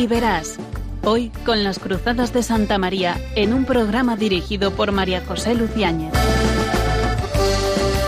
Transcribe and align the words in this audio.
y 0.00 0.06
verás. 0.06 0.56
Hoy 1.04 1.30
con 1.44 1.62
las 1.62 1.78
Cruzadas 1.78 2.32
de 2.32 2.42
Santa 2.42 2.78
María 2.78 3.20
en 3.34 3.52
un 3.52 3.66
programa 3.66 4.16
dirigido 4.16 4.70
por 4.70 4.92
María 4.92 5.22
José 5.26 5.54
Luciáñez. 5.54 6.14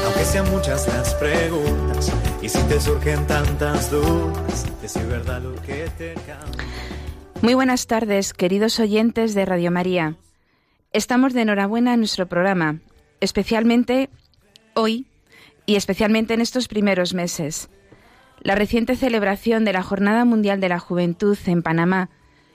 Aunque 0.06 0.24
sean 0.24 0.50
muchas 0.50 0.88
las 0.88 1.14
preguntas 1.16 2.10
y 2.40 2.48
si 2.48 2.58
te 2.62 2.80
surgen 2.80 3.26
tantas 3.26 3.90
dudas, 3.90 4.66
decir 4.80 5.02
verdad 5.02 5.42
lo 5.42 5.54
que 5.56 5.90
te 5.98 6.14
cambia. 6.14 6.64
Muy 7.42 7.52
buenas 7.52 7.86
tardes, 7.86 8.32
queridos 8.32 8.80
oyentes 8.80 9.34
de 9.34 9.44
Radio 9.44 9.70
María. 9.70 10.16
Estamos 10.94 11.34
de 11.34 11.42
enhorabuena 11.42 11.92
en 11.92 12.00
nuestro 12.00 12.26
programa, 12.26 12.78
especialmente 13.20 14.08
hoy 14.72 15.04
y 15.66 15.76
especialmente 15.76 16.32
en 16.32 16.40
estos 16.40 16.68
primeros 16.68 17.12
meses. 17.12 17.68
La 18.42 18.56
reciente 18.56 18.96
celebración 18.96 19.64
de 19.64 19.72
la 19.72 19.84
Jornada 19.84 20.24
Mundial 20.24 20.60
de 20.60 20.68
la 20.68 20.80
Juventud 20.80 21.38
en 21.46 21.62
Panamá, 21.62 22.10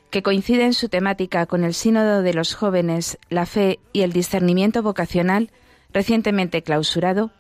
que 0.10 0.22
coincide 0.22 0.66
en 0.66 0.74
su 0.74 0.90
temática 0.90 1.46
con 1.46 1.64
el 1.64 1.74
Sínodo 1.74 2.22
de 2.22 2.34
los 2.34 2.56
Jóvenes, 2.56 3.18
la 3.30 3.46
Fe 3.46 3.80
y 3.94 4.02
el 4.02 4.12
Discernimiento 4.12 4.84
Vocacional, 4.84 5.50
recientemente 5.94 6.62
clausurado, 6.62 7.32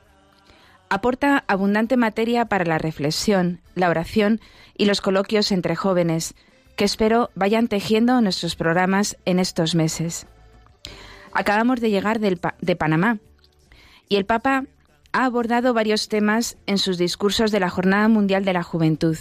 aporta 0.89 1.43
abundante 1.47 1.97
materia 1.97 2.45
para 2.45 2.63
la 2.63 2.77
reflexión, 2.77 3.59
la 3.75 3.89
oración 3.89 4.39
y 4.77 4.85
los 4.85 5.01
coloquios 5.01 5.51
entre 5.51 5.75
jóvenes, 5.75 6.33
que 6.77 6.85
espero 6.85 7.31
vayan 7.35 7.67
tejiendo 7.67 8.21
nuestros 8.21 8.55
programas 8.55 9.17
en 9.25 9.39
estos 9.39 9.75
meses. 9.75 10.25
Acabamos 11.33 11.81
de 11.81 11.89
llegar 11.89 12.21
de 12.21 12.75
Panamá 12.77 13.19
y 14.07 14.15
el 14.15 14.25
Papa 14.25 14.63
ha 15.11 15.25
abordado 15.25 15.73
varios 15.73 16.09
temas 16.09 16.57
en 16.65 16.77
sus 16.77 16.97
discursos 16.97 17.51
de 17.51 17.59
la 17.59 17.69
Jornada 17.69 18.07
Mundial 18.07 18.45
de 18.45 18.53
la 18.53 18.63
Juventud. 18.63 19.17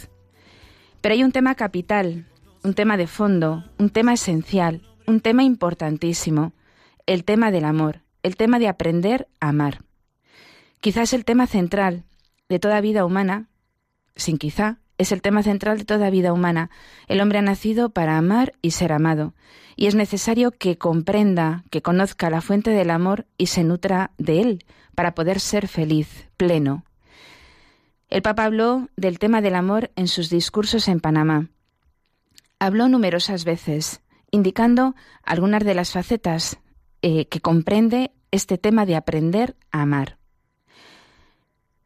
Pero 1.01 1.13
hay 1.15 1.23
un 1.23 1.33
tema 1.33 1.55
capital, 1.55 2.27
un 2.63 2.75
tema 2.75 2.97
de 2.97 3.07
fondo, 3.07 3.65
un 3.79 3.91
tema 3.91 4.15
esencial, 4.15 4.83
un 5.07 5.21
tema 5.21 5.45
importantísimo, 5.45 6.53
el 7.07 7.25
tema 7.25 7.51
del 7.51 7.65
amor, 7.65 8.01
el 8.23 8.37
tema 8.37 8.59
de 8.59 8.69
aprender 8.69 9.29
a 9.41 9.49
amar. 9.49 9.83
Quizás 10.81 11.13
el 11.13 11.25
tema 11.25 11.47
central 11.47 12.05
de 12.49 12.59
toda 12.59 12.81
vida 12.81 13.05
humana, 13.05 13.49
sin 14.17 14.39
quizá, 14.39 14.79
es 14.99 15.13
el 15.13 15.23
tema 15.23 15.43
central 15.43 15.79
de 15.79 15.85
toda 15.85 16.11
vida 16.11 16.33
humana. 16.33 16.71
El 17.07 17.21
hombre 17.21 17.39
ha 17.39 17.43
nacido 17.43 17.91
para 17.91 18.17
amar 18.17 18.55
y 18.63 18.73
ser 18.73 18.93
amado, 18.93 19.35
y 19.77 19.87
es 19.87 19.95
necesario 19.95 20.53
que 20.53 20.79
comprenda, 20.79 21.65
que 21.71 21.83
conozca 21.83 22.31
la 22.31 22.41
fuente 22.41 22.71
del 22.71 22.91
amor 22.91 23.27
y 23.37 23.47
se 23.47 23.65
nutra 23.65 24.13
de 24.19 24.41
él, 24.41 24.65
para 24.95 25.15
poder 25.15 25.41
ser 25.41 25.69
feliz, 25.69 26.29
pleno. 26.37 26.85
El 28.09 28.23
Papa 28.23 28.45
habló 28.45 28.89
del 28.97 29.19
tema 29.19 29.41
del 29.41 29.57
amor 29.57 29.91
en 29.97 30.09
sus 30.09 30.31
discursos 30.31 30.89
en 30.89 31.01
Panamá. 31.01 31.49
Habló 32.59 32.89
numerosas 32.89 33.45
veces, 33.45 34.01
indicando 34.31 34.95
algunas 35.23 35.65
de 35.65 35.75
las 35.75 35.93
facetas 35.93 36.59
eh, 37.03 37.27
que 37.27 37.41
comprende 37.41 38.13
este 38.31 38.59
tema 38.59 38.87
de 38.87 38.97
aprender 38.97 39.57
a 39.71 39.83
amar. 39.83 40.19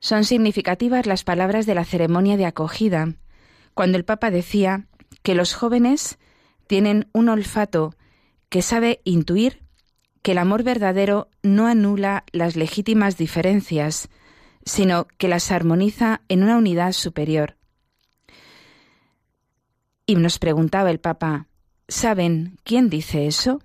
Son 0.00 0.24
significativas 0.24 1.06
las 1.06 1.24
palabras 1.24 1.66
de 1.66 1.74
la 1.74 1.84
ceremonia 1.84 2.36
de 2.36 2.46
acogida, 2.46 3.14
cuando 3.74 3.98
el 3.98 4.04
Papa 4.04 4.30
decía 4.30 4.86
que 5.22 5.34
los 5.34 5.54
jóvenes 5.54 6.18
tienen 6.66 7.08
un 7.12 7.28
olfato 7.28 7.94
que 8.48 8.62
sabe 8.62 9.00
intuir 9.04 9.62
que 10.22 10.32
el 10.32 10.38
amor 10.38 10.62
verdadero 10.62 11.28
no 11.42 11.66
anula 11.66 12.24
las 12.32 12.56
legítimas 12.56 13.16
diferencias, 13.16 14.08
sino 14.64 15.06
que 15.18 15.28
las 15.28 15.50
armoniza 15.50 16.22
en 16.28 16.42
una 16.42 16.56
unidad 16.56 16.92
superior. 16.92 17.56
Y 20.06 20.16
nos 20.16 20.38
preguntaba 20.38 20.90
el 20.90 21.00
Papa, 21.00 21.46
¿saben 21.88 22.58
quién 22.64 22.90
dice 22.90 23.26
eso? 23.26 23.62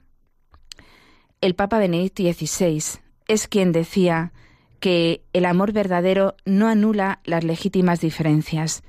El 1.42 1.56
Papa 1.56 1.80
Benedicto 1.80 2.24
XVI 2.24 3.00
es 3.28 3.48
quien 3.48 3.72
decía 3.72 4.32
que 4.80 5.24
el 5.34 5.46
amor 5.46 5.72
verdadero 5.72 6.36
no 6.46 6.68
anula 6.68 7.20
las 7.24 7.44
legítimas 7.44 8.02
diferencias. 8.02 8.84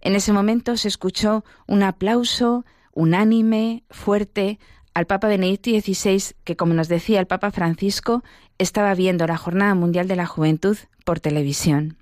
En 0.00 0.14
ese 0.14 0.32
momento 0.32 0.76
se 0.76 0.88
escuchó 0.88 1.44
un 1.66 1.82
aplauso 1.82 2.64
unánime, 2.92 3.84
fuerte, 3.90 4.58
al 4.94 5.06
Papa 5.06 5.28
Benedicto 5.28 5.70
XVI, 5.70 6.34
que 6.44 6.56
como 6.56 6.74
nos 6.74 6.88
decía 6.88 7.18
el 7.20 7.26
Papa 7.26 7.50
Francisco, 7.50 8.22
estaba 8.58 8.94
viendo 8.94 9.26
la 9.26 9.38
Jornada 9.38 9.74
Mundial 9.74 10.06
de 10.06 10.16
la 10.16 10.26
Juventud 10.26 10.76
por 11.04 11.20
televisión. 11.20 11.96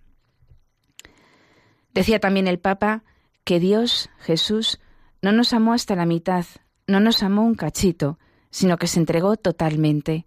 Decía 1.94 2.18
también 2.20 2.48
el 2.48 2.58
Papa 2.58 3.04
que 3.44 3.60
Dios, 3.60 4.10
Jesús, 4.18 4.80
no 5.22 5.32
nos 5.32 5.52
amó 5.52 5.72
hasta 5.72 5.94
la 5.94 6.06
mitad, 6.06 6.46
no 6.86 7.00
nos 7.00 7.22
amó 7.22 7.44
un 7.44 7.54
cachito, 7.54 8.18
sino 8.50 8.76
que 8.76 8.86
se 8.86 8.98
entregó 8.98 9.36
totalmente 9.36 10.26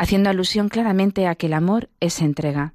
haciendo 0.00 0.30
alusión 0.30 0.70
claramente 0.70 1.26
a 1.26 1.34
que 1.34 1.44
el 1.44 1.52
amor 1.52 1.90
es 2.00 2.22
entrega. 2.22 2.72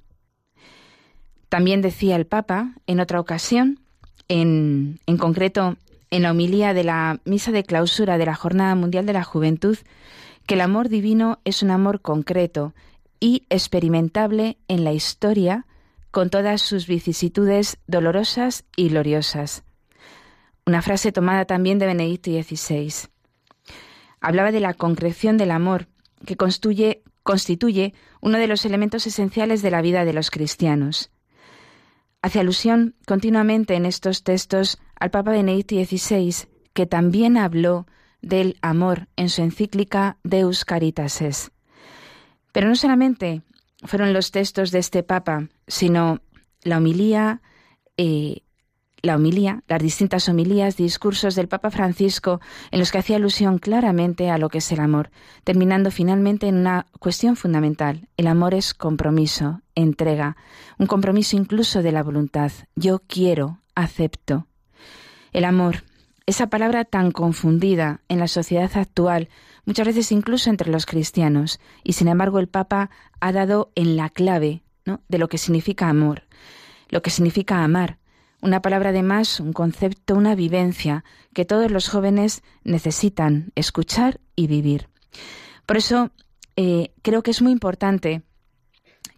También 1.48 1.82
decía 1.82 2.14
el 2.14 2.24
Papa 2.24 2.74
en 2.86 3.00
otra 3.00 3.18
ocasión, 3.18 3.80
en, 4.28 5.00
en 5.06 5.16
concreto 5.16 5.76
en 6.10 6.22
la 6.22 6.30
homilía 6.30 6.72
de 6.72 6.84
la 6.84 7.18
misa 7.24 7.50
de 7.50 7.64
clausura 7.64 8.16
de 8.16 8.26
la 8.26 8.36
Jornada 8.36 8.76
Mundial 8.76 9.06
de 9.06 9.12
la 9.12 9.24
Juventud, 9.24 9.76
que 10.46 10.54
el 10.54 10.60
amor 10.60 10.88
divino 10.88 11.40
es 11.44 11.64
un 11.64 11.72
amor 11.72 12.00
concreto 12.00 12.74
y 13.18 13.42
experimentable 13.50 14.56
en 14.68 14.84
la 14.84 14.92
historia 14.92 15.66
con 16.12 16.30
todas 16.30 16.62
sus 16.62 16.86
vicisitudes 16.86 17.78
dolorosas 17.88 18.64
y 18.76 18.88
gloriosas. 18.88 19.64
Una 20.64 20.80
frase 20.80 21.10
tomada 21.10 21.44
también 21.44 21.80
de 21.80 21.86
Benedicto 21.86 22.30
XVI. 22.30 23.08
Hablaba 24.20 24.52
de 24.52 24.60
la 24.60 24.74
concreción 24.74 25.36
del 25.38 25.50
amor, 25.50 25.88
que 26.24 26.36
constituye, 26.36 27.02
constituye 27.26 27.92
uno 28.20 28.38
de 28.38 28.46
los 28.46 28.64
elementos 28.64 29.06
esenciales 29.06 29.60
de 29.60 29.72
la 29.72 29.82
vida 29.82 30.04
de 30.06 30.12
los 30.14 30.30
cristianos. 30.30 31.10
Hace 32.22 32.40
alusión 32.40 32.94
continuamente 33.04 33.74
en 33.74 33.84
estos 33.84 34.22
textos 34.22 34.78
al 34.98 35.10
Papa 35.10 35.32
Benedicto 35.32 35.74
XVI, 35.74 36.48
que 36.72 36.86
también 36.86 37.36
habló 37.36 37.86
del 38.22 38.56
amor 38.62 39.08
en 39.16 39.28
su 39.28 39.42
encíclica 39.42 40.18
Deus 40.22 40.64
Caritas 40.64 41.20
Pero 42.52 42.68
no 42.68 42.76
solamente 42.76 43.42
fueron 43.82 44.12
los 44.12 44.30
textos 44.30 44.70
de 44.70 44.78
este 44.78 45.02
Papa, 45.02 45.48
sino 45.66 46.20
la 46.62 46.78
homilía, 46.78 47.42
eh, 47.96 48.42
la 49.02 49.16
homilía, 49.16 49.62
las 49.68 49.82
distintas 49.82 50.28
homilías, 50.28 50.76
discursos 50.76 51.34
del 51.34 51.48
Papa 51.48 51.70
Francisco 51.70 52.40
en 52.70 52.80
los 52.80 52.90
que 52.90 52.98
hacía 52.98 53.16
alusión 53.16 53.58
claramente 53.58 54.30
a 54.30 54.38
lo 54.38 54.48
que 54.48 54.58
es 54.58 54.72
el 54.72 54.80
amor, 54.80 55.10
terminando 55.44 55.90
finalmente 55.90 56.48
en 56.48 56.56
una 56.56 56.86
cuestión 56.98 57.36
fundamental. 57.36 58.08
El 58.16 58.26
amor 58.26 58.54
es 58.54 58.74
compromiso, 58.74 59.60
entrega, 59.74 60.36
un 60.78 60.86
compromiso 60.86 61.36
incluso 61.36 61.82
de 61.82 61.92
la 61.92 62.02
voluntad. 62.02 62.50
Yo 62.74 63.00
quiero, 63.06 63.60
acepto. 63.74 64.46
El 65.32 65.44
amor, 65.44 65.84
esa 66.26 66.48
palabra 66.48 66.84
tan 66.84 67.12
confundida 67.12 68.00
en 68.08 68.18
la 68.18 68.28
sociedad 68.28 68.70
actual, 68.74 69.28
muchas 69.64 69.86
veces 69.86 70.10
incluso 70.10 70.50
entre 70.50 70.70
los 70.70 70.86
cristianos, 70.86 71.60
y 71.84 71.92
sin 71.92 72.08
embargo 72.08 72.38
el 72.38 72.48
Papa 72.48 72.90
ha 73.20 73.32
dado 73.32 73.70
en 73.74 73.96
la 73.96 74.10
clave 74.10 74.62
de 75.08 75.18
lo 75.18 75.28
que 75.28 75.38
significa 75.38 75.88
amor, 75.88 76.22
lo 76.88 77.02
que 77.02 77.10
significa 77.10 77.62
amar, 77.62 77.98
una 78.46 78.62
palabra 78.62 78.92
de 78.92 79.02
más, 79.02 79.40
un 79.40 79.52
concepto, 79.52 80.14
una 80.14 80.34
vivencia 80.34 81.04
que 81.34 81.44
todos 81.44 81.70
los 81.70 81.88
jóvenes 81.88 82.42
necesitan 82.62 83.50
escuchar 83.56 84.20
y 84.36 84.46
vivir. 84.46 84.88
Por 85.66 85.76
eso 85.76 86.10
eh, 86.54 86.92
creo 87.02 87.22
que 87.22 87.32
es 87.32 87.42
muy 87.42 87.52
importante 87.52 88.22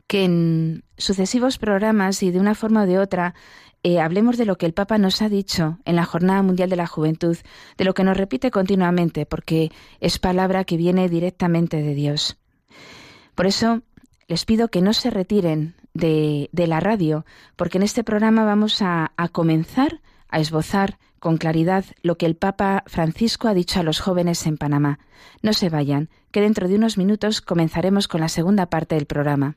que 0.07 0.25
en 0.25 0.83
sucesivos 0.97 1.59
programas 1.59 2.23
y 2.23 2.31
de 2.31 2.41
una 2.41 2.55
forma 2.55 2.85
o 2.85 2.87
de 2.87 2.99
otra 2.99 3.35
eh, 3.83 4.01
hablemos 4.01 4.39
de 4.39 4.47
lo 4.47 4.57
que 4.57 4.67
el 4.67 4.73
Papa 4.73 4.97
nos 4.97 5.21
ha 5.21 5.29
dicho 5.29 5.79
en 5.85 5.97
la 5.97 6.07
Jornada 6.07 6.43
Mundial 6.43 6.71
de 6.71 6.77
la 6.77 6.87
Juventud, 6.87 7.37
de 7.77 7.85
lo 7.85 7.93
que 7.93 8.05
nos 8.05 8.17
repite 8.17 8.51
continuamente, 8.51 9.27
porque 9.27 9.71
es 10.01 10.19
palabra 10.19 10.65
que 10.65 10.79
viene 10.79 11.09
directamente 11.09 11.83
de 11.83 11.95
Dios. 11.95 12.39
Por 13.35 13.47
eso 13.47 13.83
les 14.27 14.47
pido 14.47 14.69
que 14.69 14.83
no 14.83 14.95
se 14.95 15.11
retiren 15.11 15.75
de, 15.99 16.67
la 16.67 16.81
radio, 16.81 17.25
porque 17.57 17.79
en 17.79 17.83
este 17.85 18.05
programa 18.05 18.45
vamos 18.45 18.81
a, 18.81 19.13
comenzar 19.33 20.01
a 20.29 20.41
esbozar 20.41 20.99
con 21.19 21.37
claridad 21.37 21.85
lo 22.03 22.17
que 22.17 22.27
el 22.27 22.37
Papa 22.37 22.85
Francisco 22.87 23.49
ha 23.49 23.55
dicho 23.55 23.81
a 23.81 23.83
los 23.83 24.01
jóvenes 24.01 24.47
en 24.47 24.57
Panamá. 24.57 24.99
No 25.43 25.53
se 25.53 25.69
vayan, 25.69 26.09
que 26.31 26.41
dentro 26.41 26.69
de 26.69 26.77
unos 26.77 26.97
minutos 26.97 27.41
comenzaremos 27.41 28.09
con 28.09 28.21
la 28.21 28.29
segunda 28.29 28.67
parte 28.67 28.95
del 28.95 29.07
programa. 29.07 29.57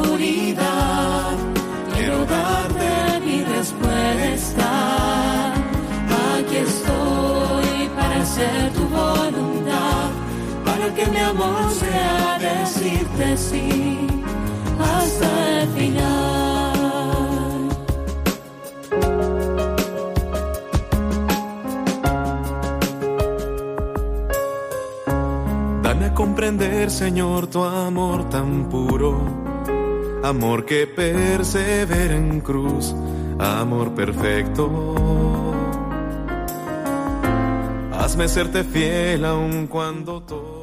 amor 11.31 11.71
sea 11.71 12.37
decirte 12.39 13.37
sí 13.37 14.07
hasta 14.79 15.61
el 15.61 15.69
final. 15.69 16.71
Dame 25.83 26.05
a 26.05 26.13
comprender, 26.13 26.91
Señor, 26.91 27.47
tu 27.47 27.63
amor 27.63 28.29
tan 28.29 28.69
puro, 28.69 29.21
amor 30.23 30.65
que 30.65 30.85
persevera 30.85 32.15
en 32.15 32.41
cruz, 32.41 32.93
amor 33.39 33.93
perfecto. 33.93 34.65
Hazme 37.93 38.27
serte 38.27 38.63
fiel 38.63 39.23
aun 39.23 39.67
cuando 39.67 40.21
todo. 40.23 40.60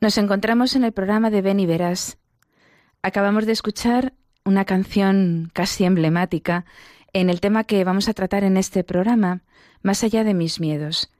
Nos 0.00 0.18
encontramos 0.18 0.74
en 0.74 0.84
el 0.84 0.92
programa 0.92 1.30
de 1.30 1.42
Ven 1.42 1.60
y 1.60 1.66
Verás. 1.66 2.18
Acabamos 3.02 3.46
de 3.46 3.52
escuchar 3.52 4.14
una 4.44 4.64
canción 4.64 5.50
casi 5.52 5.84
emblemática 5.84 6.64
en 7.12 7.30
el 7.30 7.40
tema 7.40 7.64
que 7.64 7.84
vamos 7.84 8.08
a 8.08 8.14
tratar 8.14 8.44
en 8.44 8.56
este 8.56 8.84
programa, 8.84 9.42
Más 9.82 10.04
allá 10.04 10.24
de 10.24 10.34
mis 10.34 10.60
miedos. 10.60 11.10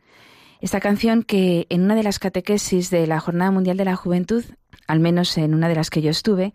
Esta 0.61 0.81
canción 0.81 1.23
que 1.23 1.67
en 1.69 1.83
una 1.83 1.95
de 1.97 2.05
las 2.05 2.19
catequesis 2.19 2.91
de 2.91 3.07
la 3.07 3.19
Jornada 3.19 3.51
Mundial 3.51 3.77
de 3.77 3.85
la 3.85 3.97
Juventud, 3.97 4.45
al 4.87 5.01
menos 5.01 5.37
en 5.37 5.55
una 5.55 5.69
de 5.69 5.75
las 5.75 5.91
que 5.91 6.03
yo 6.03 6.11
estuve, 6.11 6.55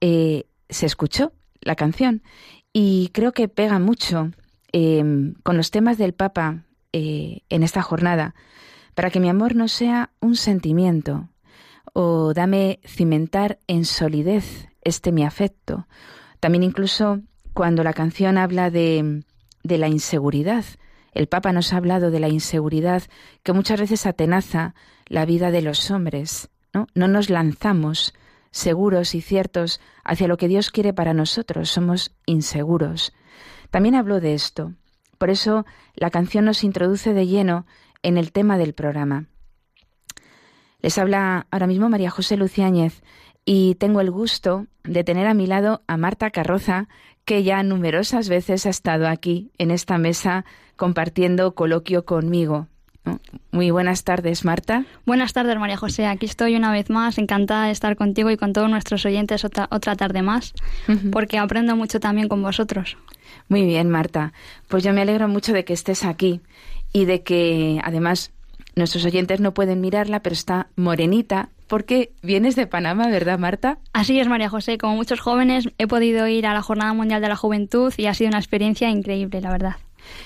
eh, 0.00 0.46
se 0.70 0.86
escuchó 0.86 1.32
la 1.60 1.76
canción 1.76 2.22
y 2.72 3.10
creo 3.12 3.32
que 3.32 3.48
pega 3.48 3.78
mucho 3.78 4.30
eh, 4.72 5.04
con 5.42 5.56
los 5.56 5.70
temas 5.70 5.98
del 5.98 6.14
Papa 6.14 6.64
eh, 6.94 7.40
en 7.50 7.62
esta 7.62 7.82
jornada, 7.82 8.34
para 8.94 9.10
que 9.10 9.20
mi 9.20 9.28
amor 9.28 9.54
no 9.56 9.68
sea 9.68 10.10
un 10.20 10.36
sentimiento, 10.36 11.28
o 11.92 12.32
dame 12.34 12.80
cimentar 12.86 13.58
en 13.66 13.84
solidez 13.84 14.68
este 14.82 15.12
mi 15.12 15.24
afecto. 15.24 15.86
También 16.40 16.62
incluso 16.62 17.20
cuando 17.52 17.84
la 17.84 17.92
canción 17.92 18.38
habla 18.38 18.70
de, 18.70 19.24
de 19.62 19.78
la 19.78 19.88
inseguridad, 19.88 20.64
el 21.12 21.26
Papa 21.28 21.52
nos 21.52 21.72
ha 21.72 21.76
hablado 21.76 22.10
de 22.10 22.20
la 22.20 22.28
inseguridad 22.28 23.02
que 23.42 23.52
muchas 23.52 23.80
veces 23.80 24.06
atenaza 24.06 24.74
la 25.06 25.26
vida 25.26 25.50
de 25.50 25.62
los 25.62 25.90
hombres. 25.90 26.48
¿no? 26.72 26.86
no 26.94 27.08
nos 27.08 27.30
lanzamos 27.30 28.14
seguros 28.50 29.14
y 29.14 29.20
ciertos 29.20 29.80
hacia 30.04 30.28
lo 30.28 30.36
que 30.36 30.48
Dios 30.48 30.70
quiere 30.70 30.92
para 30.92 31.14
nosotros, 31.14 31.70
somos 31.70 32.14
inseguros. 32.26 33.12
También 33.70 33.94
habló 33.94 34.20
de 34.20 34.34
esto, 34.34 34.72
por 35.18 35.30
eso 35.30 35.64
la 35.94 36.10
canción 36.10 36.44
nos 36.44 36.64
introduce 36.64 37.14
de 37.14 37.26
lleno 37.26 37.66
en 38.02 38.18
el 38.18 38.32
tema 38.32 38.58
del 38.58 38.74
programa. 38.74 39.26
Les 40.80 40.98
habla 40.98 41.46
ahora 41.50 41.66
mismo 41.66 41.88
María 41.88 42.10
José 42.10 42.36
Luciáñez 42.36 43.02
y 43.44 43.76
tengo 43.76 44.00
el 44.00 44.10
gusto 44.10 44.66
de 44.84 45.04
tener 45.04 45.26
a 45.26 45.34
mi 45.34 45.46
lado 45.46 45.82
a 45.86 45.96
Marta 45.96 46.30
Carroza, 46.30 46.88
que 47.24 47.44
ya 47.44 47.62
numerosas 47.62 48.28
veces 48.28 48.66
ha 48.66 48.70
estado 48.70 49.08
aquí 49.08 49.52
en 49.58 49.70
esta 49.70 49.98
mesa 49.98 50.44
compartiendo 50.76 51.54
coloquio 51.54 52.04
conmigo. 52.04 52.66
Muy 53.50 53.70
buenas 53.70 54.04
tardes, 54.04 54.44
Marta. 54.44 54.84
Buenas 55.06 55.32
tardes, 55.32 55.58
María 55.58 55.76
José. 55.76 56.06
Aquí 56.06 56.26
estoy 56.26 56.54
una 56.54 56.70
vez 56.70 56.88
más, 56.88 57.18
encantada 57.18 57.66
de 57.66 57.72
estar 57.72 57.96
contigo 57.96 58.30
y 58.30 58.36
con 58.36 58.52
todos 58.52 58.70
nuestros 58.70 59.04
oyentes 59.04 59.44
otra, 59.44 59.68
otra 59.70 59.96
tarde 59.96 60.22
más, 60.22 60.54
porque 61.10 61.38
aprendo 61.38 61.74
mucho 61.76 61.98
también 62.00 62.28
con 62.28 62.42
vosotros. 62.42 62.96
Muy 63.48 63.64
bien, 63.64 63.90
Marta. 63.90 64.32
Pues 64.68 64.84
yo 64.84 64.92
me 64.92 65.02
alegro 65.02 65.26
mucho 65.28 65.52
de 65.52 65.64
que 65.64 65.72
estés 65.72 66.04
aquí 66.04 66.40
y 66.92 67.04
de 67.04 67.22
que 67.22 67.80
además 67.84 68.32
nuestros 68.74 69.04
oyentes 69.04 69.40
no 69.40 69.54
pueden 69.54 69.80
mirarla, 69.80 70.20
pero 70.20 70.34
está 70.34 70.68
morenita 70.76 71.50
porque 71.72 72.12
vienes 72.22 72.54
de 72.54 72.66
Panamá, 72.66 73.08
¿verdad, 73.08 73.38
Marta? 73.38 73.78
Así 73.94 74.20
es, 74.20 74.28
María 74.28 74.50
José. 74.50 74.76
Como 74.76 74.94
muchos 74.94 75.20
jóvenes, 75.20 75.70
he 75.78 75.86
podido 75.86 76.28
ir 76.28 76.46
a 76.46 76.52
la 76.52 76.60
Jornada 76.60 76.92
Mundial 76.92 77.22
de 77.22 77.28
la 77.28 77.36
Juventud 77.36 77.94
y 77.96 78.06
ha 78.06 78.14
sido 78.14 78.28
una 78.28 78.38
experiencia 78.38 78.90
increíble, 78.90 79.40
la 79.40 79.50
verdad. 79.50 79.76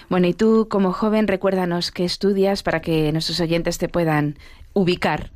Bueno, 0.08 0.26
y 0.26 0.34
tú 0.34 0.66
como 0.68 0.92
joven, 0.92 1.28
recuérdanos 1.28 1.92
qué 1.92 2.04
estudias 2.04 2.64
para 2.64 2.80
que 2.80 3.12
nuestros 3.12 3.38
oyentes 3.38 3.78
te 3.78 3.88
puedan 3.88 4.38
ubicar. 4.72 5.30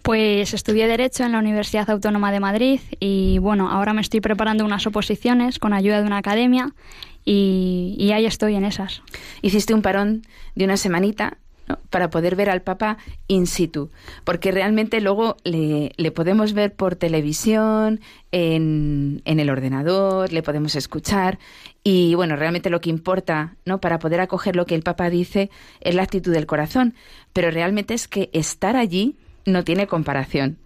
Pues 0.00 0.54
estudié 0.54 0.86
Derecho 0.86 1.24
en 1.24 1.32
la 1.32 1.40
Universidad 1.40 1.90
Autónoma 1.90 2.32
de 2.32 2.40
Madrid 2.40 2.80
y 2.98 3.36
bueno, 3.36 3.70
ahora 3.70 3.92
me 3.92 4.00
estoy 4.00 4.20
preparando 4.20 4.64
unas 4.64 4.86
oposiciones 4.86 5.58
con 5.58 5.74
ayuda 5.74 6.00
de 6.00 6.06
una 6.06 6.18
academia 6.18 6.72
y, 7.24 8.10
ahí 8.12 8.26
estoy 8.26 8.54
en 8.54 8.64
esas. 8.64 9.02
Hiciste 9.42 9.74
un 9.74 9.82
parón 9.82 10.22
de 10.54 10.64
una 10.64 10.76
semanita 10.76 11.38
para 11.88 12.10
poder 12.10 12.36
ver 12.36 12.50
al 12.50 12.60
Papa 12.60 12.98
in 13.26 13.46
situ, 13.46 13.90
porque 14.24 14.52
realmente 14.52 15.00
luego 15.00 15.36
le, 15.44 15.92
le 15.96 16.10
podemos 16.10 16.52
ver 16.52 16.74
por 16.74 16.94
televisión, 16.94 18.00
en, 18.32 19.22
en, 19.24 19.40
el 19.40 19.48
ordenador, 19.48 20.30
le 20.30 20.42
podemos 20.42 20.76
escuchar 20.76 21.38
y 21.82 22.14
bueno, 22.16 22.36
realmente 22.36 22.68
lo 22.68 22.82
que 22.82 22.90
importa, 22.90 23.56
¿no? 23.64 23.80
Para 23.80 23.98
poder 23.98 24.20
acoger 24.20 24.56
lo 24.56 24.66
que 24.66 24.74
el 24.74 24.82
Papa 24.82 25.08
dice 25.08 25.50
es 25.80 25.94
la 25.94 26.02
actitud 26.02 26.34
del 26.34 26.44
corazón, 26.44 26.94
pero 27.32 27.50
realmente 27.50 27.94
es 27.94 28.08
que 28.08 28.28
estar 28.34 28.76
allí 28.76 29.16
no 29.46 29.64
tiene 29.64 29.86
comparación. 29.86 30.58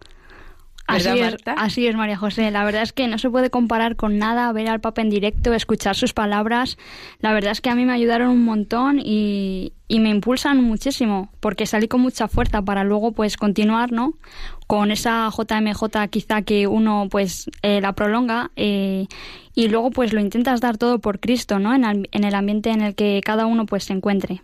Así 0.89 1.21
es, 1.21 1.37
así 1.45 1.87
es, 1.87 1.95
María 1.95 2.17
José. 2.17 2.51
La 2.51 2.65
verdad 2.65 2.83
es 2.83 2.95
que 2.95 3.09
no 3.09 3.19
se 3.19 3.29
puede 3.29 3.51
comparar 3.51 3.95
con 3.97 4.17
nada 4.17 4.51
ver 4.53 4.69
al 4.69 4.81
Papa 4.81 5.03
en 5.03 5.11
directo, 5.11 5.53
escuchar 5.53 5.95
sus 5.95 6.15
palabras. 6.15 6.79
La 7.21 7.35
verdad 7.35 7.53
es 7.53 7.61
que 7.61 7.69
a 7.69 7.75
mí 7.75 7.85
me 7.85 7.93
ayudaron 7.93 8.31
un 8.31 8.43
montón 8.43 8.99
y, 8.99 9.75
me 9.91 10.09
impulsan 10.09 10.65
muchísimo, 10.65 11.31
porque 11.41 11.67
salí 11.67 11.89
con 11.89 12.01
mucha 12.01 12.27
fuerza 12.27 12.63
para 12.63 12.85
luego 12.85 13.13
pues 13.13 13.37
continuar, 13.37 13.93
¿no? 13.93 14.15
Con 14.67 14.91
esa 14.91 15.29
JMJ 15.29 16.09
quizá 16.09 16.41
que 16.41 16.67
uno 16.67 17.09
pues 17.11 17.51
eh, 17.63 17.83
la 17.83 17.93
prolonga 17.93 18.51
eh, 18.57 19.07
y 19.55 19.69
luego 19.69 19.91
pues 19.91 20.15
lo 20.15 20.21
intentas 20.21 20.63
dar 20.63 20.79
todo 20.79 21.01
por 21.01 21.21
Cristo, 21.21 21.59
¿no? 21.59 21.75
En 21.75 21.85
el, 21.85 22.09
en 22.13 22.25
el 22.25 22.35
ambiente 22.35 22.71
en 22.71 22.81
el 22.81 22.95
que 22.95 23.21
cada 23.23 23.45
uno 23.45 23.67
pues 23.67 23.85
se 23.85 23.93
encuentre. 23.93 24.41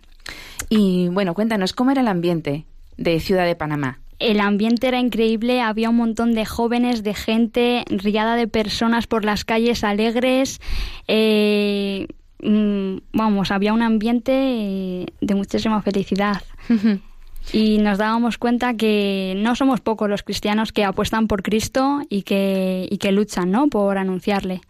Y 0.69 1.09
bueno, 1.09 1.33
cuéntanos, 1.33 1.73
¿cómo 1.73 1.91
era 1.91 2.03
el 2.03 2.09
ambiente 2.09 2.67
de 2.99 3.19
Ciudad 3.21 3.47
de 3.47 3.57
Panamá? 3.57 4.01
El 4.19 4.41
ambiente 4.41 4.89
era 4.89 5.01
increíble, 5.01 5.61
había 5.61 5.91
un 5.91 5.97
montón 5.97 6.35
de 6.35 6.45
jóvenes, 6.45 7.03
de 7.03 7.15
gente, 7.15 7.85
riada 7.89 8.37
de 8.37 8.49
personas 8.49 9.07
por 9.07 9.25
las 9.25 9.45
calles 9.45 9.85
alegres. 9.85 10.61
Eh, 11.09 12.07
mm, 12.43 12.99
vamos, 13.13 13.51
había 13.51 13.73
un 13.73 13.83
ambiente 13.83 14.33
eh, 14.35 15.07
de 15.21 15.35
muchísima 15.35 15.83
felicidad. 15.83 16.43
y 17.53 17.79
nos 17.79 17.99
dábamos 17.99 18.39
cuenta 18.39 18.75
que 18.75 19.35
no 19.37 19.55
somos 19.55 19.81
pocos 19.81 20.09
los 20.09 20.23
cristianos 20.23 20.73
que 20.73 20.85
apuestan 20.85 21.27
por 21.27 21.43
Cristo 21.43 22.01
y 22.09 22.23
que, 22.23 22.89
y 22.91 22.99
que 22.99 23.13
luchan 23.13 23.51
¿no? 23.51 23.69
por 23.69 23.99
anunciarle. 23.99 24.61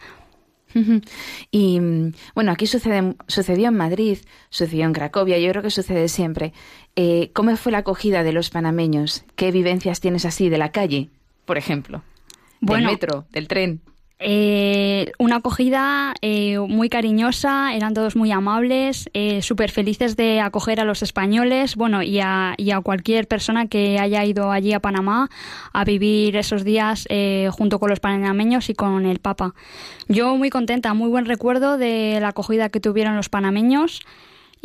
Y 1.51 1.81
bueno, 2.35 2.53
aquí 2.53 2.67
sucede, 2.67 3.15
sucedió 3.27 3.69
en 3.69 3.77
Madrid, 3.77 4.19
sucedió 4.51 4.85
en 4.85 4.93
Cracovia, 4.93 5.39
yo 5.39 5.51
creo 5.51 5.63
que 5.63 5.71
sucede 5.71 6.09
siempre. 6.09 6.53
Eh, 6.97 7.31
¿Cómo 7.33 7.57
fue 7.57 7.73
la 7.73 7.79
acogida 7.79 8.23
de 8.23 8.33
los 8.33 8.51
panameños? 8.51 9.25
¿Qué 9.37 9.51
vivencias 9.51 10.01
tienes 10.01 10.25
así 10.25 10.49
de 10.49 10.59
la 10.59 10.73
calle, 10.73 11.09
por 11.45 11.59
ejemplo? 11.59 12.03
Del 12.61 12.85
metro, 12.85 13.27
del 13.31 13.49
tren. 13.49 13.81
Eh, 14.21 15.13
una 15.19 15.37
acogida 15.37 16.15
eh, 16.23 16.59
muy 16.59 16.89
cariñosa, 16.89 17.75
eran 17.75 17.95
todos 17.95 18.15
muy 18.15 18.31
amables, 18.31 19.11
eh, 19.13 19.43
súper 19.43 19.71
felices 19.71 20.17
de 20.17 20.41
acoger 20.41 20.81
a 20.81 20.85
los 20.85 21.03
españoles, 21.03 21.75
bueno, 21.75 22.03
y 22.03 22.21
a, 22.21 22.55
y 22.57 22.71
a, 22.71 22.81
cualquier 22.81 23.27
persona 23.27 23.67
que 23.67 23.99
haya 23.99 24.25
ido 24.25 24.53
allí 24.53 24.73
a 24.73 24.81
Panamá 24.81 25.31
a 25.73 25.85
vivir 25.85 26.37
esos 26.37 26.63
días 26.65 27.07
eh, 27.11 27.49
junto 27.53 27.81
con 27.81 27.91
los 27.91 28.01
panameños 28.01 28.71
y 28.71 28.75
con 28.75 29.05
el 29.05 29.19
Papa. 29.19 29.55
Yo 30.09 30.37
muy 30.37 30.49
contenta, 30.49 30.95
muy 30.95 31.11
buen 31.11 31.27
recuerdo 31.27 31.77
de 31.77 32.19
la 32.21 32.29
acogida 32.29 32.69
que 32.69 32.81
tuvieron 32.81 33.17
los 33.17 33.29
panameños. 33.29 34.01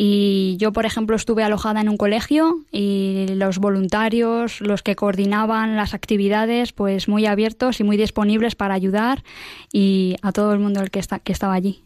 Y 0.01 0.55
yo, 0.59 0.71
por 0.71 0.85
ejemplo, 0.85 1.17
estuve 1.17 1.43
alojada 1.43 1.81
en 1.81 1.89
un 1.89 1.97
colegio 1.97 2.63
y 2.71 3.25
los 3.35 3.57
voluntarios, 3.57 4.61
los 4.61 4.81
que 4.81 4.95
coordinaban 4.95 5.75
las 5.75 5.93
actividades, 5.93 6.71
pues 6.71 7.09
muy 7.09 7.25
abiertos 7.25 7.81
y 7.81 7.83
muy 7.83 7.97
disponibles 7.97 8.55
para 8.55 8.75
ayudar 8.75 9.25
y 9.73 10.15
a 10.21 10.31
todo 10.31 10.53
el 10.53 10.59
mundo 10.59 10.79
el 10.79 10.89
que, 10.89 10.99
está, 10.99 11.19
que 11.19 11.33
estaba 11.33 11.53
allí. 11.53 11.83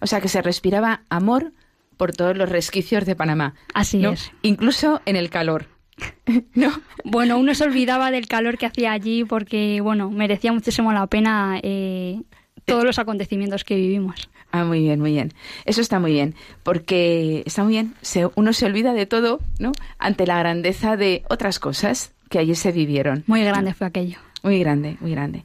O 0.00 0.06
sea, 0.06 0.20
que 0.20 0.28
se 0.28 0.42
respiraba 0.42 1.00
amor 1.08 1.50
por 1.96 2.12
todos 2.12 2.36
los 2.36 2.48
resquicios 2.48 3.04
de 3.04 3.16
Panamá. 3.16 3.54
Así 3.74 4.06
es. 4.06 4.30
Incluso 4.42 5.02
en 5.04 5.16
el 5.16 5.28
calor. 5.28 5.66
¿No? 6.54 6.70
Bueno, 7.02 7.36
uno 7.36 7.52
se 7.56 7.64
olvidaba 7.64 8.12
del 8.12 8.28
calor 8.28 8.58
que 8.58 8.66
hacía 8.66 8.92
allí 8.92 9.24
porque, 9.24 9.80
bueno, 9.80 10.08
merecía 10.08 10.52
muchísimo 10.52 10.92
la 10.92 11.08
pena 11.08 11.58
eh, 11.64 12.22
todos 12.64 12.84
los 12.84 13.00
acontecimientos 13.00 13.64
que 13.64 13.74
vivimos. 13.74 14.28
Ah, 14.56 14.62
muy 14.62 14.78
bien, 14.78 15.00
muy 15.00 15.10
bien. 15.10 15.32
Eso 15.64 15.80
está 15.80 15.98
muy 15.98 16.12
bien, 16.12 16.36
porque 16.62 17.42
está 17.44 17.64
muy 17.64 17.72
bien, 17.72 17.96
uno 18.36 18.52
se 18.52 18.66
olvida 18.66 18.92
de 18.94 19.04
todo, 19.04 19.40
¿no? 19.58 19.72
Ante 19.98 20.28
la 20.28 20.38
grandeza 20.38 20.96
de 20.96 21.24
otras 21.28 21.58
cosas 21.58 22.12
que 22.30 22.38
allí 22.38 22.54
se 22.54 22.70
vivieron. 22.70 23.24
Muy 23.26 23.42
grande 23.42 23.74
fue 23.74 23.88
aquello. 23.88 24.18
Muy 24.44 24.60
grande, 24.60 24.96
muy 25.00 25.10
grande. 25.10 25.42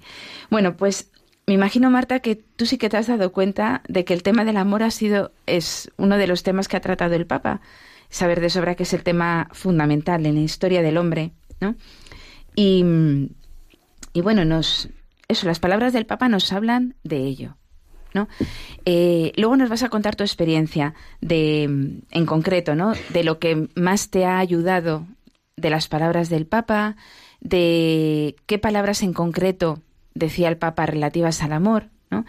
Bueno, 0.52 0.78
pues 0.78 1.10
me 1.48 1.56
imagino, 1.56 1.90
Marta, 1.90 2.20
que 2.20 2.36
tú 2.36 2.68
sí 2.68 2.78
que 2.78 2.88
te 2.88 2.98
has 2.98 3.08
dado 3.08 3.32
cuenta 3.32 3.82
de 3.88 4.06
que 4.06 4.14
el 4.14 4.22
tema 4.22 4.46
del 4.46 4.58
amor 4.58 4.84
ha 4.84 4.92
sido, 4.92 5.32
es 5.48 5.90
uno 5.98 6.18
de 6.18 6.28
los 6.28 6.44
temas 6.44 6.68
que 6.68 6.78
ha 6.78 6.82
tratado 6.82 7.16
el 7.16 7.26
Papa. 7.26 7.62
Saber 8.12 8.40
de 8.42 8.52
sobra 8.52 8.76
que 8.76 8.84
es 8.84 8.94
el 8.94 9.02
tema 9.02 9.50
fundamental 9.54 10.24
en 10.28 10.36
la 10.36 10.42
historia 10.42 10.84
del 10.84 10.98
hombre, 10.98 11.32
¿no? 11.60 11.76
Y, 12.56 12.86
y 14.14 14.22
bueno, 14.22 14.46
nos, 14.46 14.90
eso, 15.28 15.48
las 15.48 15.60
palabras 15.60 15.94
del 15.94 16.06
Papa 16.06 16.30
nos 16.30 16.54
hablan 16.54 16.94
de 17.04 17.18
ello. 17.18 17.56
¿No? 18.14 18.28
Eh, 18.86 19.32
luego 19.36 19.56
nos 19.56 19.70
vas 19.70 19.84
a 19.84 19.90
contar 19.90 20.16
tu 20.16 20.24
experiencia 20.24 20.94
de, 21.22 21.64
en 21.64 22.26
concreto, 22.26 22.76
¿no? 22.76 22.94
De 23.10 23.24
lo 23.24 23.40
que 23.40 23.68
más 23.76 24.10
te 24.10 24.26
ha 24.26 24.40
ayudado 24.40 25.06
de 25.56 25.70
las 25.70 25.88
palabras 25.88 26.30
del 26.30 26.46
Papa, 26.46 26.96
de 27.42 28.36
qué 28.46 28.58
palabras 28.58 29.04
en 29.04 29.14
concreto 29.14 29.82
decía 30.14 30.50
el 30.50 30.58
Papa 30.58 30.86
relativas 30.86 31.42
al 31.44 31.54
amor, 31.54 31.90
¿no? 32.10 32.26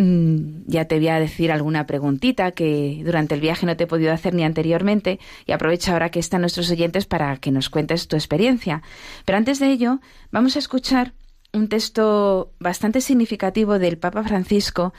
Mm, 0.00 0.62
ya 0.66 0.84
te 0.84 0.96
voy 0.96 1.08
a 1.08 1.18
decir 1.18 1.50
alguna 1.50 1.84
preguntita 1.86 2.52
que 2.52 3.02
durante 3.04 3.34
el 3.34 3.40
viaje 3.40 3.66
no 3.66 3.76
te 3.76 3.84
he 3.84 3.86
podido 3.88 4.12
hacer 4.12 4.32
ni 4.32 4.44
anteriormente 4.44 5.18
y 5.44 5.50
aprovecho 5.50 5.92
ahora 5.92 6.10
que 6.10 6.20
están 6.20 6.42
nuestros 6.42 6.70
oyentes 6.70 7.06
para 7.06 7.36
que 7.38 7.50
nos 7.50 7.68
cuentes 7.68 8.06
tu 8.06 8.14
experiencia. 8.14 8.82
Pero 9.24 9.38
antes 9.38 9.58
de 9.58 9.72
ello, 9.72 9.98
vamos 10.30 10.54
a 10.54 10.60
escuchar 10.60 11.14
un 11.52 11.68
texto 11.68 12.52
bastante 12.58 13.00
significativo 13.00 13.78
del 13.78 13.98
Papa 13.98 14.22
Francisco 14.22 14.92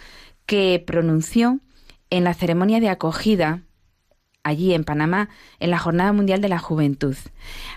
que 0.45 0.83
pronunció 0.85 1.59
en 2.09 2.23
la 2.23 2.33
ceremonia 2.33 2.79
de 2.79 2.89
acogida 2.89 3.63
allí 4.43 4.73
en 4.73 4.83
Panamá 4.83 5.29
en 5.59 5.69
la 5.69 5.79
Jornada 5.79 6.11
Mundial 6.13 6.41
de 6.41 6.49
la 6.49 6.59
Juventud. 6.59 7.15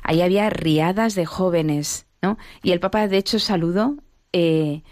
Ahí 0.02 0.23
había 0.23 0.49
riadas 0.50 1.14
de 1.14 1.26
jóvenes, 1.26 2.07
¿no? 2.23 2.38
Y 2.62 2.73
el 2.73 2.81
Papa 2.81 3.07
de 3.09 3.19
hecho 3.19 3.38
saludó 3.38 3.97
eh, 4.33 4.83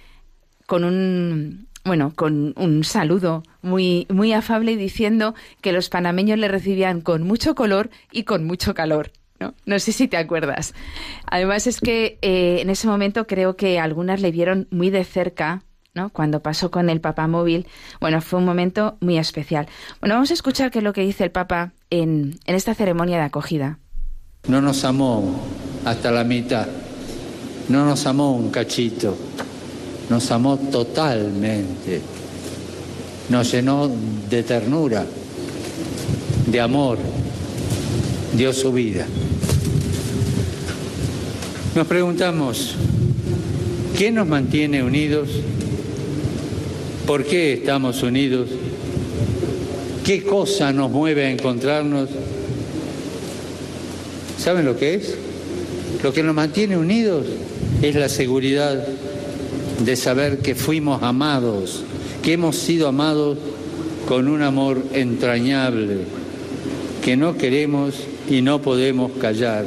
con 0.67 0.85
un 0.85 1.69
bueno, 1.83 2.13
con 2.15 2.53
un 2.57 2.85
saludo 2.85 3.43
muy, 3.63 4.07
muy 4.11 4.35
afable 4.35 4.77
diciendo 4.77 5.35
que 5.63 5.73
los 5.73 5.89
panameños 5.89 6.39
le 6.39 6.49
recibían 6.49 7.01
con 7.01 7.23
mucho 7.23 7.55
color 7.55 7.89
y 8.13 8.25
con 8.25 8.45
mucho 8.45 8.75
calor. 8.75 9.13
¿No? 9.41 9.55
No 9.65 9.79
sé 9.79 9.93
si 9.93 10.07
te 10.07 10.17
acuerdas. 10.17 10.75
Además 11.27 11.67
es 11.67 11.81
que 11.81 12.19
eh, 12.23 12.59
en 12.61 12.71
ese 12.71 12.87
momento 12.87 13.27
creo 13.27 13.57
que 13.57 13.81
algunas 13.81 14.21
le 14.21 14.31
vieron 14.31 14.69
muy 14.71 14.91
de 14.91 15.03
cerca, 15.05 15.63
¿no? 15.95 16.11
Cuando 16.11 16.41
pasó 16.41 16.71
con 16.71 16.91
el 16.91 17.01
Papa 17.01 17.27
móvil. 17.27 17.67
Bueno, 18.01 18.21
fue 18.21 18.39
un 18.39 18.45
momento 18.45 18.97
muy 19.01 19.19
especial. 19.19 19.67
Bueno, 20.01 20.15
vamos 20.15 20.31
a 20.31 20.35
escuchar 20.35 20.71
qué 20.71 20.79
es 20.79 20.85
lo 20.85 20.93
que 20.93 21.01
dice 21.01 21.25
el 21.25 21.31
Papa 21.31 21.73
en, 21.89 22.39
en 22.45 22.55
esta 22.55 22.75
ceremonia 22.75 23.17
de 23.17 23.25
acogida. 23.25 23.79
No 24.47 24.61
nos 24.61 24.85
amó 24.85 25.41
hasta 25.85 26.11
la 26.11 26.25
mitad, 26.25 26.67
no 27.69 27.85
nos 27.85 28.07
amó 28.07 28.33
un 28.33 28.51
cachito, 28.51 29.17
nos 30.09 30.31
amó 30.31 30.57
totalmente, 30.57 32.01
nos 33.29 33.53
llenó 33.53 33.91
de 34.29 34.43
ternura, 34.43 35.05
de 36.47 36.61
amor, 36.61 36.99
dio 38.37 38.53
su 38.53 38.73
vida. 38.73 39.07
Nos 41.75 41.87
preguntamos, 41.87 42.75
¿qué 43.97 44.11
nos 44.11 44.27
mantiene 44.27 44.83
unidos? 44.83 45.29
¿Por 47.07 47.25
qué 47.25 47.55
estamos 47.55 48.03
unidos? 48.03 48.49
¿Qué 50.05 50.23
cosa 50.23 50.73
nos 50.73 50.91
mueve 50.91 51.27
a 51.27 51.31
encontrarnos? 51.31 52.09
¿Saben 54.39 54.65
lo 54.65 54.77
que 54.77 54.95
es? 54.95 55.15
Lo 56.03 56.13
que 56.13 56.23
nos 56.23 56.35
mantiene 56.35 56.77
unidos 56.77 57.27
es 57.83 57.95
la 57.95 58.09
seguridad 58.09 58.87
de 59.85 59.97
saber 59.97 60.39
que 60.39 60.55
fuimos 60.55 61.03
amados, 61.03 61.83
que 62.23 62.35
hemos 62.35 62.57
sido 62.57 62.89
amados 62.89 63.39
con 64.09 64.29
un 64.29 64.43
amor 64.43 64.83
entrañable, 64.93 65.99
que 67.05 67.17
no 67.17 67.37
queremos 67.37 67.95
y 68.31 68.41
no 68.41 68.63
podemos 68.63 69.13
callar. 69.21 69.65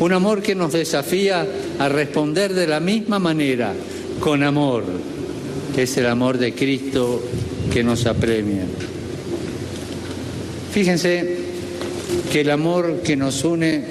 Un 0.00 0.12
amor 0.12 0.42
que 0.42 0.54
nos 0.54 0.72
desafía 0.72 1.46
a 1.78 1.88
responder 1.88 2.52
de 2.52 2.66
la 2.66 2.80
misma 2.80 3.18
manera, 3.18 3.72
con 4.20 4.42
amor, 4.42 4.84
que 5.74 5.84
es 5.84 5.96
el 5.96 6.06
amor 6.06 6.36
de 6.36 6.52
Cristo 6.52 7.22
que 7.72 7.82
nos 7.82 8.04
apremia. 8.06 8.64
Fíjense 10.72 11.38
que 12.30 12.40
el 12.42 12.50
amor 12.50 13.00
que 13.02 13.16
nos 13.16 13.44
une 13.44 13.84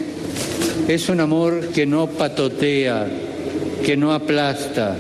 es 0.88 1.10
un 1.10 1.20
amor 1.20 1.70
que 1.70 1.86
no 1.88 2.08
patotea, 2.08 3.08
que 3.84 3.98
no 3.98 4.14
aplasta, 4.14 4.96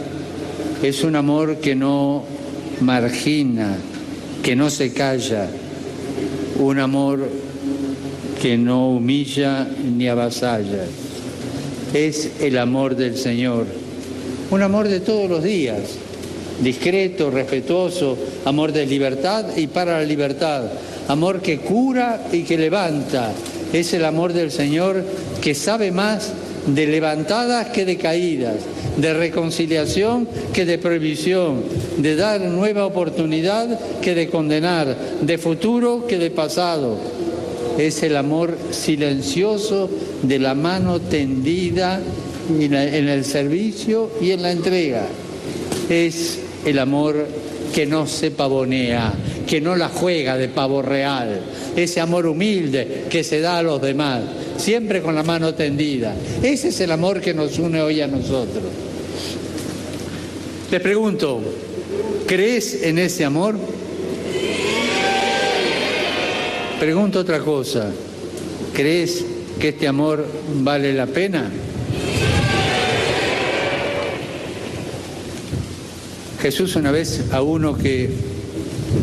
es 0.81 1.03
un 1.03 1.15
amor 1.15 1.57
que 1.57 1.75
no 1.75 2.23
margina, 2.81 3.77
que 4.41 4.55
no 4.55 4.69
se 4.69 4.93
calla, 4.93 5.47
un 6.59 6.79
amor 6.79 7.29
que 8.45 8.59
no 8.59 8.91
humilla 8.91 9.67
ni 9.97 10.07
avasalla. 10.07 10.85
Es 11.95 12.33
el 12.39 12.59
amor 12.59 12.95
del 12.95 13.17
Señor, 13.17 13.65
un 14.51 14.61
amor 14.61 14.87
de 14.87 14.99
todos 14.99 15.27
los 15.27 15.43
días, 15.43 15.79
discreto, 16.61 17.31
respetuoso, 17.31 18.15
amor 18.45 18.71
de 18.71 18.85
libertad 18.85 19.57
y 19.57 19.65
para 19.65 19.97
la 19.97 20.05
libertad, 20.05 20.61
amor 21.07 21.41
que 21.41 21.57
cura 21.57 22.21
y 22.31 22.43
que 22.43 22.59
levanta. 22.59 23.31
Es 23.73 23.93
el 23.93 24.05
amor 24.05 24.31
del 24.31 24.51
Señor 24.51 25.03
que 25.41 25.55
sabe 25.55 25.91
más 25.91 26.31
de 26.67 26.85
levantadas 26.85 27.69
que 27.69 27.83
de 27.83 27.97
caídas, 27.97 28.57
de 28.97 29.11
reconciliación 29.15 30.27
que 30.53 30.65
de 30.65 30.77
prohibición, 30.77 31.63
de 31.97 32.15
dar 32.15 32.41
nueva 32.41 32.85
oportunidad 32.85 33.79
que 34.01 34.13
de 34.13 34.29
condenar, 34.29 34.95
de 35.19 35.37
futuro 35.39 36.05
que 36.05 36.19
de 36.19 36.29
pasado 36.29 37.14
es 37.77 38.03
el 38.03 38.15
amor 38.15 38.57
silencioso 38.71 39.89
de 40.23 40.39
la 40.39 40.55
mano 40.55 40.99
tendida 40.99 42.01
en 42.49 42.73
el 42.73 43.25
servicio 43.25 44.11
y 44.21 44.31
en 44.31 44.41
la 44.41 44.51
entrega. 44.51 45.07
Es 45.89 46.39
el 46.65 46.79
amor 46.79 47.27
que 47.73 47.85
no 47.85 48.07
se 48.07 48.31
pavonea, 48.31 49.13
que 49.45 49.59
no 49.59 49.75
la 49.75 49.89
juega 49.89 50.37
de 50.37 50.47
pavo 50.47 50.81
real, 50.81 51.41
ese 51.75 51.99
amor 51.99 52.25
humilde 52.25 53.05
que 53.09 53.23
se 53.23 53.41
da 53.41 53.57
a 53.57 53.63
los 53.63 53.81
demás, 53.81 54.21
siempre 54.57 55.01
con 55.01 55.13
la 55.13 55.23
mano 55.23 55.53
tendida. 55.53 56.15
Ese 56.41 56.69
es 56.69 56.79
el 56.79 56.91
amor 56.91 57.19
que 57.19 57.33
nos 57.33 57.59
une 57.59 57.81
hoy 57.81 58.01
a 58.01 58.07
nosotros. 58.07 58.63
Les 60.71 60.81
pregunto, 60.81 61.41
¿crees 62.25 62.83
en 62.83 62.97
ese 62.97 63.25
amor? 63.25 63.55
Pregunto 66.85 67.21
otra 67.21 67.39
cosa, 67.39 67.89
¿crees 68.71 69.25
que 69.59 69.69
este 69.69 69.87
amor 69.87 70.23
vale 70.57 70.93
la 70.93 71.07
pena? 71.07 71.49
Jesús 76.39 76.75
una 76.75 76.91
vez 76.91 77.23
a 77.31 77.41
uno 77.41 77.75
que 77.75 78.11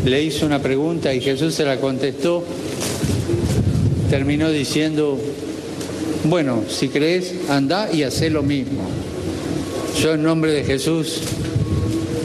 le 0.04 0.22
hizo 0.22 0.46
una 0.46 0.60
pregunta 0.62 1.12
y 1.12 1.20
Jesús 1.20 1.54
se 1.54 1.64
la 1.64 1.80
contestó, 1.80 2.44
terminó 4.08 4.48
diciendo, 4.50 5.18
bueno, 6.22 6.62
si 6.68 6.88
crees, 6.88 7.34
anda 7.48 7.92
y 7.92 8.04
haz 8.04 8.20
lo 8.30 8.44
mismo. 8.44 8.82
Yo 10.00 10.14
en 10.14 10.22
nombre 10.22 10.52
de 10.52 10.62
Jesús 10.62 11.18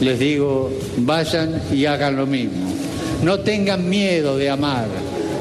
les 0.00 0.20
digo, 0.20 0.70
vayan 0.98 1.60
y 1.72 1.86
hagan 1.86 2.14
lo 2.14 2.28
mismo. 2.28 2.72
No 3.24 3.40
tengan 3.40 3.88
miedo 3.88 4.36
de 4.36 4.50
amar, 4.50 4.86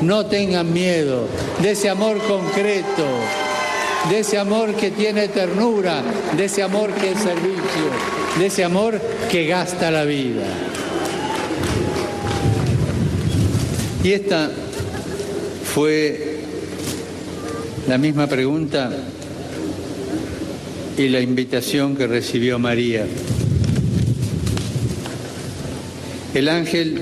no 0.01 0.25
tengan 0.25 0.71
miedo 0.71 1.27
de 1.61 1.71
ese 1.71 1.89
amor 1.89 2.17
concreto, 2.19 3.05
de 4.09 4.19
ese 4.19 4.37
amor 4.37 4.73
que 4.75 4.91
tiene 4.91 5.27
ternura, 5.27 6.03
de 6.35 6.45
ese 6.45 6.63
amor 6.63 6.91
que 6.93 7.11
es 7.11 7.19
servicio, 7.19 7.89
de 8.37 8.45
ese 8.45 8.63
amor 8.63 8.99
que 9.31 9.47
gasta 9.47 9.91
la 9.91 10.03
vida. 10.03 10.45
Y 14.03 14.11
esta 14.11 14.49
fue 15.73 16.39
la 17.87 17.97
misma 17.97 18.27
pregunta 18.27 18.91
y 20.97 21.09
la 21.09 21.19
invitación 21.19 21.95
que 21.95 22.07
recibió 22.07 22.57
María. 22.59 23.05
El 26.33 26.49
ángel 26.49 27.01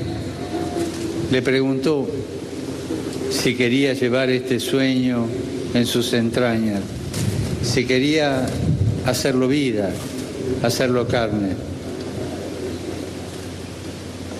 le 1.31 1.41
preguntó 1.41 2.07
si 3.35 3.55
quería 3.55 3.93
llevar 3.93 4.29
este 4.29 4.59
sueño 4.59 5.27
en 5.73 5.85
sus 5.85 6.13
entrañas, 6.13 6.81
si 7.61 7.85
quería 7.85 8.45
hacerlo 9.05 9.47
vida, 9.47 9.91
hacerlo 10.63 11.07
carne. 11.07 11.49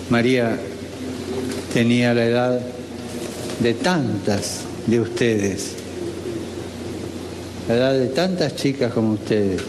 María 0.10 0.58
tenía 1.74 2.14
la 2.14 2.26
edad 2.26 2.60
de 3.60 3.74
tantas 3.74 4.62
de 4.88 5.00
ustedes, 5.00 5.74
la 7.68 7.76
edad 7.76 7.94
de 7.94 8.08
tantas 8.08 8.56
chicas 8.56 8.94
como 8.94 9.14
ustedes. 9.14 9.62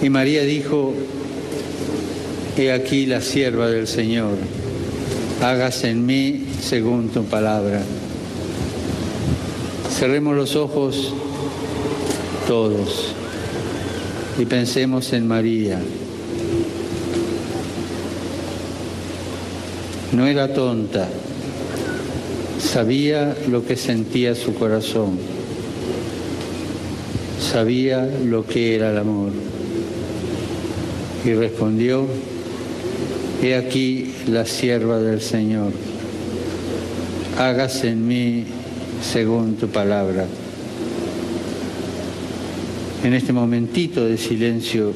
Y 0.00 0.10
María 0.10 0.42
dijo, 0.42 0.92
he 2.56 2.72
aquí 2.72 3.06
la 3.06 3.20
sierva 3.20 3.68
del 3.68 3.86
Señor, 3.86 4.36
hágase 5.44 5.90
en 5.90 6.06
mí 6.06 6.46
según 6.62 7.10
tu 7.10 7.24
palabra. 7.24 7.82
Cerremos 9.90 10.34
los 10.34 10.56
ojos 10.56 11.12
todos 12.48 13.14
y 14.38 14.46
pensemos 14.46 15.12
en 15.12 15.28
María. 15.28 15.78
No 20.12 20.26
era 20.26 20.54
tonta, 20.54 21.08
sabía 22.58 23.36
lo 23.46 23.66
que 23.66 23.76
sentía 23.76 24.34
su 24.34 24.54
corazón, 24.54 25.18
sabía 27.38 28.08
lo 28.24 28.46
que 28.46 28.76
era 28.76 28.92
el 28.92 28.98
amor. 28.98 29.32
Y 31.22 31.34
respondió, 31.34 32.06
he 33.44 33.56
aquí 33.56 34.14
la 34.26 34.46
sierva 34.46 34.98
del 34.98 35.20
Señor, 35.20 35.72
hágase 37.38 37.88
en 37.90 38.06
mí 38.08 38.44
según 39.02 39.56
tu 39.56 39.68
palabra. 39.68 40.26
En 43.04 43.12
este 43.12 43.34
momentito 43.34 44.06
de 44.06 44.16
silencio 44.16 44.92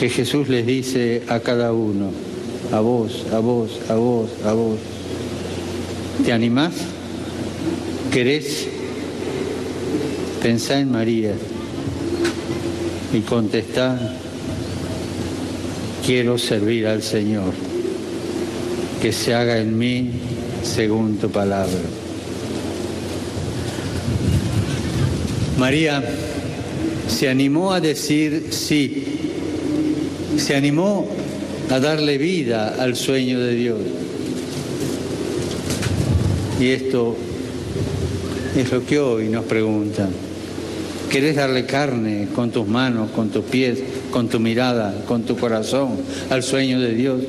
que 0.00 0.08
Jesús 0.08 0.48
les 0.48 0.66
dice 0.66 1.22
a 1.28 1.40
cada 1.40 1.72
uno, 1.72 2.10
a 2.72 2.80
vos, 2.80 3.26
a 3.32 3.38
vos, 3.38 3.80
a 3.90 3.94
vos, 3.94 4.30
a 4.46 4.52
vos, 4.54 4.78
¿Te 6.24 6.32
animás? 6.32 6.72
¿Querés? 8.10 8.68
Pensá 10.42 10.78
en 10.78 10.90
María 10.90 11.34
y 13.12 13.20
contestá, 13.20 13.98
quiero 16.04 16.36
servir 16.36 16.86
al 16.86 17.02
Señor, 17.02 17.52
que 19.00 19.12
se 19.12 19.34
haga 19.34 19.58
en 19.58 19.78
mí 19.78 20.10
según 20.62 21.16
tu 21.16 21.30
palabra. 21.30 21.72
María 25.58 26.02
se 27.08 27.28
animó 27.28 27.72
a 27.72 27.80
decir 27.80 28.48
sí, 28.50 29.04
se 30.36 30.54
animó 30.56 31.08
a 31.70 31.80
darle 31.80 32.18
vida 32.18 32.76
al 32.78 32.96
sueño 32.96 33.40
de 33.40 33.54
Dios. 33.54 33.78
Y 36.60 36.68
esto 36.70 37.16
es 38.56 38.70
lo 38.70 38.84
que 38.84 38.98
hoy 38.98 39.28
nos 39.28 39.44
preguntan. 39.44 40.33
¿Querés 41.14 41.36
darle 41.36 41.64
carne 41.64 42.26
con 42.34 42.50
tus 42.50 42.66
manos, 42.66 43.12
con 43.12 43.28
tus 43.28 43.44
pies, 43.44 43.78
con 44.10 44.26
tu 44.26 44.40
mirada, 44.40 44.92
con 45.06 45.22
tu 45.22 45.36
corazón 45.36 45.90
al 46.28 46.42
sueño 46.42 46.80
de 46.80 46.92
Dios? 46.92 47.20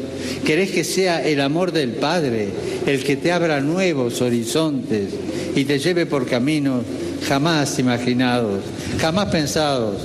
¿Querés 0.43 0.71
que 0.71 0.83
sea 0.83 1.23
el 1.23 1.39
amor 1.39 1.71
del 1.71 1.91
Padre 1.91 2.49
el 2.87 3.03
que 3.03 3.15
te 3.15 3.31
abra 3.31 3.61
nuevos 3.61 4.23
horizontes 4.23 5.09
y 5.55 5.65
te 5.65 5.77
lleve 5.77 6.07
por 6.07 6.25
caminos 6.25 6.81
jamás 7.27 7.77
imaginados, 7.77 8.61
jamás 8.99 9.27
pensados, 9.27 10.01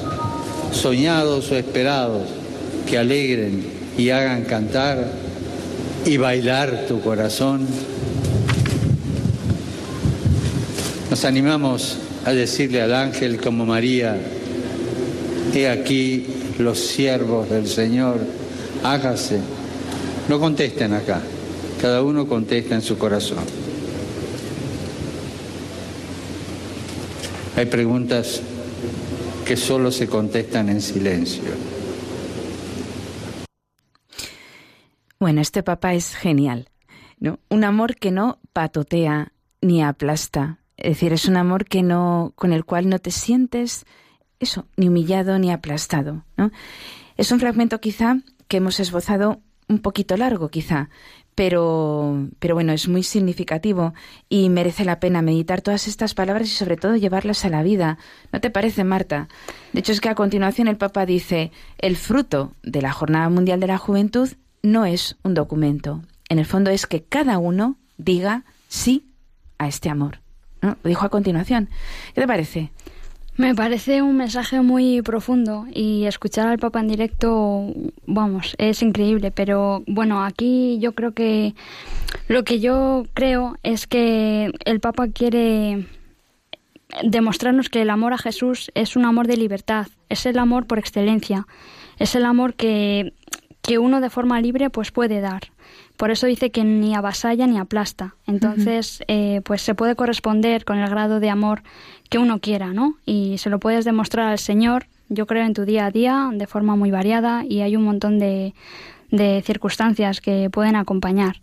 soñados 0.73 1.51
o 1.51 1.57
esperados, 1.57 2.29
que 2.87 2.99
alegren 2.99 3.65
y 3.97 4.11
hagan 4.11 4.45
cantar 4.45 5.11
y 6.05 6.19
bailar 6.19 6.85
tu 6.87 7.01
corazón? 7.01 7.67
Nos 11.09 11.25
animamos 11.25 11.97
a 12.25 12.33
decirle 12.33 12.83
al 12.83 12.95
ángel 12.95 13.41
como 13.41 13.67
María, 13.67 14.17
he 15.55 15.69
aquí 15.69 16.27
los 16.59 16.79
siervos 16.79 17.49
del 17.49 17.67
Señor, 17.67 18.19
hágase. 18.83 19.41
No 20.29 20.39
contesten 20.39 20.93
acá, 20.93 21.21
cada 21.81 22.03
uno 22.03 22.27
contesta 22.27 22.75
en 22.75 22.83
su 22.83 22.97
corazón. 22.99 23.45
Hay 27.57 27.67
preguntas 27.67 28.41
que 29.45 29.57
solo 29.57 29.91
se 29.91 30.07
contestan 30.07 30.69
en 30.69 30.81
silencio. 30.81 31.51
Bueno, 35.19 35.41
este 35.41 35.63
papá 35.63 35.95
es 35.95 36.15
genial, 36.15 36.71
¿no? 37.19 37.41
Un 37.51 37.65
amor 37.65 37.97
que 37.97 38.11
no 38.11 38.39
patotea 38.53 39.33
ni 39.61 39.83
aplasta, 39.83 40.60
es 40.81 40.93
decir, 40.93 41.13
es 41.13 41.27
un 41.27 41.37
amor 41.37 41.65
que 41.65 41.83
no, 41.83 42.33
con 42.37 42.53
el 42.53 42.65
cual 42.65 42.89
no 42.89 42.99
te 42.99 43.11
sientes 43.11 43.85
eso, 44.41 44.67
ni 44.77 44.89
humillado 44.89 45.39
ni 45.39 45.53
aplastado. 45.53 46.25
¿no? 46.37 46.51
Es 47.17 47.31
un 47.31 47.41
fragmento 47.41 47.81
quizá 47.81 48.19
que 48.49 48.57
hemos 48.57 48.81
esbozado 48.81 49.41
un 49.69 49.79
poquito 49.79 50.17
largo, 50.17 50.49
quizá, 50.49 50.89
pero, 51.37 52.29
pero 52.39 52.55
bueno, 52.55 52.73
es 52.73 52.89
muy 52.89 53.03
significativo 53.03 53.95
y 54.29 54.49
merece 54.49 54.85
la 54.85 54.99
pena 54.99 55.23
meditar 55.23 55.63
todas 55.63 55.87
estas 55.87 56.13
palabras 56.15 56.49
y 56.49 56.55
sobre 56.55 56.77
todo 56.77 56.97
llevarlas 56.97 57.45
a 57.45 57.51
la 57.51 57.63
vida. 57.63 57.99
¿No 58.33 58.41
te 58.41 58.51
parece, 58.51 58.83
Marta? 58.83 59.29
De 59.73 59.81
hecho, 59.81 59.93
es 59.93 60.01
que 60.01 60.09
a 60.09 60.15
continuación 60.15 60.67
el 60.67 60.77
Papa 60.77 61.07
dice, 61.07 61.53
el 61.79 61.97
fruto 61.97 62.53
de 62.63 62.83
la 62.83 62.93
Jornada 62.93 63.29
Mundial 63.29 63.61
de 63.61 63.69
la 63.69 63.79
Juventud 63.79 64.29
no 64.63 64.85
es 64.85 65.17
un 65.23 65.35
documento. 65.35 66.03
En 66.29 66.39
el 66.39 66.47
fondo 66.47 66.71
es 66.71 66.87
que 66.87 67.05
cada 67.05 67.39
uno 67.39 67.77
diga 67.97 68.45
sí 68.69 69.13
a 69.59 69.69
este 69.69 69.89
amor. 69.89 70.21
Lo 70.63 70.77
dijo 70.85 71.07
a 71.07 71.09
continuación. 71.09 71.69
¿Qué 72.15 72.21
te 72.21 72.27
parece? 72.27 72.71
Me 73.37 73.55
parece 73.55 74.03
un 74.03 74.19
mensaje 74.19 74.61
muy 74.61 75.01
profundo 75.01 75.67
y 75.73 76.05
escuchar 76.05 76.49
al 76.49 76.59
Papa 76.59 76.81
en 76.81 76.89
directo, 76.89 77.73
vamos, 78.05 78.55
es 78.59 78.83
increíble. 78.83 79.31
Pero 79.31 79.83
bueno, 79.87 80.23
aquí 80.23 80.79
yo 80.79 80.93
creo 80.93 81.13
que 81.13 81.55
lo 82.29 82.45
que 82.45 82.61
yo 82.61 83.07
creo 83.15 83.57
es 83.63 83.87
que 83.87 84.53
el 84.67 84.81
Papa 84.81 85.09
quiere 85.09 85.87
demostrarnos 87.03 87.69
que 87.69 87.83
el 87.83 87.91
amor 87.91 88.13
a 88.13 88.19
Jesús 88.19 88.71
es 88.75 88.97
un 88.97 89.05
amor 89.05 89.27
de 89.27 89.37
libertad, 89.37 89.87
es 90.09 90.27
el 90.27 90.39
amor 90.39 90.67
por 90.67 90.79
excelencia, 90.79 91.47
es 91.99 92.15
el 92.15 92.27
amor 92.27 92.55
que, 92.55 93.15
que 93.71 93.79
uno 93.79 94.01
de 94.01 94.11
forma 94.11 94.41
libre 94.41 94.69
pues 94.69 94.91
puede 94.91 95.21
dar. 95.21 95.43
Por 95.97 96.11
eso 96.11 96.27
dice 96.27 96.51
que 96.51 96.65
ni 96.65 96.97
avasalla 96.97 97.47
ni 97.47 97.57
aplasta. 97.57 98.17
Entonces, 98.27 99.05
eh, 99.07 99.43
pues 99.45 99.63
se 99.63 99.77
puede 99.77 99.95
corresponder 99.95 100.65
con 100.65 100.81
el 100.81 100.91
grado 100.91 101.21
de 101.21 101.31
amor 101.31 101.63
que 102.09 102.19
uno 102.19 102.41
quiera, 102.41 102.73
¿no? 102.73 102.97
Y 103.07 103.39
se 103.39 103.49
lo 103.49 103.61
puedes 103.61 103.85
demostrar 103.85 104.27
al 104.27 104.41
Señor, 104.41 104.87
yo 105.09 105.29
creo, 105.29 105.45
en 105.45 105.55
tu 105.55 105.67
día 105.67 105.87
a 105.87 105.93
día, 105.93 106.31
de 106.33 106.49
forma 106.49 106.75
muy 106.75 106.91
variada, 106.91 107.45
y 107.49 107.61
hay 107.61 107.77
un 107.77 107.85
montón 107.85 108.19
de, 108.19 108.55
de 109.13 109.41
circunstancias 109.47 110.21
que 110.21 110.51
pueden 110.51 110.75
acompañar. 110.75 111.41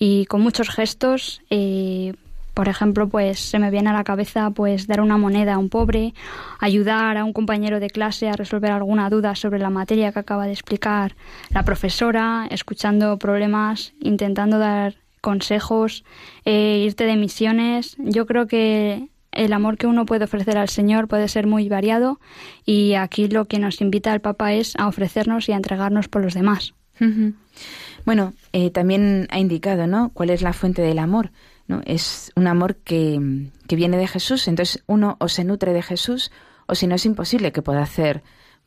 Y 0.00 0.26
con 0.26 0.40
muchos 0.40 0.70
gestos, 0.70 1.42
eh, 1.48 2.12
por 2.58 2.68
ejemplo, 2.68 3.08
pues 3.08 3.38
se 3.38 3.60
me 3.60 3.70
viene 3.70 3.90
a 3.90 3.92
la 3.92 4.02
cabeza 4.02 4.50
pues 4.50 4.88
dar 4.88 5.00
una 5.00 5.16
moneda 5.16 5.54
a 5.54 5.58
un 5.58 5.68
pobre, 5.68 6.12
ayudar 6.58 7.16
a 7.16 7.22
un 7.22 7.32
compañero 7.32 7.78
de 7.78 7.88
clase 7.88 8.28
a 8.28 8.32
resolver 8.32 8.72
alguna 8.72 9.08
duda 9.10 9.36
sobre 9.36 9.60
la 9.60 9.70
materia 9.70 10.10
que 10.10 10.18
acaba 10.18 10.44
de 10.44 10.54
explicar 10.54 11.14
la 11.50 11.62
profesora, 11.62 12.48
escuchando 12.50 13.16
problemas, 13.16 13.92
intentando 14.00 14.58
dar 14.58 14.96
consejos, 15.20 16.02
eh, 16.44 16.82
irte 16.84 17.04
de 17.04 17.14
misiones. 17.14 17.94
Yo 18.00 18.26
creo 18.26 18.48
que 18.48 19.06
el 19.30 19.52
amor 19.52 19.76
que 19.76 19.86
uno 19.86 20.04
puede 20.04 20.24
ofrecer 20.24 20.58
al 20.58 20.68
Señor 20.68 21.06
puede 21.06 21.28
ser 21.28 21.46
muy 21.46 21.68
variado 21.68 22.18
y 22.66 22.94
aquí 22.94 23.28
lo 23.28 23.44
que 23.44 23.60
nos 23.60 23.80
invita 23.80 24.12
el 24.12 24.20
Papa 24.20 24.52
es 24.52 24.74
a 24.78 24.88
ofrecernos 24.88 25.48
y 25.48 25.52
a 25.52 25.56
entregarnos 25.56 26.08
por 26.08 26.24
los 26.24 26.34
demás. 26.34 26.74
Bueno, 28.04 28.32
eh, 28.52 28.70
también 28.70 29.28
ha 29.30 29.38
indicado, 29.38 29.86
¿no? 29.86 30.10
¿Cuál 30.12 30.30
es 30.30 30.42
la 30.42 30.52
fuente 30.52 30.82
del 30.82 30.98
amor? 30.98 31.30
Es 31.84 32.32
un 32.34 32.46
amor 32.46 32.76
que, 32.76 33.50
que 33.66 33.76
viene 33.76 33.96
de 33.98 34.06
Jesús. 34.06 34.48
Entonces 34.48 34.82
uno 34.86 35.16
o 35.20 35.28
se 35.28 35.44
nutre 35.44 35.72
de 35.72 35.82
Jesús 35.82 36.30
o 36.66 36.74
si 36.74 36.86
no 36.86 36.94
es 36.94 37.06
imposible 37.06 37.52
que 37.52 37.62
pueda 37.62 37.82
hacer 37.82 38.22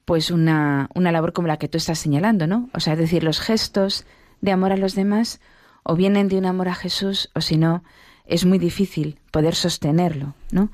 pues 0.05 0.31
una, 0.31 0.89
una 0.93 1.11
labor 1.11 1.33
como 1.33 1.47
la 1.47 1.57
que 1.57 1.67
tú 1.67 1.77
estás 1.77 1.99
señalando, 1.99 2.47
¿no? 2.47 2.69
O 2.73 2.79
sea, 2.79 2.93
es 2.93 2.99
decir, 2.99 3.23
los 3.23 3.39
gestos 3.39 4.05
de 4.41 4.51
amor 4.51 4.71
a 4.71 4.77
los 4.77 4.95
demás 4.95 5.39
o 5.83 5.95
vienen 5.95 6.27
de 6.27 6.37
un 6.37 6.45
amor 6.45 6.67
a 6.67 6.75
Jesús 6.75 7.29
o 7.33 7.41
si 7.41 7.57
no, 7.57 7.83
es 8.25 8.45
muy 8.45 8.59
difícil 8.59 9.19
poder 9.31 9.55
sostenerlo, 9.55 10.35
¿no? 10.51 10.71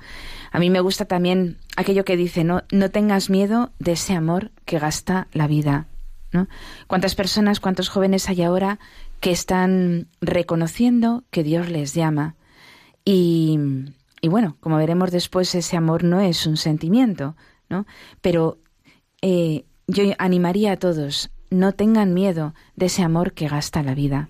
A 0.51 0.59
mí 0.59 0.69
me 0.69 0.79
gusta 0.79 1.05
también 1.05 1.57
aquello 1.75 2.05
que 2.05 2.17
dice, 2.17 2.43
no, 2.43 2.63
no 2.71 2.91
tengas 2.91 3.29
miedo 3.29 3.71
de 3.79 3.93
ese 3.93 4.13
amor 4.13 4.51
que 4.65 4.79
gasta 4.79 5.27
la 5.33 5.47
vida, 5.47 5.87
¿no? 6.31 6.47
¿Cuántas 6.87 7.15
personas, 7.15 7.59
cuántos 7.59 7.89
jóvenes 7.89 8.29
hay 8.29 8.43
ahora 8.43 8.79
que 9.19 9.31
están 9.31 10.07
reconociendo 10.21 11.23
que 11.31 11.43
Dios 11.43 11.69
les 11.69 11.93
llama? 11.93 12.35
Y, 13.05 13.59
y 14.21 14.27
bueno, 14.27 14.57
como 14.59 14.77
veremos 14.77 15.11
después, 15.11 15.53
ese 15.55 15.77
amor 15.77 16.03
no 16.03 16.19
es 16.19 16.45
un 16.45 16.57
sentimiento, 16.57 17.35
¿no? 17.69 17.85
Pero 18.21 18.57
eh, 19.21 19.65
yo 19.87 20.03
animaría 20.17 20.73
a 20.73 20.77
todos, 20.77 21.31
no 21.49 21.71
tengan 21.71 22.13
miedo 22.13 22.53
de 22.75 22.87
ese 22.87 23.03
amor 23.03 23.33
que 23.33 23.47
gasta 23.47 23.83
la 23.83 23.95
vida. 23.95 24.29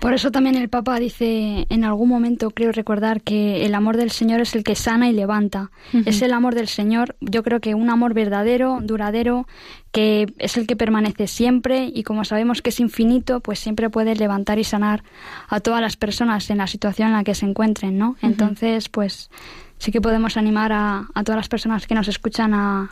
Por 0.00 0.14
eso 0.14 0.30
también 0.30 0.56
el 0.56 0.68
Papa 0.68 0.98
dice 0.98 1.66
en 1.68 1.84
algún 1.84 2.08
momento, 2.08 2.50
creo 2.50 2.72
recordar, 2.72 3.22
que 3.22 3.64
el 3.64 3.74
amor 3.74 3.96
del 3.96 4.10
Señor 4.10 4.40
es 4.40 4.54
el 4.54 4.64
que 4.64 4.74
sana 4.74 5.08
y 5.08 5.12
levanta. 5.12 5.70
Es 6.04 6.22
el 6.22 6.32
amor 6.32 6.54
del 6.54 6.68
Señor, 6.68 7.16
yo 7.20 7.42
creo 7.42 7.60
que 7.60 7.74
un 7.74 7.90
amor 7.90 8.14
verdadero, 8.14 8.78
duradero, 8.82 9.46
que 9.92 10.32
es 10.38 10.56
el 10.56 10.66
que 10.66 10.76
permanece 10.76 11.26
siempre 11.26 11.90
y 11.92 12.02
como 12.02 12.24
sabemos 12.24 12.62
que 12.62 12.70
es 12.70 12.80
infinito, 12.80 13.40
pues 13.40 13.58
siempre 13.58 13.90
puede 13.90 14.14
levantar 14.14 14.58
y 14.58 14.64
sanar 14.64 15.02
a 15.48 15.60
todas 15.60 15.80
las 15.80 15.96
personas 15.96 16.48
en 16.50 16.58
la 16.58 16.66
situación 16.66 17.08
en 17.08 17.14
la 17.14 17.24
que 17.24 17.34
se 17.34 17.46
encuentren, 17.46 17.98
¿no? 17.98 18.16
Entonces, 18.22 18.88
pues 18.88 19.30
sí 19.78 19.92
que 19.92 20.00
podemos 20.00 20.36
animar 20.36 20.72
a 20.72 21.06
todas 21.24 21.36
las 21.36 21.48
personas 21.48 21.86
que 21.86 21.94
nos 21.94 22.08
escuchan 22.08 22.54
a, 22.54 22.90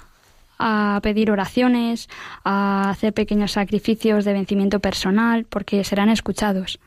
a 0.61 1.01
pedir 1.03 1.31
oraciones, 1.31 2.09
a 2.45 2.91
hacer 2.91 3.15
pequeños 3.15 3.53
sacrificios 3.53 4.25
de 4.25 4.35
vencimiento 4.35 4.79
personal, 4.81 5.45
porque 5.45 5.83
serán 5.83 6.11
escuchados. 6.11 6.79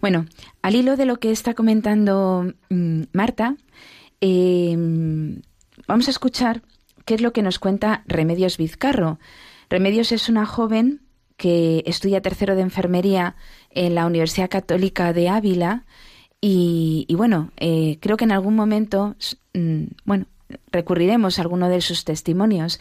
Bueno, 0.00 0.26
al 0.60 0.74
hilo 0.74 0.96
de 0.96 1.06
lo 1.06 1.16
que 1.16 1.32
está 1.32 1.54
comentando 1.54 2.52
mm, 2.68 3.04
Marta, 3.12 3.56
eh, 4.20 4.76
vamos 5.88 6.06
a 6.06 6.10
escuchar 6.10 6.62
qué 7.06 7.14
es 7.14 7.22
lo 7.22 7.32
que 7.32 7.42
nos 7.42 7.58
cuenta 7.58 8.04
Remedios 8.06 8.58
Vizcarro. 8.58 9.18
Remedios 9.70 10.12
es 10.12 10.28
una 10.28 10.44
joven 10.44 11.00
que 11.38 11.82
estudia 11.86 12.20
tercero 12.20 12.54
de 12.54 12.62
enfermería 12.62 13.34
en 13.70 13.94
la 13.94 14.06
Universidad 14.06 14.50
Católica 14.50 15.12
de 15.12 15.30
Ávila 15.30 15.84
y, 16.44 17.06
bueno, 17.16 17.52
eh, 17.56 17.98
creo 18.00 18.16
que 18.16 18.24
en 18.24 18.32
algún 18.32 18.56
momento, 18.56 19.14
mm, 19.54 19.84
bueno, 20.04 20.26
recurriremos 20.70 21.38
a 21.38 21.42
alguno 21.42 21.68
de 21.68 21.80
sus 21.80 22.04
testimonios. 22.04 22.80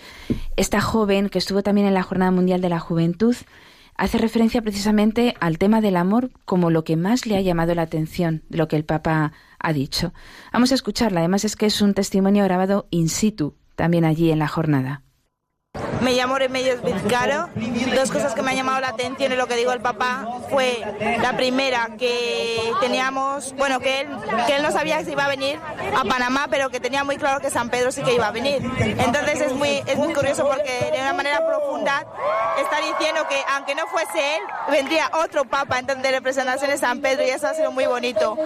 Esta 0.55 0.81
joven, 0.81 1.29
que 1.29 1.39
estuvo 1.39 1.63
también 1.63 1.87
en 1.87 1.93
la 1.93 2.03
Jornada 2.03 2.31
Mundial 2.31 2.61
de 2.61 2.69
la 2.69 2.79
Juventud, 2.79 3.35
hace 3.97 4.17
referencia 4.17 4.61
precisamente 4.61 5.35
al 5.39 5.57
tema 5.57 5.81
del 5.81 5.97
amor 5.97 6.31
como 6.45 6.71
lo 6.71 6.83
que 6.83 6.97
más 6.97 7.25
le 7.25 7.37
ha 7.37 7.41
llamado 7.41 7.75
la 7.75 7.83
atención 7.83 8.43
de 8.49 8.57
lo 8.57 8.67
que 8.67 8.75
el 8.75 8.85
Papa 8.85 9.33
ha 9.59 9.73
dicho. 9.73 10.13
Vamos 10.51 10.71
a 10.71 10.75
escucharla, 10.75 11.19
además 11.19 11.45
es 11.45 11.55
que 11.55 11.67
es 11.67 11.81
un 11.81 11.93
testimonio 11.93 12.43
grabado 12.43 12.87
in 12.89 13.09
situ, 13.09 13.55
también 13.75 14.05
allí 14.05 14.31
en 14.31 14.39
la 14.39 14.47
jornada. 14.47 15.03
Me 16.01 16.13
llamo 16.13 16.37
Remedios 16.37 16.81
Vizcaro. 16.81 17.49
Dos 17.95 18.09
cosas 18.09 18.33
que 18.33 18.41
me 18.41 18.51
han 18.51 18.57
llamado 18.57 18.81
la 18.81 18.89
atención 18.89 19.31
en 19.31 19.37
lo 19.37 19.47
que 19.47 19.55
digo 19.55 19.71
el 19.71 19.81
papá 19.81 20.27
fue 20.49 20.83
la 21.21 21.37
primera 21.37 21.89
que 21.97 22.73
teníamos, 22.81 23.53
bueno, 23.55 23.79
que 23.79 24.01
él, 24.01 24.07
que 24.47 24.55
él 24.55 24.63
no 24.63 24.71
sabía 24.71 25.03
si 25.05 25.11
iba 25.11 25.25
a 25.25 25.29
venir 25.29 25.59
a 25.95 26.03
Panamá, 26.03 26.47
pero 26.49 26.71
que 26.71 26.79
tenía 26.79 27.03
muy 27.03 27.17
claro 27.17 27.39
que 27.39 27.51
San 27.51 27.69
Pedro 27.69 27.91
sí 27.91 28.01
que 28.01 28.15
iba 28.15 28.27
a 28.27 28.31
venir. 28.31 28.61
Entonces 28.79 29.41
es 29.41 29.53
muy, 29.53 29.83
es 29.85 29.95
muy 29.95 30.11
curioso 30.13 30.47
porque 30.47 30.89
de 30.91 30.99
una 30.99 31.13
manera 31.13 31.45
profunda 31.45 32.05
está 32.59 32.77
diciendo 32.77 33.27
que 33.29 33.39
aunque 33.49 33.75
no 33.75 33.85
fuese 33.87 34.37
él, 34.37 34.41
vendría 34.71 35.11
otro 35.23 35.45
papa 35.45 35.77
entonces 35.77 36.03
de 36.03 36.11
representación 36.11 36.71
de 36.71 36.77
San 36.77 37.01
Pedro 37.01 37.23
y 37.25 37.29
eso 37.29 37.47
ha 37.47 37.53
sido 37.53 37.71
muy 37.71 37.85
bonito. 37.85 38.37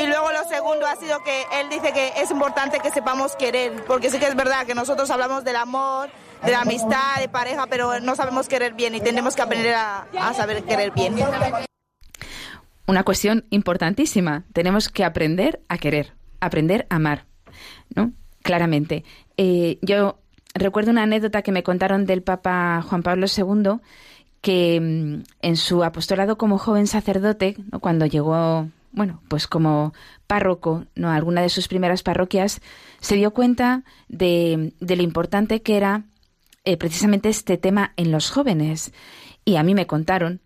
Y 0.00 0.06
luego 0.06 0.30
lo 0.32 0.44
segundo 0.48 0.86
ha 0.86 0.96
sido 0.96 1.18
que 1.24 1.46
él 1.60 1.70
dice 1.70 1.92
que 1.92 2.12
es 2.16 2.30
importante 2.30 2.78
que 2.80 2.90
sepamos 2.90 3.36
querer, 3.36 3.84
porque 3.86 4.10
sí 4.10 4.18
que 4.18 4.26
es 4.26 4.36
verdad 4.36 4.66
que 4.66 4.74
nosotros 4.74 5.10
hablamos 5.10 5.44
del 5.44 5.56
amor, 5.56 6.10
de 6.44 6.52
la 6.52 6.62
amistad, 6.62 7.20
de 7.20 7.28
pareja, 7.28 7.66
pero 7.66 8.00
no 8.00 8.16
sabemos 8.16 8.48
querer 8.48 8.74
bien 8.74 8.94
y 8.94 9.00
tenemos 9.00 9.36
que 9.36 9.42
aprender 9.42 9.74
a, 9.74 10.06
saber 10.34 10.62
querer 10.64 10.92
bien. 10.92 11.14
Una 12.86 13.04
cuestión 13.04 13.44
importantísima. 13.50 14.44
Tenemos 14.52 14.88
que 14.88 15.04
aprender 15.04 15.60
a 15.68 15.78
querer, 15.78 16.12
aprender 16.40 16.86
a 16.90 16.96
amar, 16.96 17.26
¿no? 17.94 18.12
Claramente. 18.42 19.04
Eh, 19.36 19.78
yo 19.82 20.18
recuerdo 20.54 20.90
una 20.90 21.04
anécdota 21.04 21.42
que 21.42 21.52
me 21.52 21.62
contaron 21.62 22.06
del 22.06 22.22
Papa 22.22 22.82
Juan 22.82 23.02
Pablo 23.02 23.26
II, 23.26 23.80
que 24.40 24.80
mm, 24.80 25.22
en 25.42 25.56
su 25.56 25.84
apostolado 25.84 26.38
como 26.38 26.58
joven 26.58 26.86
sacerdote, 26.86 27.56
cuando 27.80 28.06
llegó, 28.06 28.68
bueno, 28.92 29.22
pues 29.28 29.46
como 29.46 29.92
párroco, 30.26 30.84
¿no? 30.94 31.10
a 31.10 31.16
alguna 31.16 31.42
de 31.42 31.48
sus 31.48 31.68
primeras 31.68 32.02
parroquias, 32.02 32.60
se 33.00 33.16
dio 33.16 33.32
cuenta 33.32 33.84
de, 34.08 34.72
de 34.80 34.96
lo 34.96 35.02
importante 35.02 35.62
que 35.62 35.76
era 35.76 36.04
eh, 36.64 36.76
precisamente 36.76 37.28
este 37.28 37.58
tema 37.58 37.92
en 37.96 38.12
los 38.12 38.30
jóvenes. 38.30 38.92
Y 39.44 39.56
a 39.56 39.62
mí 39.62 39.74
me 39.74 39.86
contaron 39.86 40.40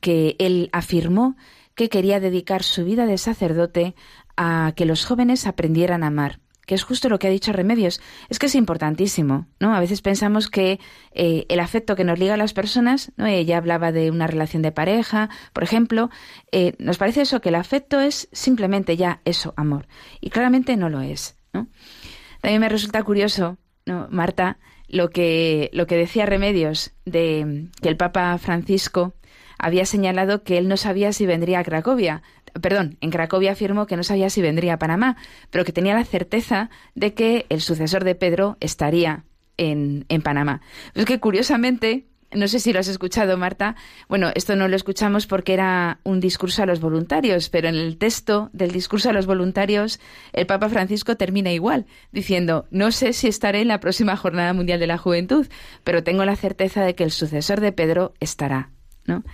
que 0.00 0.36
él 0.38 0.68
afirmó 0.72 1.36
que 1.74 1.88
quería 1.88 2.20
dedicar 2.20 2.62
su 2.62 2.84
vida 2.84 3.06
de 3.06 3.18
sacerdote 3.18 3.94
a 4.36 4.72
que 4.76 4.84
los 4.84 5.04
jóvenes 5.04 5.46
aprendieran 5.46 6.02
a 6.02 6.08
amar 6.08 6.40
que 6.70 6.76
es 6.76 6.84
justo 6.84 7.08
lo 7.08 7.18
que 7.18 7.26
ha 7.26 7.30
dicho 7.30 7.52
Remedios, 7.52 8.00
es 8.28 8.38
que 8.38 8.46
es 8.46 8.54
importantísimo, 8.54 9.48
¿no? 9.58 9.74
A 9.74 9.80
veces 9.80 10.02
pensamos 10.02 10.48
que 10.48 10.78
eh, 11.10 11.44
el 11.48 11.58
afecto 11.58 11.96
que 11.96 12.04
nos 12.04 12.16
liga 12.16 12.34
a 12.34 12.36
las 12.36 12.52
personas, 12.52 13.10
¿no? 13.16 13.26
Ella 13.26 13.56
hablaba 13.56 13.90
de 13.90 14.08
una 14.12 14.28
relación 14.28 14.62
de 14.62 14.70
pareja, 14.70 15.30
por 15.52 15.64
ejemplo, 15.64 16.10
eh, 16.52 16.76
nos 16.78 16.96
parece 16.96 17.22
eso, 17.22 17.40
que 17.40 17.48
el 17.48 17.56
afecto 17.56 17.98
es 17.98 18.28
simplemente 18.30 18.96
ya 18.96 19.20
eso, 19.24 19.52
amor. 19.56 19.88
Y 20.20 20.30
claramente 20.30 20.76
no 20.76 20.88
lo 20.88 21.00
es. 21.00 21.36
También 21.50 22.60
me 22.60 22.68
resulta 22.68 23.02
curioso, 23.02 23.58
¿no? 23.84 24.06
Marta, 24.12 24.60
lo 24.90 25.10
que, 25.10 25.70
lo 25.72 25.86
que 25.86 25.96
decía 25.96 26.26
Remedios 26.26 26.92
de 27.04 27.68
que 27.80 27.88
el 27.88 27.96
Papa 27.96 28.36
Francisco 28.38 29.14
había 29.56 29.86
señalado 29.86 30.42
que 30.42 30.58
él 30.58 30.68
no 30.68 30.76
sabía 30.76 31.12
si 31.12 31.26
vendría 31.26 31.60
a 31.60 31.64
Cracovia. 31.64 32.22
Perdón, 32.60 32.98
en 33.00 33.10
Cracovia 33.10 33.52
afirmó 33.52 33.86
que 33.86 33.96
no 33.96 34.02
sabía 34.02 34.30
si 34.30 34.42
vendría 34.42 34.74
a 34.74 34.78
Panamá, 34.78 35.16
pero 35.50 35.64
que 35.64 35.72
tenía 35.72 35.94
la 35.94 36.04
certeza 36.04 36.70
de 36.94 37.14
que 37.14 37.46
el 37.50 37.60
sucesor 37.60 38.02
de 38.02 38.16
Pedro 38.16 38.56
estaría 38.58 39.24
en, 39.56 40.06
en 40.08 40.22
Panamá. 40.22 40.60
Es 40.94 41.04
que 41.04 41.20
curiosamente 41.20 42.06
no 42.32 42.48
sé 42.48 42.60
si 42.60 42.72
lo 42.72 42.80
has 42.80 42.88
escuchado, 42.88 43.36
Marta. 43.36 43.74
Bueno, 44.08 44.30
esto 44.34 44.54
no 44.54 44.68
lo 44.68 44.76
escuchamos 44.76 45.26
porque 45.26 45.52
era 45.52 45.98
un 46.04 46.20
discurso 46.20 46.62
a 46.62 46.66
los 46.66 46.80
voluntarios, 46.80 47.48
pero 47.48 47.68
en 47.68 47.74
el 47.74 47.98
texto 47.98 48.50
del 48.52 48.70
discurso 48.70 49.10
a 49.10 49.12
los 49.12 49.26
voluntarios, 49.26 50.00
el 50.32 50.46
Papa 50.46 50.68
Francisco 50.68 51.16
termina 51.16 51.52
igual, 51.52 51.86
diciendo, 52.12 52.66
no 52.70 52.92
sé 52.92 53.12
si 53.12 53.28
estaré 53.28 53.62
en 53.62 53.68
la 53.68 53.80
próxima 53.80 54.16
Jornada 54.16 54.52
Mundial 54.52 54.78
de 54.78 54.86
la 54.86 54.98
Juventud, 54.98 55.46
pero 55.82 56.04
tengo 56.04 56.24
la 56.24 56.36
certeza 56.36 56.84
de 56.84 56.94
que 56.94 57.04
el 57.04 57.10
sucesor 57.10 57.60
de 57.60 57.72
Pedro 57.72 58.14
estará. 58.20 58.70
¿no? 59.06 59.24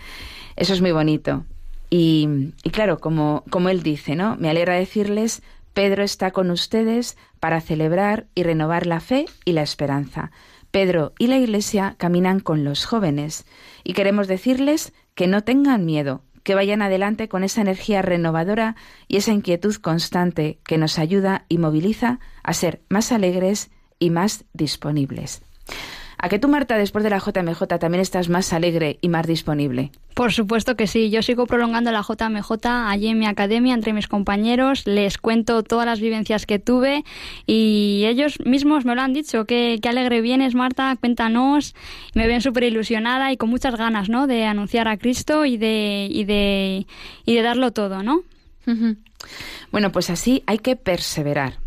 Eso 0.56 0.72
es 0.72 0.80
muy 0.80 0.92
bonito. 0.92 1.44
Y, 1.90 2.52
y 2.64 2.70
claro, 2.70 2.98
como, 2.98 3.44
como 3.50 3.68
él 3.68 3.82
dice, 3.82 4.16
¿no? 4.16 4.36
Me 4.36 4.48
alegra 4.48 4.74
decirles, 4.74 5.42
Pedro 5.74 6.02
está 6.02 6.30
con 6.30 6.50
ustedes 6.50 7.16
para 7.40 7.60
celebrar 7.60 8.26
y 8.34 8.42
renovar 8.42 8.86
la 8.86 9.00
fe 9.00 9.26
y 9.44 9.52
la 9.52 9.62
esperanza 9.62 10.32
Pedro 10.76 11.14
y 11.18 11.28
la 11.28 11.38
Iglesia 11.38 11.94
caminan 11.96 12.38
con 12.38 12.62
los 12.62 12.84
jóvenes 12.84 13.46
y 13.82 13.94
queremos 13.94 14.28
decirles 14.28 14.92
que 15.14 15.26
no 15.26 15.42
tengan 15.42 15.86
miedo, 15.86 16.22
que 16.42 16.54
vayan 16.54 16.82
adelante 16.82 17.30
con 17.30 17.44
esa 17.44 17.62
energía 17.62 18.02
renovadora 18.02 18.76
y 19.08 19.16
esa 19.16 19.32
inquietud 19.32 19.74
constante 19.76 20.58
que 20.66 20.76
nos 20.76 20.98
ayuda 20.98 21.46
y 21.48 21.56
moviliza 21.56 22.20
a 22.42 22.52
ser 22.52 22.82
más 22.90 23.10
alegres 23.10 23.70
y 23.98 24.10
más 24.10 24.44
disponibles. 24.52 25.40
¿A 26.18 26.28
que 26.28 26.38
tú, 26.38 26.48
Marta, 26.48 26.78
después 26.78 27.04
de 27.04 27.10
la 27.10 27.18
JMJ 27.18 27.66
también 27.78 28.00
estás 28.00 28.28
más 28.28 28.52
alegre 28.52 28.98
y 29.00 29.08
más 29.08 29.26
disponible? 29.26 29.92
Por 30.14 30.32
supuesto 30.32 30.76
que 30.76 30.86
sí. 30.86 31.10
Yo 31.10 31.22
sigo 31.22 31.46
prolongando 31.46 31.92
la 31.92 32.02
JMJ 32.02 32.52
allí 32.64 33.08
en 33.08 33.18
mi 33.18 33.26
academia 33.26 33.74
entre 33.74 33.92
mis 33.92 34.08
compañeros. 34.08 34.86
Les 34.86 35.18
cuento 35.18 35.62
todas 35.62 35.84
las 35.84 36.00
vivencias 36.00 36.46
que 36.46 36.58
tuve 36.58 37.04
y 37.46 38.04
ellos 38.06 38.38
mismos 38.44 38.86
me 38.86 38.94
lo 38.94 39.02
han 39.02 39.12
dicho. 39.12 39.44
Qué, 39.44 39.78
qué 39.82 39.88
alegre 39.90 40.22
vienes, 40.22 40.54
Marta. 40.54 40.96
Cuéntanos. 40.98 41.74
Me 42.14 42.26
ven 42.26 42.40
súper 42.40 42.64
ilusionada 42.64 43.30
y 43.30 43.36
con 43.36 43.50
muchas 43.50 43.76
ganas, 43.76 44.08
¿no? 44.08 44.26
De 44.26 44.46
anunciar 44.46 44.88
a 44.88 44.96
Cristo 44.96 45.44
y 45.44 45.58
de, 45.58 46.08
y 46.10 46.24
de, 46.24 46.86
y 47.26 47.34
de 47.34 47.42
darlo 47.42 47.72
todo, 47.72 48.02
¿no? 48.02 48.22
Bueno, 49.70 49.92
pues 49.92 50.10
así 50.10 50.42
hay 50.46 50.58
que 50.58 50.74
perseverar 50.76 51.58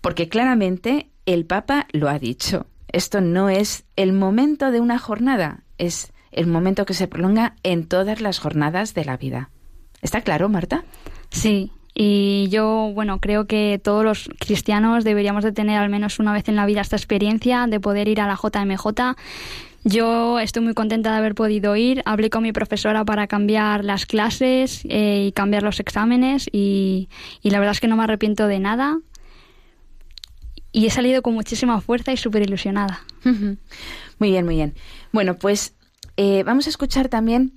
Porque 0.00 0.28
claramente 0.28 1.08
el 1.24 1.46
Papa 1.46 1.86
lo 1.92 2.08
ha 2.08 2.18
dicho. 2.18 2.66
Esto 2.88 3.20
no 3.20 3.48
es 3.48 3.84
el 3.96 4.12
momento 4.12 4.70
de 4.70 4.80
una 4.80 4.98
jornada, 4.98 5.62
es 5.78 6.12
el 6.32 6.46
momento 6.46 6.86
que 6.86 6.94
se 6.94 7.08
prolonga 7.08 7.54
en 7.62 7.86
todas 7.86 8.20
las 8.20 8.38
jornadas 8.38 8.94
de 8.94 9.04
la 9.04 9.16
vida. 9.16 9.50
¿Está 10.02 10.20
claro, 10.20 10.48
Marta? 10.48 10.84
Sí, 11.30 11.72
y 11.98 12.48
yo, 12.50 12.92
bueno, 12.94 13.20
creo 13.20 13.46
que 13.46 13.80
todos 13.82 14.04
los 14.04 14.28
cristianos 14.38 15.02
deberíamos 15.02 15.42
de 15.44 15.52
tener 15.52 15.78
al 15.78 15.88
menos 15.88 16.18
una 16.18 16.34
vez 16.34 16.46
en 16.48 16.56
la 16.56 16.66
vida 16.66 16.82
esta 16.82 16.96
experiencia 16.96 17.66
de 17.66 17.80
poder 17.80 18.06
ir 18.08 18.20
a 18.20 18.26
la 18.26 18.36
JMJ. 18.36 19.16
Yo 19.82 20.38
estoy 20.38 20.62
muy 20.62 20.74
contenta 20.74 21.12
de 21.12 21.16
haber 21.16 21.34
podido 21.34 21.74
ir. 21.74 22.02
Hablé 22.04 22.28
con 22.28 22.42
mi 22.42 22.52
profesora 22.52 23.04
para 23.06 23.28
cambiar 23.28 23.82
las 23.82 24.04
clases 24.04 24.84
eh, 24.90 25.26
y 25.28 25.32
cambiar 25.32 25.62
los 25.62 25.80
exámenes 25.80 26.50
y, 26.52 27.08
la 27.42 27.60
verdad 27.60 27.72
es 27.72 27.80
que 27.80 27.88
no 27.88 27.96
me 27.96 28.04
arrepiento 28.04 28.46
de 28.46 28.58
nada. 28.58 28.98
Y 30.76 30.84
he 30.84 30.90
salido 30.90 31.22
con 31.22 31.32
muchísima 31.32 31.80
fuerza 31.80 32.12
y 32.12 32.18
súper 32.18 32.42
ilusionada. 32.42 33.02
Muy 33.24 34.30
bien, 34.30 34.44
muy 34.44 34.56
bien. 34.56 34.74
Bueno, 35.10 35.38
pues 35.38 35.74
eh, 36.18 36.42
vamos 36.42 36.66
a 36.66 36.68
escuchar 36.68 37.08
también 37.08 37.54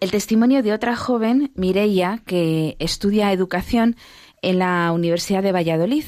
el 0.00 0.10
testimonio 0.10 0.62
de 0.62 0.74
otra 0.74 0.96
joven, 0.96 1.50
Mireia, 1.54 2.20
que 2.26 2.76
estudia 2.78 3.32
educación 3.32 3.96
en 4.42 4.58
la 4.58 4.92
Universidad 4.92 5.42
de 5.42 5.52
Valladolid 5.52 6.04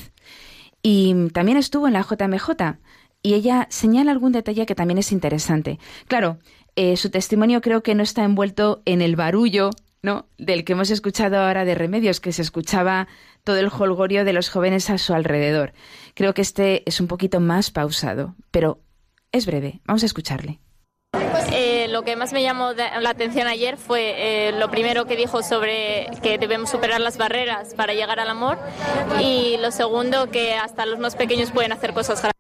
y 0.82 1.30
también 1.30 1.56
estuvo 1.56 1.86
en 1.86 1.94
la 1.94 2.02
JMJ 2.02 2.76
y 3.22 3.32
ella 3.32 3.66
señala 3.70 4.12
algún 4.12 4.32
detalle 4.32 4.66
que 4.66 4.74
también 4.74 4.98
es 4.98 5.12
interesante. 5.12 5.78
Claro, 6.08 6.40
eh, 6.76 6.98
su 6.98 7.08
testimonio 7.08 7.62
creo 7.62 7.82
que 7.82 7.94
no 7.94 8.02
está 8.02 8.24
envuelto 8.24 8.82
en 8.84 9.00
el 9.00 9.16
barullo 9.16 9.70
¿no? 10.02 10.26
del 10.36 10.64
que 10.64 10.74
hemos 10.74 10.90
escuchado 10.90 11.38
ahora 11.38 11.64
de 11.64 11.74
Remedios, 11.74 12.20
que 12.20 12.32
se 12.32 12.42
escuchaba 12.42 13.08
todo 13.44 13.56
el 13.56 13.68
holgorio 13.68 14.24
de 14.24 14.32
los 14.32 14.48
jóvenes 14.50 14.90
a 14.90 14.98
su 14.98 15.14
alrededor. 15.14 15.72
Creo 16.14 16.34
que 16.34 16.42
este 16.42 16.82
es 16.86 17.00
un 17.00 17.06
poquito 17.06 17.40
más 17.40 17.70
pausado, 17.70 18.34
pero 18.50 18.80
es 19.32 19.46
breve. 19.46 19.80
Vamos 19.84 20.02
a 20.02 20.06
escucharle. 20.06 20.60
Eh, 21.52 21.88
lo 21.88 22.02
que 22.02 22.16
más 22.16 22.32
me 22.32 22.42
llamó 22.42 22.72
la 22.72 23.10
atención 23.10 23.46
ayer 23.46 23.78
fue 23.78 24.48
eh, 24.48 24.52
lo 24.52 24.70
primero 24.70 25.06
que 25.06 25.16
dijo 25.16 25.42
sobre 25.42 26.06
que 26.22 26.38
debemos 26.38 26.70
superar 26.70 27.00
las 27.00 27.16
barreras 27.16 27.74
para 27.74 27.94
llegar 27.94 28.20
al 28.20 28.28
amor 28.28 28.58
y 29.20 29.56
lo 29.58 29.70
segundo 29.70 30.30
que 30.30 30.54
hasta 30.54 30.84
los 30.84 30.98
más 30.98 31.16
pequeños 31.16 31.50
pueden 31.50 31.72
hacer 31.72 31.94
cosas 31.94 32.20
grandes. 32.20 32.34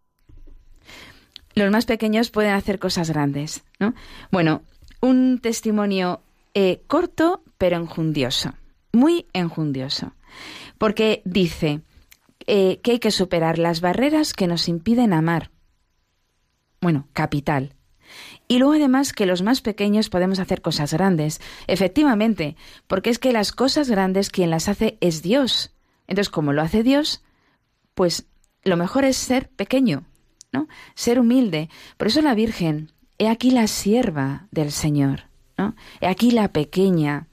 Los 1.54 1.70
más 1.70 1.86
pequeños 1.86 2.30
pueden 2.30 2.52
hacer 2.52 2.78
cosas 2.78 3.10
grandes, 3.10 3.64
¿no? 3.80 3.94
Bueno, 4.30 4.62
un 5.00 5.40
testimonio 5.40 6.20
eh, 6.54 6.82
corto 6.86 7.42
pero 7.56 7.76
enjundioso, 7.76 8.54
muy 8.92 9.26
enjundioso, 9.32 10.12
porque 10.78 11.22
dice 11.24 11.82
que 12.46 12.80
hay 12.84 12.98
que 12.98 13.10
superar 13.10 13.58
las 13.58 13.80
barreras 13.80 14.32
que 14.32 14.46
nos 14.46 14.68
impiden 14.68 15.12
amar. 15.12 15.50
Bueno, 16.80 17.08
capital 17.12 17.74
y 18.46 18.58
luego 18.58 18.74
además 18.74 19.12
que 19.12 19.26
los 19.26 19.42
más 19.42 19.60
pequeños 19.60 20.08
podemos 20.08 20.38
hacer 20.38 20.62
cosas 20.62 20.92
grandes. 20.92 21.40
Efectivamente, 21.66 22.56
porque 22.86 23.10
es 23.10 23.18
que 23.18 23.32
las 23.32 23.52
cosas 23.52 23.90
grandes 23.90 24.30
quien 24.30 24.50
las 24.50 24.68
hace 24.68 24.96
es 25.00 25.22
Dios. 25.22 25.74
Entonces, 26.06 26.30
como 26.30 26.52
lo 26.52 26.62
hace 26.62 26.82
Dios, 26.82 27.22
pues 27.94 28.26
lo 28.64 28.76
mejor 28.76 29.04
es 29.04 29.16
ser 29.16 29.50
pequeño, 29.50 30.04
¿no? 30.52 30.68
Ser 30.94 31.20
humilde. 31.20 31.68
Por 31.96 32.08
eso 32.08 32.22
la 32.22 32.34
Virgen, 32.34 32.92
he 33.18 33.28
aquí 33.28 33.50
la 33.50 33.66
sierva 33.66 34.48
del 34.50 34.72
Señor, 34.72 35.24
¿no? 35.58 35.76
He 36.00 36.06
aquí 36.06 36.30
la 36.30 36.48
pequeña, 36.52 37.28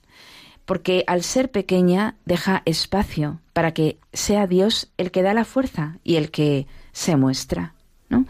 porque 0.65 1.03
al 1.07 1.23
ser 1.23 1.51
pequeña 1.51 2.15
deja 2.25 2.61
espacio 2.65 3.39
para 3.53 3.73
que 3.73 3.99
sea 4.13 4.47
Dios 4.47 4.91
el 4.97 5.11
que 5.11 5.21
da 5.21 5.33
la 5.33 5.45
fuerza 5.45 5.97
y 6.03 6.15
el 6.15 6.31
que 6.31 6.67
se 6.91 7.15
muestra, 7.15 7.75
¿no? 8.09 8.25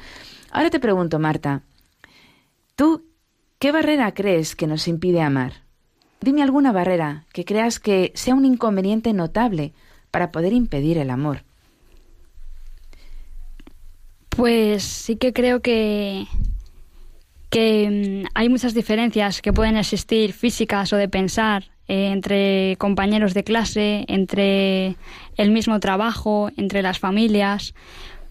Ahora 0.52 0.70
te 0.70 0.80
pregunto, 0.80 1.20
Marta, 1.20 1.64
¿Tú 2.76 3.06
qué 3.58 3.72
barrera 3.72 4.14
crees 4.14 4.56
que 4.56 4.68
nos 4.68 4.88
impide 4.88 5.22
amar? 5.22 5.64
Dime 6.20 6.44
alguna 6.44 6.74
barrera 6.74 7.26
que 7.32 7.46
creas 7.46 7.80
que 7.80 8.12
sea 8.16 8.36
un 8.36 8.46
inconveniente 8.46 9.14
notable 9.14 9.74
para 10.12 10.32
poder 10.32 10.52
impedir 10.52 10.98
el 10.98 11.10
amor. 11.10 11.44
Pues 14.30 14.84
sí 14.84 15.16
que 15.16 15.32
creo 15.32 15.62
que, 15.62 16.28
que 17.50 18.24
mm, 18.26 18.28
hay 18.34 18.50
muchas 18.50 18.74
diferencias 18.74 19.42
que 19.42 19.54
pueden 19.54 19.78
existir 19.78 20.34
físicas 20.34 20.92
o 20.92 20.98
de 20.98 21.08
pensar 21.08 21.72
eh, 21.88 22.12
entre 22.12 22.76
compañeros 22.78 23.34
de 23.34 23.44
clase, 23.44 24.06
entre 24.08 24.96
el 25.38 25.52
mismo 25.52 25.80
trabajo, 25.80 26.50
entre 26.58 26.82
las 26.82 27.00
familias, 27.00 27.74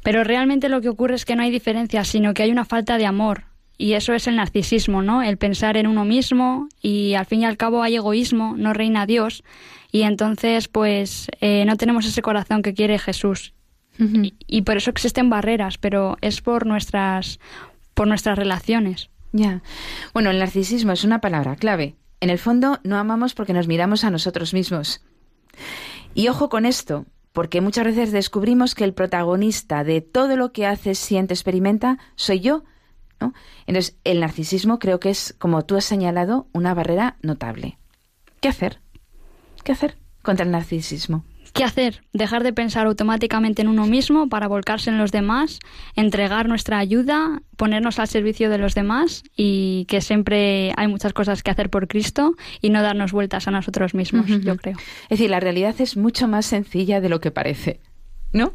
pero 0.03 0.25
realmente 0.25 0.69
lo 0.69 0.81
que 0.81 0.89
ocurre 0.89 1.15
es 1.15 1.25
que 1.25 1.37
no 1.37 1.43
hay 1.43 1.51
diferencias, 1.51 2.09
sino 2.09 2.35
que 2.35 2.43
hay 2.43 2.51
una 2.51 2.65
falta 2.65 2.99
de 2.99 3.07
amor, 3.07 3.45
y 3.77 3.95
eso 3.95 4.13
es 4.15 4.27
el 4.27 4.37
narcisismo, 4.37 5.03
¿no? 5.03 5.23
El 5.23 5.37
pensar 5.37 5.77
en 5.77 5.87
uno 5.87 6.05
mismo 6.05 6.69
y 6.81 7.15
al 7.15 7.27
fin 7.27 7.41
y 7.41 7.45
al 7.45 7.57
cabo 7.57 7.83
hay 7.83 7.97
egoísmo, 7.97 8.55
no 8.57 8.73
reina 8.73 9.07
Dios. 9.07 9.43
Y 9.91 10.03
entonces, 10.03 10.69
pues, 10.69 11.29
eh, 11.41 11.65
no 11.65 11.77
tenemos 11.77 12.07
ese 12.07 12.23
corazón 12.23 12.63
que 12.63 12.75
quiere 12.75 12.99
Jesús. 12.99 13.53
y, 13.97 14.63
por 14.63 14.77
eso 14.77 14.91
existen 14.91 15.31
barreras, 15.31 15.79
pero 15.79 16.17
es 16.21 16.41
por 16.41 16.67
nuestras, 16.67 17.39
por 17.95 18.09
nuestras 18.09 18.37
relaciones. 18.37 19.09
Ya. 19.31 19.63
Bueno, 20.13 20.31
el 20.31 20.41
narcisismo 20.41 20.91
es 20.91 21.05
una 21.05 21.21
palabra 21.21 21.55
clave. 21.55 21.95
En 22.25 22.31
el 22.31 22.39
fondo, 22.39 22.81
no 22.85 22.97
amamos 22.97 23.35
porque 23.35 23.53
nos 23.53 23.69
miramos 23.69 24.03
a 24.03 24.09
nosotros 24.09 24.55
mismos. 24.55 25.03
Y 26.15 26.29
ojo 26.29 26.49
con 26.49 26.65
esto, 26.65 27.05
porque 27.33 27.61
muchas 27.61 27.85
veces 27.85 28.13
descubrimos 28.13 28.75
que 28.75 28.85
el 28.85 28.95
protagonista 28.95 29.85
de 29.85 30.01
todo 30.01 30.39
lo 30.39 30.51
que 30.51 30.65
hace, 30.65 30.95
siente, 30.95 31.35
experimenta, 31.35 31.99
soy 32.15 32.41
yo, 32.41 32.65
entonces, 33.67 33.99
el 34.05 34.21
narcisismo 34.21 34.79
creo 34.79 35.01
que 35.01 35.11
es, 35.11 35.35
como 35.39 35.67
tú 35.67 35.77
has 35.77 35.85
señalado, 35.85 36.49
una 36.55 36.73
barrera 36.73 37.19
notable. 37.21 37.77
¿Qué 38.41 38.49
hacer? 38.49 38.81
¿Qué 39.63 39.73
hacer 39.73 39.99
contra 40.23 40.47
el 40.47 40.51
narcisismo? 40.51 41.27
¿Qué 41.55 41.63
hacer? 41.63 42.03
Dejar 42.13 42.43
de 42.43 42.53
pensar 42.53 42.89
automáticamente 42.89 43.63
en 43.63 43.69
uno 43.69 43.87
mismo 43.87 44.29
para 44.29 44.49
volcarse 44.49 44.91
en 44.91 44.99
los 44.99 45.13
demás, 45.13 45.61
entregar 45.95 46.49
nuestra 46.49 46.79
ayuda, 46.79 47.43
ponernos 47.57 48.01
al 48.01 48.09
servicio 48.09 48.51
de 48.51 48.59
los 48.59 48.75
demás 48.75 49.23
y 49.37 49.85
que 49.85 50.01
siempre 50.01 50.73
hay 50.77 50.89
muchas 50.89 51.13
cosas 51.13 51.45
que 51.45 51.53
hacer 51.53 51.71
por 51.71 51.87
Cristo 51.87 52.35
y 52.61 52.71
no 52.71 52.83
darnos 52.83 53.13
vueltas 53.13 53.47
a 53.47 53.53
nosotros 53.53 53.95
mismos, 53.95 54.27
yo 54.27 54.57
creo. 54.57 54.77
Es 55.05 55.11
decir, 55.11 55.31
la 55.31 55.39
realidad 55.39 55.77
es 55.79 55.97
mucho 55.97 56.27
más 56.27 56.45
sencilla 56.45 57.01
de 57.01 57.09
lo 57.09 57.21
que 57.21 57.31
parece, 57.31 57.79
¿no? 58.33 58.53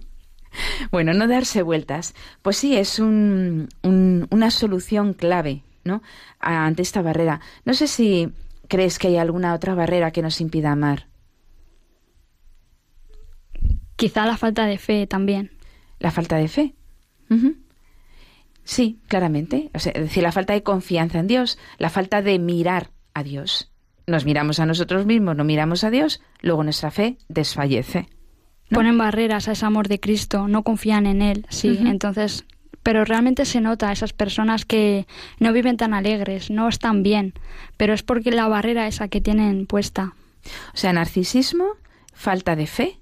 Bueno, 0.91 1.13
no 1.13 1.27
darse 1.27 1.62
vueltas. 1.62 2.15
Pues 2.41 2.57
sí, 2.57 2.75
es 2.75 2.99
un, 2.99 3.69
una 3.81 4.51
solución 4.51 5.13
clave, 5.13 5.63
¿no? 5.85 6.01
Ante 6.39 6.81
esta 6.81 7.01
barrera. 7.01 7.39
No 7.63 7.73
sé 7.73 7.88
si 7.88 8.29
crees 8.67 8.99
que 8.99 9.07
hay 9.07 9.17
alguna 9.17 9.53
otra 9.53 9.73
barrera 9.73 10.12
que 10.12 10.21
nos 10.21 10.41
impida 10.41 10.71
amar. 10.71 11.09
Quizá 13.99 14.25
la 14.25 14.38
falta 14.38 14.65
de 14.65 14.77
fe 14.77 15.07
también. 15.07 15.51
La 15.99 16.09
falta 16.09 16.38
de 16.38 16.47
fe. 16.47 16.73
Sí, 18.63 18.97
claramente. 19.07 19.69
es 19.73 19.83
decir, 19.93 20.23
la 20.23 20.31
falta 20.31 20.53
de 20.53 20.63
confianza 20.63 21.19
en 21.19 21.27
Dios, 21.27 21.57
la 21.79 21.89
falta 21.89 22.21
de 22.21 22.39
mirar 22.39 22.91
a 23.13 23.23
Dios. 23.23 23.69
Nos 24.07 24.23
miramos 24.23 24.62
a 24.62 24.65
nosotros 24.65 25.05
mismos, 25.05 25.35
no 25.35 25.43
miramos 25.43 25.83
a 25.83 25.89
Dios, 25.89 26.21
luego 26.39 26.63
nuestra 26.63 26.91
fe 26.91 27.17
desfallece. 27.27 28.07
Ponen 28.69 28.97
barreras 28.97 29.49
a 29.49 29.51
ese 29.51 29.65
amor 29.65 29.89
de 29.89 29.99
Cristo, 29.99 30.47
no 30.47 30.63
confían 30.63 31.05
en 31.05 31.21
Él, 31.21 31.45
sí. 31.49 31.77
Entonces, 31.83 32.45
pero 32.83 33.03
realmente 33.03 33.43
se 33.43 33.59
nota 33.59 33.89
a 33.89 33.91
esas 33.91 34.13
personas 34.13 34.63
que 34.63 35.07
no 35.39 35.51
viven 35.51 35.75
tan 35.75 35.93
alegres, 35.93 36.49
no 36.51 36.69
están 36.69 37.03
bien, 37.03 37.33
pero 37.75 37.93
es 37.93 38.01
porque 38.01 38.31
la 38.31 38.47
barrera 38.47 38.88
esa 38.88 39.09
que 39.09 39.19
tienen 39.19 39.65
puesta. 39.65 40.13
O 40.73 40.77
sea, 40.77 40.93
narcisismo, 40.93 41.65
falta 42.13 42.55
de 42.55 42.65
fe, 42.65 42.98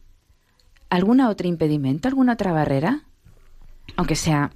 alguna 0.89 1.30
otro 1.30 1.47
impedimento, 1.47 2.08
alguna 2.08 2.34
otra 2.34 2.52
barrera, 2.52 3.02
aunque 3.95 4.15
sea 4.15 4.52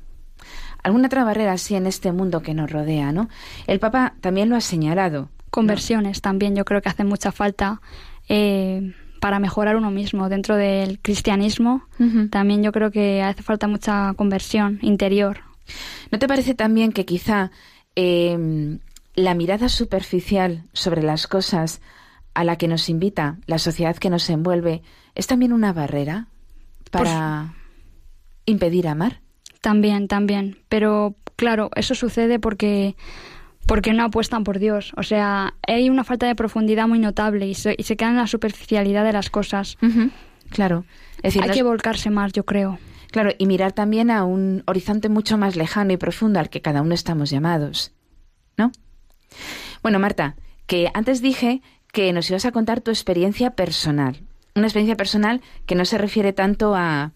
alguna 0.83 1.07
otra 1.07 1.23
barrera 1.23 1.53
así 1.53 1.75
en 1.75 1.85
este 1.85 2.11
mundo 2.11 2.41
que 2.41 2.53
nos 2.53 2.71
rodea, 2.71 3.11
¿no? 3.11 3.29
El 3.67 3.79
Papa 3.79 4.15
también 4.21 4.49
lo 4.49 4.55
ha 4.55 4.61
señalado. 4.61 5.29
Conversiones 5.49 6.21
también 6.21 6.55
yo 6.55 6.65
creo 6.65 6.81
que 6.81 6.89
hacen 6.89 7.07
mucha 7.07 7.31
falta. 7.31 7.81
Eh, 8.29 8.93
para 9.21 9.39
mejorar 9.39 9.77
uno 9.77 9.91
mismo. 9.91 10.27
Dentro 10.27 10.57
del 10.57 10.99
cristianismo 10.99 11.83
también 12.31 12.63
yo 12.63 12.73
creo 12.73 12.91
que 12.91 13.21
hace 13.21 13.43
falta 13.43 13.67
mucha 13.67 14.13
conversión 14.15 14.79
interior. 14.81 15.41
¿No 16.11 16.17
te 16.17 16.27
parece 16.27 16.55
también 16.55 16.91
que 16.91 17.05
quizá 17.05 17.51
em, 17.95 18.79
la 19.13 19.35
mirada 19.35 19.69
superficial 19.69 20.63
sobre 20.73 21.03
las 21.03 21.27
cosas 21.27 21.81
a 22.33 22.43
la 22.43 22.57
que 22.57 22.67
nos 22.67 22.89
invita 22.89 23.37
la 23.45 23.59
sociedad 23.59 23.95
que 23.95 24.09
nos 24.09 24.27
envuelve 24.29 24.81
es 25.15 25.27
también 25.27 25.53
una 25.53 25.73
barrera 25.73 26.27
para 26.91 27.53
impedir 28.45 28.87
amar? 28.87 29.21
También, 29.61 30.07
también. 30.07 30.57
Pero 30.69 31.15
claro, 31.35 31.69
eso 31.75 31.95
sucede 31.95 32.39
porque 32.39 32.95
porque 33.67 33.93
no 33.93 34.03
apuestan 34.03 34.43
por 34.43 34.59
Dios. 34.59 34.93
O 34.97 35.03
sea, 35.03 35.53
hay 35.67 35.89
una 35.89 36.03
falta 36.03 36.27
de 36.27 36.35
profundidad 36.35 36.87
muy 36.87 36.99
notable 36.99 37.47
y 37.47 37.53
se, 37.53 37.75
y 37.77 37.83
se 37.83 37.95
quedan 37.95 38.13
en 38.13 38.17
la 38.17 38.27
superficialidad 38.27 39.03
de 39.03 39.13
las 39.13 39.29
cosas. 39.29 39.77
Claro. 40.49 40.85
Es 41.17 41.35
decir, 41.35 41.43
Hay 41.43 41.51
que 41.51 41.63
volcarse 41.63 42.09
más, 42.09 42.33
yo 42.33 42.43
creo. 42.43 42.79
Claro, 43.11 43.31
y 43.37 43.45
mirar 43.45 43.73
también 43.73 44.09
a 44.09 44.23
un 44.23 44.63
horizonte 44.65 45.09
mucho 45.09 45.37
más 45.37 45.55
lejano 45.55 45.93
y 45.93 45.97
profundo 45.97 46.39
al 46.39 46.49
que 46.49 46.61
cada 46.61 46.81
uno 46.81 46.93
estamos 46.93 47.29
llamados. 47.29 47.93
¿No? 48.57 48.71
Bueno, 49.83 49.99
Marta, 49.99 50.35
que 50.65 50.89
antes 50.93 51.21
dije 51.21 51.61
que 51.91 52.11
nos 52.13 52.29
ibas 52.29 52.45
a 52.45 52.51
contar 52.51 52.81
tu 52.81 52.89
experiencia 52.91 53.51
personal. 53.51 54.21
Una 54.55 54.67
experiencia 54.67 54.97
personal 54.97 55.41
que 55.65 55.75
no 55.75 55.85
se 55.85 55.97
refiere 55.97 56.33
tanto 56.33 56.75
a, 56.75 57.13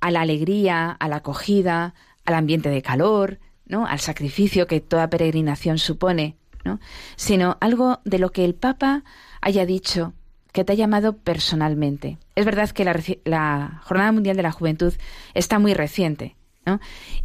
a 0.00 0.10
la 0.10 0.20
alegría, 0.20 0.90
a 0.90 1.08
la 1.08 1.16
acogida, 1.16 1.94
al 2.24 2.34
ambiente 2.34 2.68
de 2.68 2.82
calor, 2.82 3.38
¿no? 3.66 3.86
al 3.86 4.00
sacrificio 4.00 4.66
que 4.66 4.80
toda 4.80 5.10
peregrinación 5.10 5.78
supone, 5.78 6.36
¿no? 6.64 6.80
sino 7.16 7.56
algo 7.60 8.00
de 8.04 8.18
lo 8.18 8.30
que 8.30 8.44
el 8.44 8.54
Papa 8.54 9.04
haya 9.40 9.66
dicho 9.66 10.14
que 10.52 10.64
te 10.64 10.72
ha 10.72 10.76
llamado 10.76 11.16
personalmente. 11.16 12.18
Es 12.34 12.44
verdad 12.44 12.70
que 12.70 12.84
la, 12.84 13.80
Jornada 13.84 14.12
Mundial 14.12 14.36
de 14.36 14.42
la 14.42 14.52
Juventud 14.52 14.92
está 15.34 15.58
muy 15.58 15.74
reciente, 15.74 16.36
¿no? 16.66 16.80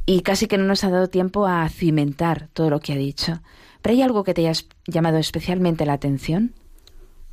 Y 0.06 0.22
casi 0.22 0.48
que 0.48 0.58
no 0.58 0.66
nos 0.66 0.84
ha 0.84 0.90
dado 0.90 1.08
tiempo 1.08 1.48
a 1.48 1.68
cimentar 1.70 2.50
todo 2.54 2.70
lo 2.70 2.80
que 2.80 2.94
ha 2.94 2.98
dicho. 2.98 3.42
¿Pero 3.82 3.96
hay 3.96 4.02
algo 4.02 4.24
que 4.24 4.34
te 4.34 4.48
haya 4.48 4.60
llamado 4.88 5.18
especialmente 5.18 5.86
la 5.86 5.94
atención? 5.94 6.54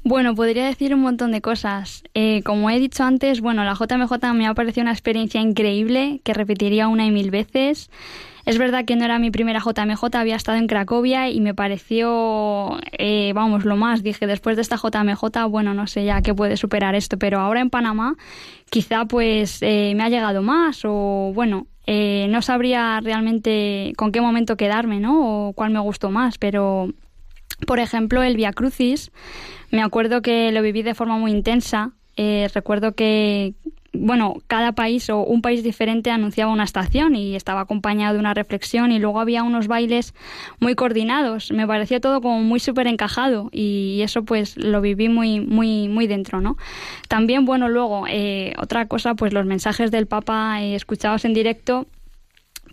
Bueno, 0.03 0.35
podría 0.35 0.65
decir 0.65 0.95
un 0.95 1.03
montón 1.03 1.31
de 1.31 1.43
cosas. 1.43 2.05
Eh, 2.15 2.43
como 2.43 2.71
he 2.71 2.79
dicho 2.79 3.05
antes, 3.05 3.41
bueno, 3.43 3.65
la 3.65 3.75
JMJ 3.75 4.33
me 4.35 4.47
ha 4.47 4.55
parecido 4.55 4.83
una 4.83 4.93
experiencia 4.93 5.41
increíble 5.41 6.21
que 6.25 6.33
repetiría 6.33 6.89
una 6.89 7.05
y 7.05 7.11
mil 7.11 7.31
veces. 7.31 7.91
Es 8.47 8.57
verdad 8.57 8.87
que 8.87 8.97
no 8.97 9.05
era 9.05 9.19
mi 9.19 9.31
primera 9.31 9.61
JMJ, 9.61 10.03
había 10.15 10.37
estado 10.37 10.57
en 10.57 10.67
Cracovia 10.67 11.29
y 11.29 11.41
me 11.41 11.55
pareció, 11.55 12.79
eh, 12.93 13.33
vamos, 13.35 13.67
lo 13.67 13.77
más. 13.77 14.03
Dije, 14.03 14.27
después 14.27 14.57
de 14.57 14.63
esta 14.63 14.77
JMJ, 14.77 15.47
bueno, 15.51 15.75
no 15.75 15.87
sé 15.87 16.07
ya 16.07 16.23
qué 16.23 16.35
puede 16.35 16.57
superar 16.57 16.95
esto, 16.95 17.19
pero 17.19 17.39
ahora 17.39 17.61
en 17.61 17.69
Panamá 17.69 18.17
quizá 18.71 19.05
pues 19.05 19.59
eh, 19.61 19.93
me 19.97 20.05
ha 20.05 20.09
llegado 20.09 20.43
más 20.43 20.81
o 20.85 21.33
bueno, 21.35 21.67
eh, 21.87 22.27
no 22.31 22.41
sabría 22.41 23.01
realmente 23.03 23.93
con 23.97 24.13
qué 24.13 24.21
momento 24.23 24.57
quedarme, 24.57 25.01
¿no? 25.01 25.49
O 25.49 25.53
cuál 25.53 25.73
me 25.73 25.81
gustó 25.81 26.11
más, 26.11 26.39
pero 26.39 26.89
por 27.67 27.79
ejemplo, 27.79 28.23
el 28.23 28.37
Via 28.37 28.53
Crucis, 28.53 29.11
me 29.71 29.83
acuerdo 29.83 30.23
que 30.23 30.53
lo 30.53 30.63
viví 30.63 30.83
de 30.83 30.95
forma 30.95 31.17
muy 31.19 31.31
intensa. 31.31 31.93
recuerdo 32.53 32.93
que, 32.93 33.55
bueno, 33.93 34.37
cada 34.47 34.73
país 34.73 35.11
o 35.11 35.19
un 35.25 35.43
país 35.43 35.65
diferente 35.65 36.11
anunciaba 36.11 36.53
una 36.53 36.65
estación 36.65 37.17
y 37.17 37.35
estaba 37.35 37.63
acompañado 37.63 38.15
de 38.15 38.21
una 38.21 38.35
reflexión 38.35 38.93
y 38.93 38.99
luego 38.99 39.21
había 39.21 39.43
unos 39.43 39.67
bailes 39.67 40.15
muy 40.61 40.75
coordinados. 40.75 41.51
Me 41.51 41.67
parecía 41.67 42.01
todo 42.01 42.21
como 42.21 42.41
muy 42.41 42.61
súper 42.61 42.87
encajado 42.87 43.49
y 43.53 44.01
eso 44.03 44.25
pues 44.25 44.57
lo 44.57 44.81
viví 44.81 45.09
muy, 45.09 45.41
muy, 45.41 45.89
muy 45.89 46.07
dentro, 46.07 46.41
¿no? 46.41 46.57
También, 47.09 47.45
bueno, 47.45 47.69
luego, 47.69 48.05
eh, 48.09 48.55
otra 48.59 48.87
cosa, 48.87 49.15
pues 49.15 49.33
los 49.33 49.47
mensajes 49.47 49.91
del 49.91 50.07
Papa 50.07 50.63
eh, 50.63 50.75
escuchados 50.75 51.25
en 51.25 51.35
directo 51.35 51.87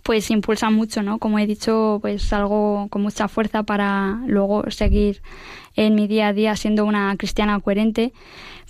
pues 0.08 0.30
impulsan 0.30 0.72
mucho, 0.72 1.02
¿no? 1.02 1.18
Como 1.18 1.38
he 1.38 1.46
dicho, 1.46 1.98
pues 2.00 2.32
algo 2.32 2.86
con 2.88 3.02
mucha 3.02 3.28
fuerza 3.28 3.64
para 3.64 4.22
luego 4.26 4.70
seguir 4.70 5.20
en 5.76 5.94
mi 5.94 6.06
día 6.06 6.28
a 6.28 6.32
día 6.32 6.56
siendo 6.56 6.86
una 6.86 7.14
cristiana 7.18 7.60
coherente. 7.60 8.14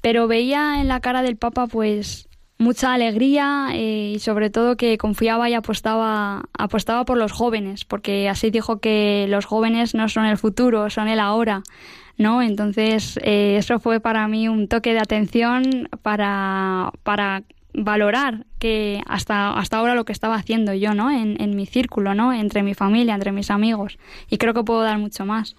Pero 0.02 0.26
veía 0.26 0.80
en 0.80 0.88
la 0.88 0.98
cara 0.98 1.22
del 1.22 1.36
Papa, 1.36 1.68
pues 1.68 2.28
mucha 2.58 2.92
alegría 2.92 3.68
eh, 3.72 4.14
y 4.16 4.18
sobre 4.18 4.50
todo 4.50 4.76
que 4.76 4.98
confiaba 4.98 5.48
y 5.48 5.54
apostaba, 5.54 6.42
apostaba 6.58 7.04
por 7.04 7.18
los 7.18 7.30
jóvenes, 7.30 7.84
porque 7.84 8.28
así 8.28 8.50
dijo 8.50 8.80
que 8.80 9.26
los 9.28 9.44
jóvenes 9.44 9.94
no 9.94 10.08
son 10.08 10.24
el 10.24 10.38
futuro, 10.38 10.90
son 10.90 11.06
el 11.06 11.20
ahora. 11.20 11.62
¿no? 12.16 12.42
Entonces, 12.42 13.16
eh, 13.22 13.58
eso 13.58 13.78
fue 13.78 14.00
para 14.00 14.26
mí 14.26 14.48
un 14.48 14.66
toque 14.66 14.92
de 14.92 14.98
atención 14.98 15.88
para, 16.02 16.90
para 17.04 17.44
valorar 17.84 18.46
que 18.58 19.00
hasta, 19.06 19.52
hasta 19.52 19.78
ahora 19.78 19.94
lo 19.94 20.04
que 20.04 20.12
estaba 20.12 20.36
haciendo 20.36 20.74
yo, 20.74 20.94
¿no? 20.94 21.10
En, 21.10 21.40
en 21.40 21.56
mi 21.56 21.66
círculo, 21.66 22.14
¿no? 22.14 22.32
Entre 22.32 22.62
mi 22.62 22.74
familia, 22.74 23.14
entre 23.14 23.32
mis 23.32 23.50
amigos. 23.50 23.98
Y 24.28 24.38
creo 24.38 24.54
que 24.54 24.64
puedo 24.64 24.82
dar 24.82 24.98
mucho 24.98 25.24
más. 25.24 25.56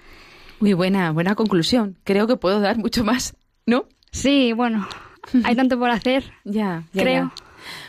Muy 0.60 0.74
buena, 0.74 1.12
buena 1.12 1.36
conclusión. 1.36 1.98
Creo 2.04 2.28
que 2.28 2.36
puedo 2.36 2.60
dar 2.60 2.78
mucho 2.78 3.04
más, 3.04 3.36
¿no? 3.66 3.86
Sí, 4.12 4.54
bueno, 4.54 4.88
hay 5.44 5.56
tanto 5.56 5.80
por 5.80 5.90
hacer. 5.90 6.32
ya, 6.44 6.84
creo. 6.94 7.32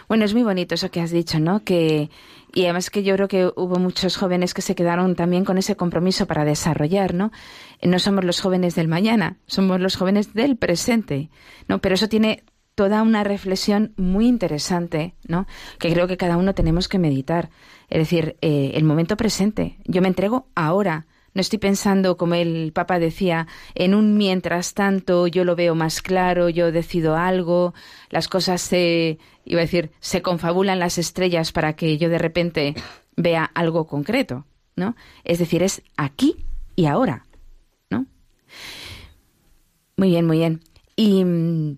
Bueno, 0.09 0.25
es 0.25 0.35
muy 0.35 0.43
bonito 0.43 0.75
eso 0.75 0.91
que 0.91 1.01
has 1.01 1.11
dicho, 1.11 1.39
¿no? 1.39 1.65
Que 1.65 2.11
y 2.53 2.65
además 2.65 2.91
que 2.91 3.03
yo 3.03 3.15
creo 3.15 3.29
que 3.29 3.47
hubo 3.55 3.79
muchos 3.79 4.17
jóvenes 4.17 4.55
que 4.55 4.63
se 4.63 4.75
quedaron 4.75 5.15
también 5.15 5.45
con 5.45 5.57
ese 5.59 5.77
compromiso 5.77 6.27
para 6.27 6.45
desarrollar, 6.45 7.15
¿no? 7.15 7.31
No 7.83 7.99
somos 7.99 8.25
los 8.25 8.41
jóvenes 8.41 8.75
del 8.75 8.89
mañana, 8.89 9.37
somos 9.47 9.81
los 9.81 9.97
jóvenes 9.97 10.35
del 10.35 10.57
presente, 10.57 11.31
¿no? 11.69 11.79
Pero 11.79 11.95
eso 11.95 12.09
tiene 12.09 12.43
toda 12.81 13.03
una 13.03 13.25
reflexión 13.25 13.93
muy 13.99 14.27
interesante, 14.27 15.15
¿no? 15.29 15.47
Que 15.79 15.93
creo 15.93 16.09
que 16.09 16.17
cada 16.17 16.39
uno 16.39 16.55
tenemos 16.55 16.89
que 16.89 16.99
meditar. 16.99 17.51
Es 17.91 17.99
decir, 17.99 18.39
eh, 18.41 18.71
el 18.73 18.85
momento 18.85 19.19
presente. 19.19 19.77
Yo 19.85 20.01
me 20.01 20.09
entrego 20.09 20.47
ahora. 20.55 21.07
No 21.35 21.43
estoy 21.43 21.59
pensando, 21.59 22.17
como 22.17 22.37
el 22.37 22.73
Papa 22.73 22.99
decía, 22.99 23.47
en 23.75 23.95
un 23.95 24.17
mientras 24.17 24.73
tanto, 24.73 25.27
yo 25.27 25.45
lo 25.45 25.57
veo 25.57 25.75
más 25.75 26.01
claro, 26.01 26.49
yo 26.49 26.73
decido 26.73 27.17
algo, 27.17 27.75
las 28.09 28.29
cosas 28.29 28.63
se, 28.63 29.19
iba 29.45 29.61
a 29.61 29.69
decir, 29.69 29.91
se 30.01 30.23
confabulan 30.23 30.79
las 30.79 30.97
estrellas 30.97 31.53
para 31.53 31.75
que 31.75 31.99
yo 31.99 32.09
de 32.09 32.19
repente 32.19 32.75
vea 33.15 33.45
algo 33.45 33.87
concreto, 33.87 34.47
¿no? 34.75 34.97
Es 35.23 35.39
decir, 35.39 35.63
es 35.63 35.83
aquí 35.99 36.47
y 36.77 36.87
ahora, 36.87 37.27
¿no? 37.91 38.07
Muy 39.99 40.09
bien, 40.09 40.27
muy 40.27 40.39
bien. 40.39 40.61
Y 40.97 41.23
mm, 41.27 41.77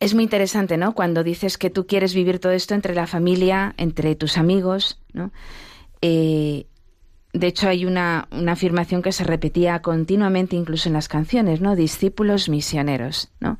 es 0.00 0.14
muy 0.14 0.24
interesante, 0.24 0.76
¿no? 0.76 0.94
Cuando 0.94 1.24
dices 1.24 1.58
que 1.58 1.70
tú 1.70 1.86
quieres 1.86 2.14
vivir 2.14 2.38
todo 2.38 2.52
esto 2.52 2.74
entre 2.74 2.94
la 2.94 3.06
familia, 3.06 3.74
entre 3.76 4.14
tus 4.14 4.38
amigos, 4.38 5.00
¿no? 5.12 5.32
Eh, 6.02 6.66
de 7.32 7.46
hecho, 7.46 7.68
hay 7.68 7.84
una, 7.84 8.28
afirmación 8.48 9.02
que 9.02 9.12
se 9.12 9.24
repetía 9.24 9.82
continuamente 9.82 10.56
incluso 10.56 10.88
en 10.88 10.94
las 10.94 11.08
canciones, 11.08 11.60
¿no? 11.60 11.76
Discípulos 11.76 12.48
misioneros, 12.48 13.30
¿no? 13.40 13.58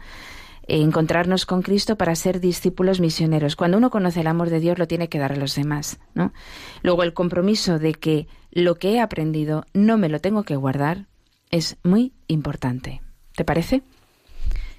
encontrarnos 0.70 1.46
con 1.46 1.62
Cristo 1.62 1.96
para 1.96 2.14
ser 2.14 2.40
discípulos 2.40 3.00
misioneros. 3.00 3.56
Cuando 3.56 3.78
uno 3.78 3.88
conoce 3.88 4.20
el 4.20 4.26
amor 4.26 4.50
de 4.50 4.60
Dios 4.60 4.78
lo 4.78 4.86
tiene 4.86 5.08
que 5.08 5.18
dar 5.18 5.32
a 5.32 5.36
los 5.36 5.54
demás, 5.54 5.98
¿no? 6.12 6.34
Luego 6.82 7.04
el 7.04 7.14
compromiso 7.14 7.78
de 7.78 7.94
que 7.94 8.28
lo 8.50 8.74
que 8.74 8.92
he 8.92 9.00
aprendido 9.00 9.64
no 9.72 9.96
me 9.96 10.10
lo 10.10 10.20
tengo 10.20 10.42
que 10.42 10.56
guardar 10.56 11.06
es 11.50 11.78
muy 11.84 12.12
importante. 12.26 13.00
¿Te 13.34 13.46
parece? 13.46 13.82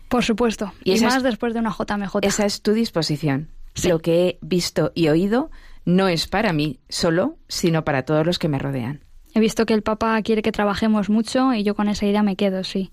Por 0.10 0.24
supuesto. 0.24 0.74
Y, 0.84 1.00
más 1.02 1.24
después 1.24 1.54
de 1.54 1.60
una 1.60 1.72
JMJ. 1.72 2.18
Esa 2.24 2.46
es 2.46 2.62
tu 2.62 2.74
disposición. 2.74 3.50
Lo 3.88 4.00
que 4.00 4.28
he 4.28 4.40
visto 4.42 4.92
y 4.96 5.08
oído 5.08 5.52
no 5.86 6.08
es 6.08 6.28
para 6.28 6.52
mí 6.52 6.80
solo, 6.90 7.38
sino 7.48 7.86
para 7.86 8.04
todos 8.04 8.26
los 8.26 8.40
que 8.40 8.50
me 8.50 8.60
rodean. 8.60 9.02
He 9.34 9.40
visto 9.40 9.66
que 9.66 9.74
el 9.74 9.84
Papa 9.84 10.22
quiere 10.24 10.42
que 10.42 10.52
trabajemos 10.52 11.10
mucho 11.10 11.54
y 11.54 11.64
yo 11.64 11.76
con 11.76 11.88
esa 11.88 12.06
idea 12.06 12.24
me 12.24 12.36
quedo, 12.36 12.64
sí. 12.64 12.92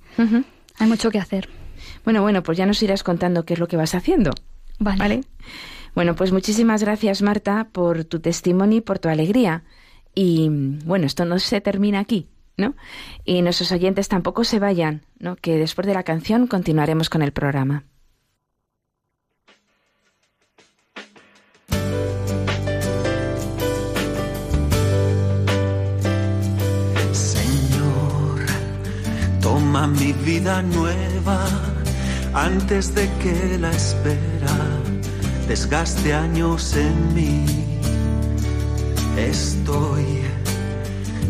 Hay 0.78 0.86
mucho 0.86 1.10
que 1.10 1.18
hacer. 1.18 1.48
Bueno, 2.04 2.22
bueno, 2.22 2.42
pues 2.42 2.58
ya 2.58 2.66
nos 2.66 2.82
irás 2.82 3.02
contando 3.02 3.44
qué 3.44 3.54
es 3.54 3.60
lo 3.60 3.68
que 3.68 3.76
vas 3.76 3.94
haciendo. 3.94 4.30
Vale. 4.78 5.22
Bueno, 5.94 6.14
pues 6.14 6.30
muchísimas 6.30 6.82
gracias, 6.82 7.22
Marta, 7.22 7.68
por 7.72 8.04
tu 8.04 8.20
testimonio 8.20 8.78
y 8.78 8.82
por 8.82 8.98
tu 8.98 9.08
alegría. 9.08 9.64
Y 10.14 10.48
bueno, 10.84 11.06
esto 11.06 11.24
no 11.24 11.38
se 11.38 11.60
termina 11.62 12.00
aquí, 12.00 12.28
¿no? 12.56 12.74
Y 13.24 13.42
nuestros 13.42 13.72
oyentes 13.72 14.08
tampoco 14.08 14.44
se 14.44 14.58
vayan, 14.58 15.02
¿no? 15.18 15.36
Que 15.36 15.56
después 15.56 15.86
de 15.86 15.94
la 15.94 16.02
canción 16.02 16.46
continuaremos 16.46 17.10
con 17.10 17.22
el 17.22 17.32
programa. 17.32 17.84
mi 29.86 30.12
vida 30.12 30.62
nueva 30.62 31.46
antes 32.32 32.94
de 32.94 33.08
que 33.22 33.58
la 33.58 33.70
espera 33.70 34.56
desgaste 35.46 36.12
años 36.12 36.74
en 36.76 37.14
mí. 37.14 37.44
Estoy 39.16 40.25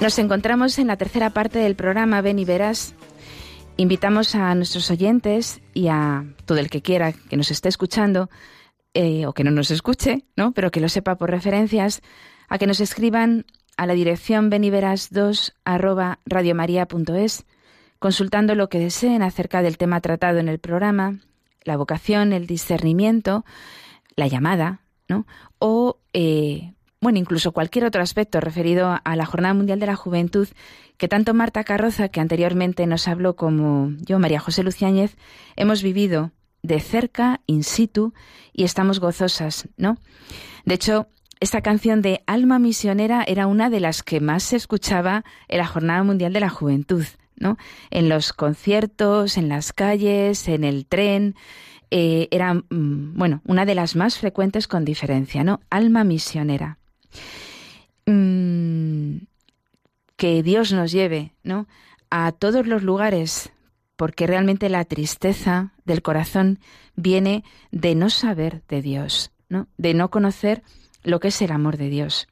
Nos 0.00 0.18
encontramos 0.18 0.78
en 0.78 0.86
la 0.86 0.96
tercera 0.96 1.28
parte 1.28 1.58
del 1.58 1.76
programa 1.76 2.22
Ven 2.22 2.38
y 2.38 2.46
Verás. 2.46 2.94
Invitamos 3.76 4.34
a 4.34 4.54
nuestros 4.54 4.90
oyentes 4.90 5.60
y 5.74 5.88
a 5.88 6.24
todo 6.46 6.56
el 6.56 6.70
que 6.70 6.80
quiera 6.80 7.12
que 7.12 7.36
nos 7.36 7.50
esté 7.50 7.68
escuchando 7.68 8.30
eh, 8.94 9.26
o 9.26 9.34
que 9.34 9.44
no 9.44 9.50
nos 9.50 9.70
escuche, 9.70 10.24
¿no? 10.36 10.52
pero 10.52 10.70
que 10.70 10.80
lo 10.80 10.88
sepa 10.88 11.16
por 11.16 11.30
referencias, 11.30 12.00
a 12.48 12.56
que 12.56 12.66
nos 12.66 12.80
escriban 12.80 13.44
a 13.76 13.84
la 13.84 13.92
dirección 13.92 14.50
beniveras2 14.50 15.52
arroba 15.66 16.20
radiomaria.es, 16.24 17.44
consultando 17.98 18.54
lo 18.54 18.70
que 18.70 18.78
deseen 18.78 19.22
acerca 19.22 19.60
del 19.60 19.76
tema 19.76 20.00
tratado 20.00 20.38
en 20.38 20.48
el 20.48 20.60
programa, 20.60 21.18
la 21.64 21.76
vocación, 21.76 22.32
el 22.32 22.46
discernimiento, 22.46 23.44
la 24.16 24.28
llamada, 24.28 24.80
¿no? 25.08 25.26
o 25.58 25.98
eh, 26.14 26.72
bueno, 27.00 27.18
incluso 27.18 27.52
cualquier 27.52 27.86
otro 27.86 28.02
aspecto 28.02 28.40
referido 28.40 29.00
a 29.02 29.16
la 29.16 29.24
Jornada 29.24 29.54
Mundial 29.54 29.80
de 29.80 29.86
la 29.86 29.96
Juventud 29.96 30.48
que 30.98 31.08
tanto 31.08 31.32
Marta 31.32 31.64
Carroza, 31.64 32.10
que 32.10 32.20
anteriormente 32.20 32.86
nos 32.86 33.08
habló, 33.08 33.36
como 33.36 33.92
yo, 34.00 34.18
María 34.18 34.38
José 34.38 34.62
Luciáñez, 34.62 35.16
hemos 35.56 35.82
vivido 35.82 36.30
de 36.62 36.78
cerca, 36.78 37.40
in 37.46 37.64
situ, 37.64 38.12
y 38.52 38.64
estamos 38.64 39.00
gozosas, 39.00 39.66
¿no? 39.78 39.96
De 40.66 40.74
hecho, 40.74 41.08
esta 41.40 41.62
canción 41.62 42.02
de 42.02 42.22
Alma 42.26 42.58
Misionera 42.58 43.24
era 43.26 43.46
una 43.46 43.70
de 43.70 43.80
las 43.80 44.02
que 44.02 44.20
más 44.20 44.42
se 44.42 44.56
escuchaba 44.56 45.24
en 45.48 45.56
la 45.56 45.66
Jornada 45.66 46.02
Mundial 46.02 46.34
de 46.34 46.40
la 46.40 46.50
Juventud, 46.50 47.06
¿no? 47.34 47.56
En 47.90 48.10
los 48.10 48.34
conciertos, 48.34 49.38
en 49.38 49.48
las 49.48 49.72
calles, 49.72 50.48
en 50.48 50.64
el 50.64 50.84
tren, 50.84 51.34
eh, 51.90 52.28
era, 52.30 52.52
mm, 52.52 53.14
bueno, 53.16 53.40
una 53.46 53.64
de 53.64 53.74
las 53.74 53.96
más 53.96 54.18
frecuentes 54.18 54.68
con 54.68 54.84
diferencia, 54.84 55.44
¿no? 55.44 55.60
Alma 55.70 56.04
Misionera. 56.04 56.76
Mm, 58.06 59.18
que 60.16 60.42
Dios 60.42 60.72
nos 60.72 60.92
lleve, 60.92 61.32
¿no? 61.42 61.66
A 62.10 62.32
todos 62.32 62.66
los 62.66 62.82
lugares, 62.82 63.52
porque 63.96 64.26
realmente 64.26 64.68
la 64.68 64.84
tristeza 64.84 65.72
del 65.84 66.02
corazón 66.02 66.58
viene 66.96 67.44
de 67.70 67.94
no 67.94 68.10
saber 68.10 68.62
de 68.68 68.82
Dios, 68.82 69.32
¿no? 69.48 69.68
De 69.76 69.94
no 69.94 70.10
conocer 70.10 70.62
lo 71.02 71.20
que 71.20 71.28
es 71.28 71.40
el 71.42 71.52
amor 71.52 71.76
de 71.76 71.88
Dios. 71.88 72.28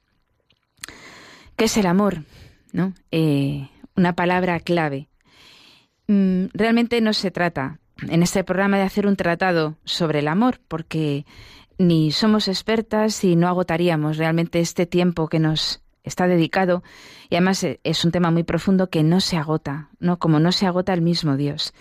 ¿Qué 1.57 1.65
es 1.65 1.77
el 1.77 1.87
amor? 1.87 2.25
¿No? 2.73 2.93
Eh, 3.11 3.69
una 3.97 4.15
palabra 4.15 4.61
clave. 4.61 5.09
Mm, 6.07 6.47
realmente 6.53 7.01
no 7.01 7.13
se 7.13 7.31
trata 7.31 7.81
en 8.03 8.23
este 8.23 8.45
programa 8.45 8.77
de 8.77 8.85
hacer 8.85 9.07
un 9.07 9.17
tratado 9.17 9.77
sobre 9.85 10.21
el 10.21 10.29
amor, 10.29 10.61
porque 10.69 11.27
ni 11.79 12.11
somos 12.11 12.49
expertas 12.49 13.25
y 13.25 13.37
no 13.37 13.49
agotaríamos 13.49 14.17
realmente 14.17 14.61
este 14.61 14.87
tiempo 14.87 15.29
que 15.29 15.39
nos 15.39 15.81
está 16.03 16.27
dedicado 16.27 16.83
y 17.31 17.37
además 17.37 17.63
eh, 17.65 17.81
es 17.85 18.05
un 18.05 18.11
tema 18.11 18.31
muy 18.31 18.43
profundo 18.43 18.91
que 18.91 19.03
no 19.03 19.21
se 19.21 19.37
agota, 19.37 19.91
¿no? 20.01 20.19
Como 20.19 20.41
no 20.41 20.53
se 20.53 20.67
agota 20.67 20.93
el 20.93 21.03
mismo 21.03 21.37
Dios. 21.37 21.73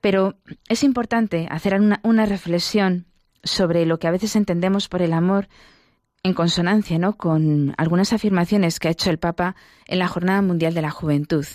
Pero 0.00 0.36
es 0.68 0.84
importante 0.84 1.48
hacer 1.50 1.80
una, 1.80 2.26
reflexión 2.26 3.06
sobre 3.42 3.86
lo 3.86 3.98
que 3.98 4.08
a 4.08 4.12
veces 4.12 4.36
entendemos 4.36 4.88
por 4.88 5.02
el 5.02 5.12
amor 5.12 5.48
en 6.22 6.34
consonancia, 6.34 6.98
¿no? 6.98 7.16
con 7.16 7.74
algunas 7.76 8.12
afirmaciones 8.12 8.78
que 8.78 8.88
ha 8.88 8.90
hecho 8.90 9.10
el 9.10 9.18
Papa 9.18 9.56
en 9.86 9.98
la 9.98 10.08
Jornada 10.08 10.42
Mundial 10.42 10.74
de 10.74 10.82
la 10.82 10.90
Juventud. 10.90 11.46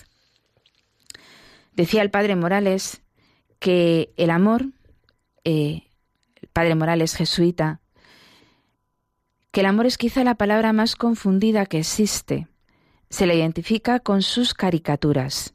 Decía 1.73 2.01
el 2.01 2.11
padre 2.11 2.35
Morales 2.35 3.01
que 3.59 4.11
el 4.17 4.31
amor 4.31 4.65
eh, 5.43 5.83
padre 6.53 6.75
Morales 6.75 7.15
jesuita, 7.15 7.81
que 9.51 9.61
el 9.61 9.65
amor 9.65 9.85
es 9.85 9.97
quizá 9.97 10.23
la 10.23 10.35
palabra 10.35 10.73
más 10.73 10.95
confundida 10.95 11.65
que 11.65 11.79
existe. 11.79 12.47
Se 13.09 13.25
le 13.25 13.35
identifica 13.35 13.99
con 13.99 14.21
sus 14.21 14.53
caricaturas, 14.53 15.53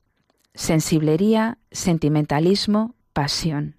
sensiblería, 0.54 1.58
sentimentalismo, 1.70 2.94
pasión. 3.12 3.76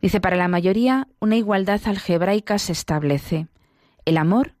Dice, 0.00 0.20
para 0.20 0.36
la 0.36 0.48
mayoría 0.48 1.08
una 1.20 1.36
igualdad 1.36 1.80
algebraica 1.84 2.58
se 2.58 2.72
establece. 2.72 3.48
El 4.04 4.16
amor 4.16 4.54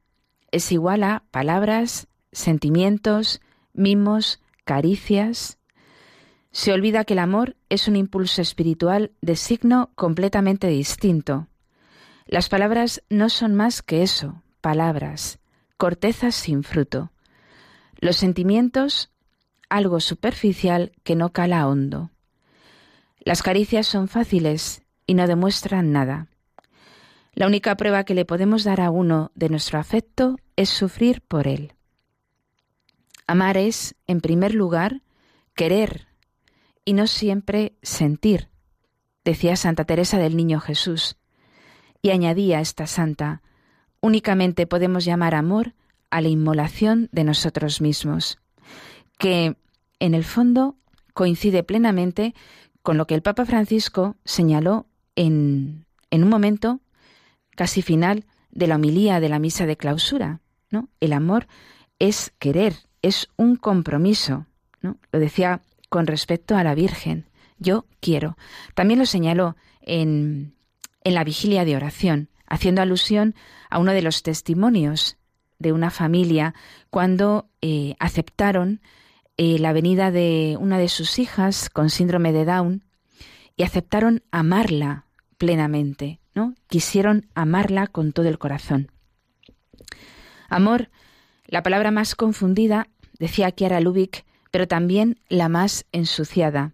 es 0.50 0.72
igual 0.72 1.02
a 1.04 1.24
palabras, 1.30 2.08
sentimientos, 2.32 3.40
mimos, 3.72 4.40
caricias, 4.64 5.58
se 6.56 6.72
olvida 6.72 7.04
que 7.04 7.12
el 7.12 7.18
amor 7.18 7.54
es 7.68 7.86
un 7.86 7.96
impulso 7.96 8.40
espiritual 8.40 9.12
de 9.20 9.36
signo 9.36 9.90
completamente 9.94 10.68
distinto. 10.68 11.48
Las 12.24 12.48
palabras 12.48 13.02
no 13.10 13.28
son 13.28 13.54
más 13.54 13.82
que 13.82 14.02
eso, 14.02 14.42
palabras, 14.62 15.38
cortezas 15.76 16.34
sin 16.34 16.62
fruto. 16.62 17.12
Los 17.98 18.16
sentimientos, 18.16 19.10
algo 19.68 20.00
superficial 20.00 20.92
que 21.04 21.14
no 21.14 21.30
cala 21.30 21.68
hondo. 21.68 22.10
Las 23.20 23.42
caricias 23.42 23.86
son 23.86 24.08
fáciles 24.08 24.80
y 25.06 25.12
no 25.12 25.26
demuestran 25.26 25.92
nada. 25.92 26.26
La 27.34 27.48
única 27.48 27.76
prueba 27.76 28.04
que 28.04 28.14
le 28.14 28.24
podemos 28.24 28.64
dar 28.64 28.80
a 28.80 28.90
uno 28.90 29.30
de 29.34 29.50
nuestro 29.50 29.78
afecto 29.78 30.38
es 30.56 30.70
sufrir 30.70 31.20
por 31.20 31.48
él. 31.48 31.74
Amar 33.26 33.58
es, 33.58 33.94
en 34.06 34.22
primer 34.22 34.54
lugar, 34.54 35.02
querer 35.54 36.06
y 36.86 36.94
no 36.94 37.06
siempre 37.08 37.74
sentir, 37.82 38.48
decía 39.24 39.56
Santa 39.56 39.84
Teresa 39.84 40.18
del 40.18 40.36
Niño 40.36 40.60
Jesús. 40.60 41.16
Y 42.00 42.10
añadía 42.10 42.60
esta 42.60 42.86
santa, 42.86 43.42
únicamente 44.00 44.68
podemos 44.68 45.04
llamar 45.04 45.34
amor 45.34 45.74
a 46.10 46.20
la 46.20 46.28
inmolación 46.28 47.08
de 47.10 47.24
nosotros 47.24 47.80
mismos, 47.80 48.38
que 49.18 49.56
en 49.98 50.14
el 50.14 50.22
fondo 50.22 50.76
coincide 51.12 51.64
plenamente 51.64 52.34
con 52.82 52.96
lo 52.96 53.08
que 53.08 53.16
el 53.16 53.22
Papa 53.22 53.44
Francisco 53.44 54.14
señaló 54.24 54.86
en, 55.16 55.86
en 56.10 56.22
un 56.22 56.28
momento 56.30 56.80
casi 57.56 57.82
final 57.82 58.26
de 58.52 58.68
la 58.68 58.76
homilía 58.76 59.18
de 59.18 59.28
la 59.28 59.40
misa 59.40 59.66
de 59.66 59.76
clausura. 59.76 60.40
¿no? 60.70 60.88
El 61.00 61.12
amor 61.12 61.48
es 61.98 62.32
querer, 62.38 62.74
es 63.02 63.28
un 63.36 63.56
compromiso. 63.56 64.46
¿no? 64.82 64.98
Lo 65.10 65.18
decía 65.18 65.62
con 65.88 66.06
respecto 66.06 66.56
a 66.56 66.64
la 66.64 66.74
Virgen. 66.74 67.26
Yo 67.58 67.86
quiero. 68.00 68.36
También 68.74 68.98
lo 68.98 69.06
señaló 69.06 69.56
en, 69.80 70.54
en 71.04 71.14
la 71.14 71.24
vigilia 71.24 71.64
de 71.64 71.76
oración, 71.76 72.28
haciendo 72.46 72.82
alusión 72.82 73.34
a 73.70 73.78
uno 73.78 73.92
de 73.92 74.02
los 74.02 74.22
testimonios 74.22 75.16
de 75.58 75.72
una 75.72 75.90
familia 75.90 76.54
cuando 76.90 77.48
eh, 77.62 77.94
aceptaron 77.98 78.80
eh, 79.36 79.58
la 79.58 79.72
venida 79.72 80.10
de 80.10 80.56
una 80.60 80.78
de 80.78 80.88
sus 80.88 81.18
hijas 81.18 81.70
con 81.70 81.90
síndrome 81.90 82.32
de 82.32 82.44
Down 82.44 82.84
y 83.56 83.62
aceptaron 83.62 84.22
amarla 84.30 85.06
plenamente, 85.38 86.20
¿no? 86.34 86.54
Quisieron 86.68 87.26
amarla 87.34 87.86
con 87.86 88.12
todo 88.12 88.28
el 88.28 88.38
corazón. 88.38 88.90
Amor, 90.48 90.90
la 91.46 91.62
palabra 91.62 91.90
más 91.90 92.14
confundida, 92.14 92.88
decía 93.18 93.50
Kiara 93.52 93.80
Lubick, 93.80 94.24
pero 94.56 94.66
también 94.66 95.18
la 95.28 95.50
más 95.50 95.84
ensuciada. 95.92 96.72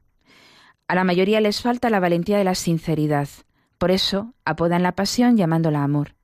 A 0.87 0.95
la 0.95 1.03
mayoría 1.03 1.41
les 1.41 1.63
falta 1.63 1.91
la 1.91 1.99
valentía 1.99 2.39
de 2.39 2.45
la 2.45 2.55
sinceridad, 2.55 3.29
por 3.77 3.91
eso 3.91 4.35
apodan 4.45 4.85
la 4.85 4.93
pasión 4.93 5.37
llamándola 5.37 5.83
amor. 5.83 6.15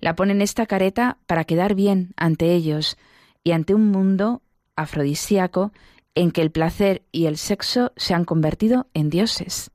La 0.00 0.14
ponen 0.14 0.42
esta 0.42 0.66
careta 0.66 1.16
para 1.26 1.44
quedar 1.44 1.74
bien 1.74 2.12
ante 2.18 2.52
ellos 2.52 2.98
y 3.42 3.52
ante 3.52 3.74
un 3.74 3.86
mundo 3.90 4.42
afrodisíaco 4.76 5.72
en 6.14 6.32
que 6.32 6.42
el 6.42 6.50
placer 6.50 7.00
y 7.12 7.24
el 7.24 7.38
sexo 7.38 7.92
se 7.96 8.12
han 8.12 8.26
convertido 8.26 8.86
en 8.92 9.08
dioses. 9.08 9.70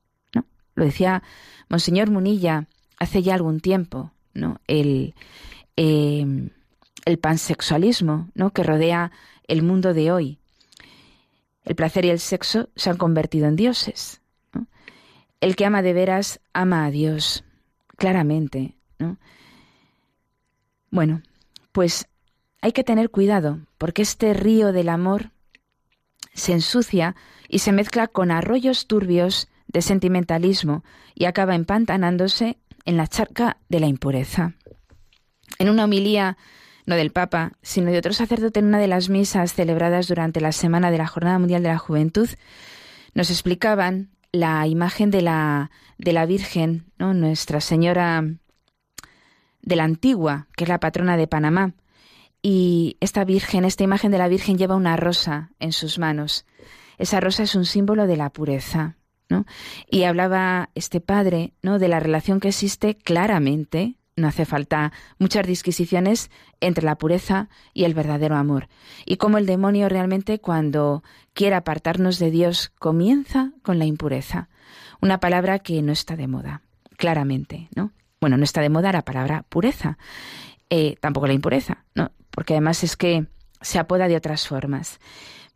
Lo 0.76 0.86
decía 0.86 1.24
Monseñor 1.70 2.12
Munilla 2.12 2.68
hace 3.00 3.24
ya 3.24 3.34
algún 3.34 3.62
tiempo, 3.62 4.12
¿no? 4.36 4.62
El, 4.68 5.16
em, 5.76 6.52
el 7.04 7.18
pansexualismo, 7.18 8.30
¿no? 8.36 8.52
Que 8.52 8.62
rodea 8.62 9.12
el 9.48 9.64
mundo 9.64 9.96
de 9.96 10.12
hoy. 10.12 10.38
El 11.66 11.76
placer 11.76 12.06
y 12.06 12.10
el 12.10 12.20
sexo 12.20 12.70
se 12.76 12.90
han 12.90 12.98
convertido 12.98 13.48
en 13.48 13.56
dioses. 13.56 14.22
El 15.42 15.56
que 15.56 15.66
ama 15.66 15.82
de 15.82 15.94
veras 15.94 16.40
ama 16.54 16.86
a 16.86 16.92
Dios, 16.92 17.44
claramente. 17.98 18.76
¿no? 19.00 19.18
Bueno, 20.92 21.22
pues 21.72 22.08
hay 22.62 22.72
que 22.72 22.84
tener 22.84 23.10
cuidado, 23.10 23.60
porque 23.78 24.02
este 24.02 24.34
río 24.34 24.72
del 24.72 24.90
amor 24.90 25.32
se 26.34 26.54
ensucia 26.54 27.16
y 27.50 27.60
se 27.60 27.72
mezcla 27.72 28.08
con 28.08 28.32
arroyos 28.32 28.88
turbios 28.88 29.50
de 29.68 29.82
sentimentalismo 29.82 30.84
y 31.14 31.26
acaba 31.26 31.56
empantanándose 31.56 32.58
en 32.86 32.98
la 32.98 33.08
charca 33.08 33.58
de 33.68 33.80
la 33.80 33.88
impureza. 33.88 34.54
En 35.60 35.70
una 35.70 35.86
homilía, 35.86 36.38
no 36.86 36.96
del 36.96 37.12
Papa, 37.12 37.54
sino 37.62 37.92
de 37.92 37.98
otro 37.98 38.14
sacerdote 38.14 38.60
en 38.60 38.68
una 38.68 38.80
de 38.80 38.88
las 38.88 39.10
misas 39.10 39.54
celebradas 39.54 40.08
durante 40.08 40.42
la 40.42 40.52
semana 40.52 40.92
de 40.92 40.98
la 40.98 41.08
Jornada 41.08 41.40
Mundial 41.40 41.64
de 41.64 41.70
la 41.70 41.78
Juventud, 41.78 42.30
nos 43.14 43.30
explicaban 43.30 44.10
la 44.32 44.68
imagen 44.68 45.12
de 45.12 45.22
la, 45.22 45.72
de 45.98 46.14
la 46.14 46.26
Virgen. 46.26 46.92
Nuestra 46.98 47.62
Señora 47.62 48.24
de 49.62 49.76
la 49.76 49.84
Antigua, 49.84 50.48
que 50.56 50.64
es 50.66 50.70
la 50.70 50.80
patrona 50.80 51.18
de 51.18 51.28
Panamá. 51.28 51.74
Y 52.42 52.98
esta 53.00 53.26
Virgen, 53.26 53.66
esta 53.66 53.84
imagen 53.84 54.12
de 54.12 54.18
la 54.18 54.28
Virgen 54.28 54.58
lleva 54.58 54.76
una 54.76 54.96
rosa 54.98 55.52
en 55.60 55.72
sus 55.72 55.98
manos. 55.98 56.46
Esa 56.98 57.20
rosa 57.20 57.44
es 57.44 57.56
un 57.56 57.66
símbolo 57.66 58.06
de 58.06 58.18
la 58.18 58.30
pureza. 58.30 58.98
¿no? 59.30 59.46
Y 59.90 60.04
hablaba 60.04 60.70
este 60.76 61.02
padre 61.02 61.54
¿no? 61.62 61.80
de 61.80 61.88
la 61.88 62.00
relación 62.00 62.40
que 62.40 62.50
existe 62.50 62.96
claramente, 62.96 63.96
no 64.16 64.28
hace 64.28 64.46
falta 64.46 64.94
muchas 65.20 65.46
disquisiciones 65.46 66.32
entre 66.62 66.86
la 66.86 66.98
pureza 66.98 67.50
y 67.74 67.84
el 67.84 67.94
verdadero 67.94 68.36
amor. 68.36 68.70
Y 69.06 69.18
cómo 69.18 69.38
el 69.38 69.46
demonio 69.46 69.90
realmente 69.90 70.40
cuando 70.40 71.04
quiere 71.34 71.56
apartarnos 71.56 72.18
de 72.18 72.32
Dios 72.32 72.72
comienza 72.80 73.52
con 73.62 73.78
la 73.78 73.86
impureza. 73.86 74.50
Una 75.02 75.20
palabra 75.20 75.60
que 75.60 75.82
no 75.82 75.92
está 75.92 76.16
de 76.16 76.28
moda, 76.28 76.62
claramente, 76.98 77.68
¿no? 77.76 77.92
Bueno, 78.22 78.38
no 78.38 78.44
está 78.44 78.62
de 78.62 78.70
moda 78.70 78.92
la 78.92 79.04
palabra 79.04 79.44
pureza, 79.50 79.98
eh, 80.70 80.96
tampoco 81.02 81.28
la 81.28 81.34
impureza, 81.34 81.84
¿no? 81.94 82.12
Porque 82.32 82.54
además 82.54 82.84
es 82.84 82.96
que 82.96 83.28
se 83.62 83.80
apoda 83.80 84.08
de 84.08 84.16
otras 84.16 84.48
formas. 84.48 85.00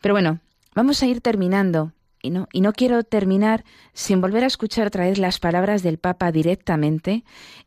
Pero 0.01 0.14
bueno, 0.14 0.39
vamos 0.76 1.01
a 1.01 1.07
ir 1.07 1.22
terminando 1.22 1.93
y 2.22 2.30
no, 2.32 2.47
y 2.51 2.61
no 2.61 2.74
quiero 2.74 3.03
terminar 3.03 3.63
sin 3.93 4.22
volver 4.22 4.43
a 4.43 4.47
escuchar 4.47 4.88
otra 4.88 5.05
vez 5.05 5.17
las 5.17 5.39
palabras 5.39 5.84
del 5.84 5.97
Papa 5.97 6.32
directamente 6.32 7.24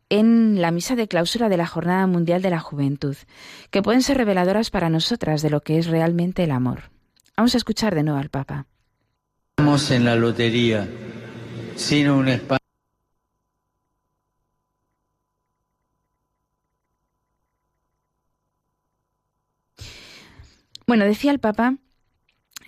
en 0.08 0.60
la 0.60 0.70
misa 0.70 0.94
de 0.96 1.08
clausura 1.08 1.48
de 1.48 1.56
la 1.56 1.66
Jornada 1.66 2.06
Mundial 2.06 2.42
de 2.42 2.50
la 2.50 2.60
Juventud, 2.60 3.16
que 3.70 3.82
pueden 3.82 4.02
ser 4.02 4.18
reveladoras 4.18 4.70
para 4.70 4.90
nosotras 4.90 5.42
de 5.42 5.50
lo 5.50 5.60
que 5.60 5.78
es 5.78 5.86
realmente 5.86 6.44
el 6.44 6.50
amor. 6.50 6.90
Vamos 7.36 7.54
a 7.54 7.58
escuchar 7.58 7.94
de 7.94 8.02
nuevo 8.02 8.18
al 8.18 8.28
Papa. 8.28 8.66
Estamos 9.56 9.90
en 9.90 10.04
la 10.04 10.16
lotería, 10.16 10.88
sino 11.76 12.18
un 12.18 12.28
espacio. 12.28 12.58
Bueno, 20.86 21.06
decía 21.06 21.30
el 21.30 21.38
Papa 21.38 21.76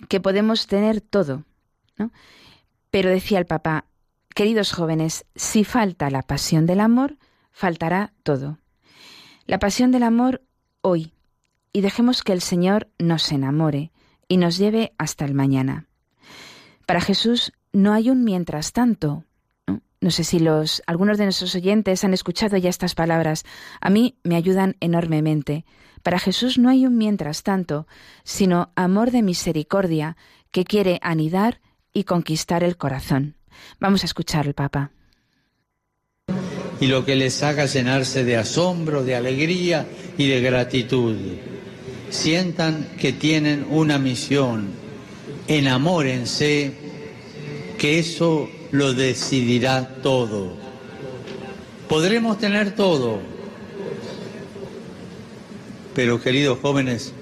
que 0.09 0.19
podemos 0.19 0.65
tener 0.65 0.99
todo, 0.99 1.43
pero 2.91 3.09
decía 3.09 3.39
el 3.39 3.45
Papa, 3.45 3.85
queridos 4.33 4.71
jóvenes, 4.71 5.25
si 5.35 5.63
falta 5.63 6.09
la 6.09 6.21
pasión 6.21 6.65
del 6.65 6.79
amor, 6.79 7.17
faltará 7.51 8.13
todo. 8.23 8.59
La 9.45 9.59
pasión 9.59 9.91
del 9.91 10.03
amor 10.03 10.41
hoy, 10.81 11.13
y 11.71 11.81
dejemos 11.81 12.23
que 12.23 12.33
el 12.33 12.41
Señor 12.41 12.89
nos 12.99 13.31
enamore 13.31 13.91
y 14.27 14.37
nos 14.37 14.57
lleve 14.57 14.93
hasta 14.97 15.25
el 15.25 15.33
mañana. 15.33 15.87
Para 16.85 17.01
Jesús 17.01 17.51
no 17.73 17.93
hay 17.93 18.09
un 18.09 18.23
mientras 18.23 18.71
tanto. 18.71 19.23
No, 19.99 20.11
sé 20.11 20.23
si 20.23 20.39
los 20.39 20.83
algunos 20.85 21.17
de 21.17 21.25
nuestros 21.25 21.55
oyentes 21.55 22.03
han 22.03 22.13
escuchado 22.13 22.57
ya 22.57 22.69
estas 22.69 22.95
palabras. 22.95 23.43
A 23.81 23.89
mí 23.89 24.17
me 24.23 24.35
ayudan 24.35 24.77
enormemente. 24.79 25.65
Para 26.03 26.19
Jesús 26.19 26.57
no 26.57 26.69
hay 26.69 26.85
un 26.85 26.97
mientras 26.97 27.43
tanto, 27.43 27.87
sino 28.23 28.71
amor 28.75 29.11
de 29.11 29.23
misericordia 29.23 30.15
que 30.51 30.63
quiere 30.63 30.99
anidar 31.01 31.59
y 31.95 32.03
conquistar 32.03 32.63
el 32.63 32.75
corazón. 32.75 33.35
Vamos 33.79 34.03
a 34.03 34.05
escuchar 34.05 34.45
al 34.45 34.53
Papa. 34.53 34.91
Y 36.81 36.87
lo 36.87 37.05
que 37.05 37.15
les 37.15 37.41
haga 37.41 37.65
llenarse 37.65 38.25
de 38.25 38.35
asombro, 38.35 39.03
de 39.03 39.15
alegría 39.15 39.87
y 40.17 40.27
de 40.27 40.41
gratitud. 40.41 41.15
Sientan 42.09 42.89
que 42.99 43.13
tienen 43.13 43.65
una 43.69 43.97
misión. 43.97 44.71
Enamórense, 45.47 46.73
que 47.77 47.97
eso 47.99 48.49
lo 48.71 48.93
decidirá 48.93 50.01
todo. 50.03 50.57
Podremos 51.87 52.39
tener 52.39 52.75
todo, 52.75 53.21
pero 55.93 56.21
queridos 56.21 56.59
jóvenes, 56.61 57.13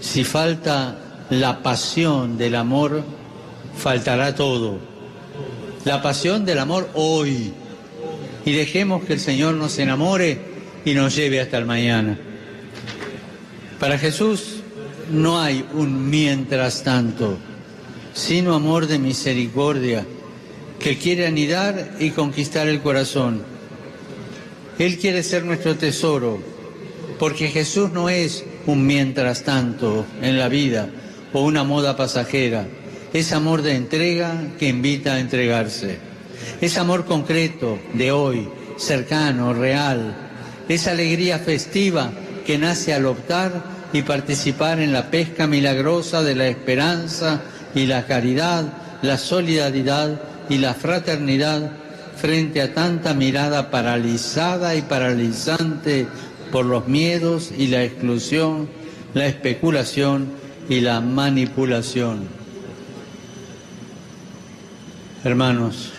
si 0.00 0.24
falta 0.24 1.26
la 1.30 1.62
pasión 1.62 2.36
del 2.36 2.56
amor, 2.56 3.04
faltará 3.76 4.34
todo. 4.34 4.78
La 5.84 6.02
pasión 6.02 6.44
del 6.44 6.58
amor 6.58 6.88
hoy. 6.94 7.52
Y 8.46 8.52
dejemos 8.52 9.04
que 9.04 9.14
el 9.14 9.20
Señor 9.20 9.54
nos 9.54 9.78
enamore 9.78 10.38
y 10.84 10.94
nos 10.94 11.16
lleve 11.16 11.40
hasta 11.40 11.58
el 11.58 11.66
mañana. 11.66 12.18
Para 13.80 13.98
Jesús 13.98 14.60
no 15.10 15.40
hay 15.40 15.64
un 15.74 16.10
mientras 16.10 16.82
tanto, 16.82 17.38
sino 18.12 18.54
amor 18.54 18.86
de 18.86 18.98
misericordia 18.98 20.06
que 20.78 20.98
quiere 20.98 21.26
anidar 21.26 21.96
y 22.00 22.10
conquistar 22.10 22.68
el 22.68 22.80
corazón. 22.80 23.42
Él 24.78 24.98
quiere 24.98 25.22
ser 25.22 25.44
nuestro 25.44 25.76
tesoro, 25.76 26.38
porque 27.18 27.48
Jesús 27.48 27.92
no 27.92 28.08
es 28.08 28.44
un 28.66 28.86
mientras 28.86 29.42
tanto 29.44 30.04
en 30.20 30.38
la 30.38 30.48
vida 30.48 30.88
o 31.32 31.42
una 31.42 31.64
moda 31.64 31.96
pasajera 31.96 32.66
es 33.14 33.32
amor 33.32 33.62
de 33.62 33.76
entrega 33.76 34.42
que 34.58 34.68
invita 34.68 35.14
a 35.14 35.20
entregarse. 35.20 35.98
Es 36.60 36.76
amor 36.76 37.04
concreto 37.04 37.78
de 37.92 38.10
hoy, 38.10 38.48
cercano, 38.76 39.54
real. 39.54 40.16
Es 40.68 40.88
alegría 40.88 41.38
festiva 41.38 42.10
que 42.44 42.58
nace 42.58 42.92
al 42.92 43.06
optar 43.06 43.52
y 43.92 44.02
participar 44.02 44.80
en 44.80 44.92
la 44.92 45.12
pesca 45.12 45.46
milagrosa 45.46 46.24
de 46.24 46.34
la 46.34 46.48
esperanza 46.48 47.42
y 47.72 47.86
la 47.86 48.04
caridad, 48.04 48.64
la 49.02 49.16
solidaridad 49.16 50.20
y 50.48 50.58
la 50.58 50.74
fraternidad 50.74 51.70
frente 52.16 52.62
a 52.62 52.74
tanta 52.74 53.14
mirada 53.14 53.70
paralizada 53.70 54.74
y 54.74 54.82
paralizante 54.82 56.08
por 56.50 56.66
los 56.66 56.88
miedos 56.88 57.52
y 57.56 57.68
la 57.68 57.84
exclusión, 57.84 58.68
la 59.14 59.26
especulación 59.26 60.32
y 60.68 60.80
la 60.80 61.00
manipulación. 61.00 62.43
Hermanos, 65.24 65.90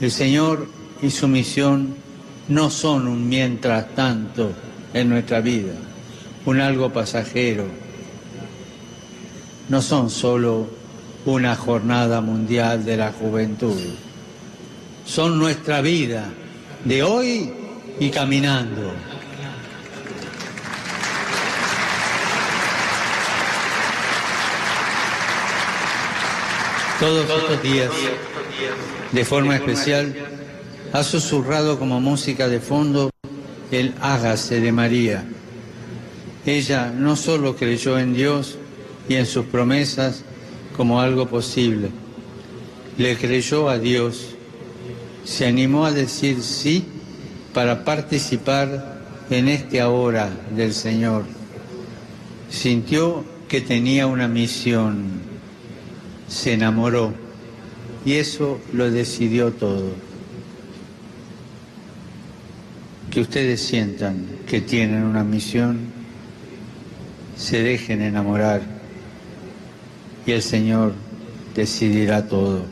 el 0.00 0.12
Señor 0.12 0.68
y 1.02 1.10
su 1.10 1.26
misión 1.26 1.96
no 2.46 2.70
son 2.70 3.08
un 3.08 3.28
mientras 3.28 3.92
tanto 3.96 4.52
en 4.94 5.08
nuestra 5.08 5.40
vida, 5.40 5.72
un 6.46 6.60
algo 6.60 6.92
pasajero. 6.92 7.64
No 9.68 9.82
son 9.82 10.08
solo 10.08 10.68
una 11.26 11.56
jornada 11.56 12.20
mundial 12.20 12.84
de 12.84 12.96
la 12.96 13.10
juventud. 13.10 13.80
Son 15.04 15.36
nuestra 15.36 15.80
vida 15.80 16.30
de 16.84 17.02
hoy 17.02 17.52
y 17.98 18.08
caminando. 18.10 18.92
Todos 27.00 27.30
estos 27.30 27.62
días, 27.62 27.92
de 29.12 29.24
forma 29.24 29.54
especial, 29.54 30.12
ha 30.92 31.04
susurrado 31.04 31.78
como 31.78 32.00
música 32.00 32.48
de 32.48 32.58
fondo 32.58 33.10
el 33.70 33.94
hágase 34.00 34.60
de 34.60 34.72
María. 34.72 35.24
Ella 36.44 36.90
no 36.90 37.14
solo 37.14 37.54
creyó 37.54 38.00
en 38.00 38.14
Dios 38.14 38.58
y 39.08 39.14
en 39.14 39.26
sus 39.26 39.46
promesas 39.46 40.24
como 40.76 41.00
algo 41.00 41.28
posible, 41.28 41.90
le 42.96 43.16
creyó 43.16 43.68
a 43.68 43.78
Dios, 43.78 44.34
se 45.24 45.46
animó 45.46 45.86
a 45.86 45.92
decir 45.92 46.42
sí 46.42 46.84
para 47.54 47.84
participar 47.84 48.98
en 49.30 49.48
este 49.48 49.80
ahora 49.80 50.30
del 50.56 50.74
Señor. 50.74 51.24
Sintió 52.50 53.24
que 53.48 53.60
tenía 53.60 54.08
una 54.08 54.26
misión 54.26 55.37
se 56.28 56.52
enamoró 56.52 57.12
Y 58.04 58.14
eso 58.14 58.60
lo 58.72 58.90
decidió 58.90 59.52
todo. 59.52 59.92
Que 63.10 63.20
ustedes 63.20 63.60
sientan 63.60 64.26
que 64.46 64.60
tienen 64.60 65.02
una 65.02 65.24
misión, 65.24 65.92
se 67.36 67.62
dejen 67.62 68.02
enamorar 68.02 68.62
y 70.26 70.32
el 70.32 70.42
Señor 70.42 70.94
decidirá 71.54 72.28
todo. 72.28 72.64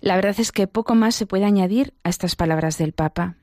La 0.00 0.16
verdad 0.16 0.34
es 0.38 0.52
que 0.52 0.66
poco 0.66 0.94
más 0.94 1.14
se 1.14 1.26
puede 1.26 1.44
añadir 1.44 1.94
a 2.04 2.10
estas 2.10 2.36
palabras 2.36 2.76
del 2.76 2.92
Papa. 2.92 3.36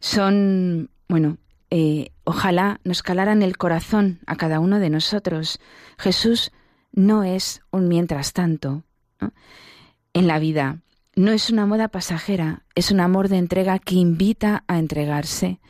Son, 0.00 0.90
bueno, 1.08 1.38
eh, 1.70 2.10
ojalá 2.24 2.80
nos 2.84 3.02
calaran 3.02 3.42
el 3.42 3.56
corazón 3.56 4.20
a 4.26 4.36
cada 4.36 4.60
uno 4.60 4.78
de 4.78 4.90
nosotros. 4.90 5.60
Jesús 5.98 6.52
no 6.94 7.24
es 7.24 7.60
un 7.70 7.88
mientras 7.88 8.32
tanto 8.32 8.84
en 10.12 10.26
la 10.26 10.38
vida. 10.38 10.78
No 11.16 11.30
es 11.30 11.50
una 11.50 11.66
moda 11.66 11.88
pasajera, 11.88 12.64
es 12.74 12.90
un 12.90 13.00
amor 13.00 13.28
de 13.28 13.38
entrega 13.38 13.78
que 13.78 13.94
invita 13.96 14.64
a 14.66 14.78
entregarse. 14.78 15.60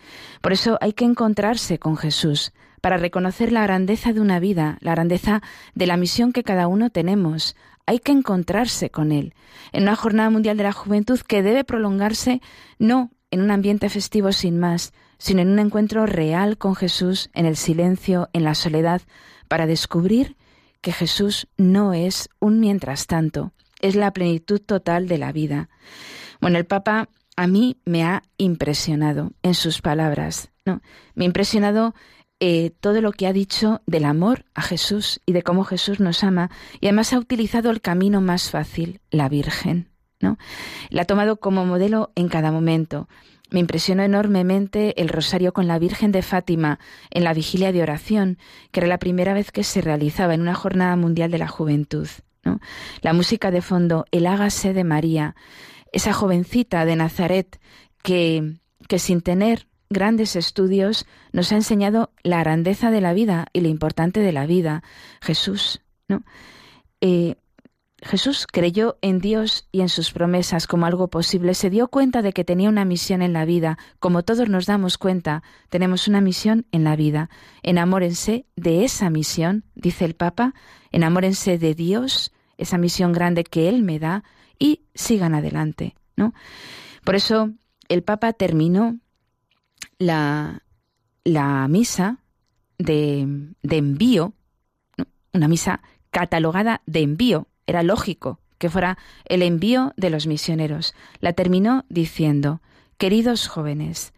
Por 0.40 0.52
eso 0.52 0.78
hay 0.80 0.92
que 0.92 1.04
encontrarse 1.04 1.78
con 1.78 1.96
Jesús 1.96 2.52
para 2.80 2.96
reconocer 2.96 3.52
la 3.52 3.62
grandeza 3.62 4.12
de 4.12 4.20
una 4.20 4.38
vida, 4.38 4.78
la 4.80 4.92
grandeza 4.92 5.42
de 5.74 5.86
la 5.86 5.96
misión 5.96 6.32
que 6.32 6.44
cada 6.44 6.66
uno 6.66 6.90
tenemos. 6.90 7.56
Hay 7.86 7.98
que 7.98 8.12
encontrarse 8.12 8.90
con 8.90 9.12
Él 9.12 9.34
en 9.72 9.82
una 9.82 9.96
jornada 9.96 10.30
mundial 10.30 10.56
de 10.56 10.64
la 10.64 10.72
juventud 10.72 11.20
que 11.20 11.42
debe 11.42 11.64
prolongarse 11.64 12.40
no 12.78 13.10
en 13.30 13.42
un 13.42 13.50
ambiente 13.50 13.90
festivo 13.90 14.32
sin 14.32 14.58
más, 14.58 14.92
sino 15.18 15.42
en 15.42 15.48
un 15.48 15.58
encuentro 15.58 16.06
real 16.06 16.56
con 16.56 16.74
Jesús 16.74 17.30
en 17.34 17.46
el 17.46 17.56
silencio, 17.56 18.28
en 18.32 18.44
la 18.44 18.54
soledad, 18.54 19.02
para 19.48 19.66
descubrir 19.66 20.36
que 20.84 20.92
Jesús 20.92 21.48
no 21.56 21.94
es 21.94 22.28
un 22.40 22.60
mientras 22.60 23.06
tanto, 23.06 23.52
es 23.80 23.96
la 23.96 24.12
plenitud 24.12 24.60
total 24.60 25.08
de 25.08 25.16
la 25.16 25.32
vida. 25.32 25.70
Bueno, 26.42 26.58
el 26.58 26.66
Papa 26.66 27.08
a 27.36 27.46
mí 27.46 27.78
me 27.86 28.04
ha 28.04 28.22
impresionado 28.36 29.32
en 29.42 29.54
sus 29.54 29.80
palabras, 29.80 30.50
¿no? 30.66 30.82
Me 31.14 31.24
ha 31.24 31.26
impresionado 31.26 31.94
eh, 32.38 32.70
todo 32.80 33.00
lo 33.00 33.12
que 33.12 33.26
ha 33.26 33.32
dicho 33.32 33.80
del 33.86 34.04
amor 34.04 34.44
a 34.52 34.60
Jesús 34.60 35.20
y 35.24 35.32
de 35.32 35.42
cómo 35.42 35.64
Jesús 35.64 36.00
nos 36.00 36.22
ama, 36.22 36.50
y 36.82 36.86
además 36.86 37.14
ha 37.14 37.18
utilizado 37.18 37.70
el 37.70 37.80
camino 37.80 38.20
más 38.20 38.50
fácil, 38.50 39.00
la 39.10 39.30
Virgen, 39.30 39.88
¿no? 40.20 40.36
La 40.90 41.02
ha 41.02 41.06
tomado 41.06 41.40
como 41.40 41.64
modelo 41.64 42.12
en 42.14 42.28
cada 42.28 42.52
momento. 42.52 43.08
Me 43.54 43.60
impresionó 43.60 44.02
enormemente 44.02 45.00
el 45.00 45.08
rosario 45.08 45.52
con 45.52 45.68
la 45.68 45.78
Virgen 45.78 46.10
de 46.10 46.22
Fátima 46.22 46.80
en 47.10 47.22
la 47.22 47.32
vigilia 47.32 47.70
de 47.70 47.82
oración, 47.82 48.36
que 48.72 48.80
era 48.80 48.88
la 48.88 48.98
primera 48.98 49.32
vez 49.32 49.52
que 49.52 49.62
se 49.62 49.80
realizaba 49.80 50.34
en 50.34 50.40
una 50.40 50.56
jornada 50.56 50.96
mundial 50.96 51.30
de 51.30 51.38
la 51.38 51.46
juventud. 51.46 52.08
La 53.00 53.12
música 53.12 53.52
de 53.52 53.62
fondo, 53.62 54.06
el 54.10 54.26
hágase 54.26 54.72
de 54.72 54.82
María, 54.82 55.36
esa 55.92 56.12
jovencita 56.12 56.84
de 56.84 56.96
Nazaret 56.96 57.60
que, 58.02 58.56
que 58.88 58.98
sin 58.98 59.20
tener 59.20 59.68
grandes 59.88 60.34
estudios 60.34 61.06
nos 61.30 61.52
ha 61.52 61.54
enseñado 61.54 62.10
la 62.24 62.40
grandeza 62.40 62.90
de 62.90 63.02
la 63.02 63.12
vida 63.12 63.46
y 63.52 63.60
lo 63.60 63.68
importante 63.68 64.18
de 64.18 64.32
la 64.32 64.46
vida. 64.46 64.82
Jesús, 65.20 65.80
¿no? 66.08 66.24
Eh, 67.00 67.36
Jesús 68.04 68.46
creyó 68.50 68.98
en 69.00 69.18
Dios 69.18 69.66
y 69.72 69.80
en 69.80 69.88
sus 69.88 70.12
promesas 70.12 70.66
como 70.66 70.84
algo 70.84 71.08
posible, 71.08 71.54
se 71.54 71.70
dio 71.70 71.88
cuenta 71.88 72.20
de 72.20 72.34
que 72.34 72.44
tenía 72.44 72.68
una 72.68 72.84
misión 72.84 73.22
en 73.22 73.32
la 73.32 73.46
vida, 73.46 73.78
como 73.98 74.22
todos 74.22 74.48
nos 74.50 74.66
damos 74.66 74.98
cuenta, 74.98 75.42
tenemos 75.70 76.06
una 76.06 76.20
misión 76.20 76.66
en 76.70 76.84
la 76.84 76.96
vida. 76.96 77.30
Enamórense 77.62 78.44
de 78.56 78.84
esa 78.84 79.08
misión, 79.08 79.64
dice 79.74 80.04
el 80.04 80.14
Papa, 80.14 80.54
enamórense 80.92 81.56
de 81.56 81.74
Dios, 81.74 82.32
esa 82.58 82.76
misión 82.76 83.12
grande 83.12 83.42
que 83.42 83.70
Él 83.70 83.82
me 83.82 83.98
da, 83.98 84.22
y 84.58 84.82
sigan 84.94 85.34
adelante, 85.34 85.96
¿no? 86.14 86.34
Por 87.04 87.14
eso 87.14 87.52
el 87.88 88.02
Papa 88.02 88.34
terminó 88.34 88.98
la, 89.98 90.62
la 91.24 91.66
misa 91.68 92.18
de, 92.78 93.26
de 93.62 93.76
envío, 93.78 94.34
una 95.32 95.48
misa 95.48 95.80
catalogada 96.10 96.82
de 96.86 97.00
envío, 97.00 97.48
era 97.66 97.82
lógico 97.82 98.40
que 98.58 98.70
fuera 98.70 98.98
el 99.26 99.42
envío 99.42 99.92
de 99.96 100.10
los 100.10 100.26
misioneros. 100.26 100.94
La 101.20 101.32
terminó 101.32 101.84
diciendo, 101.88 102.62
queridos 102.96 103.48
jóvenes, 103.48 104.12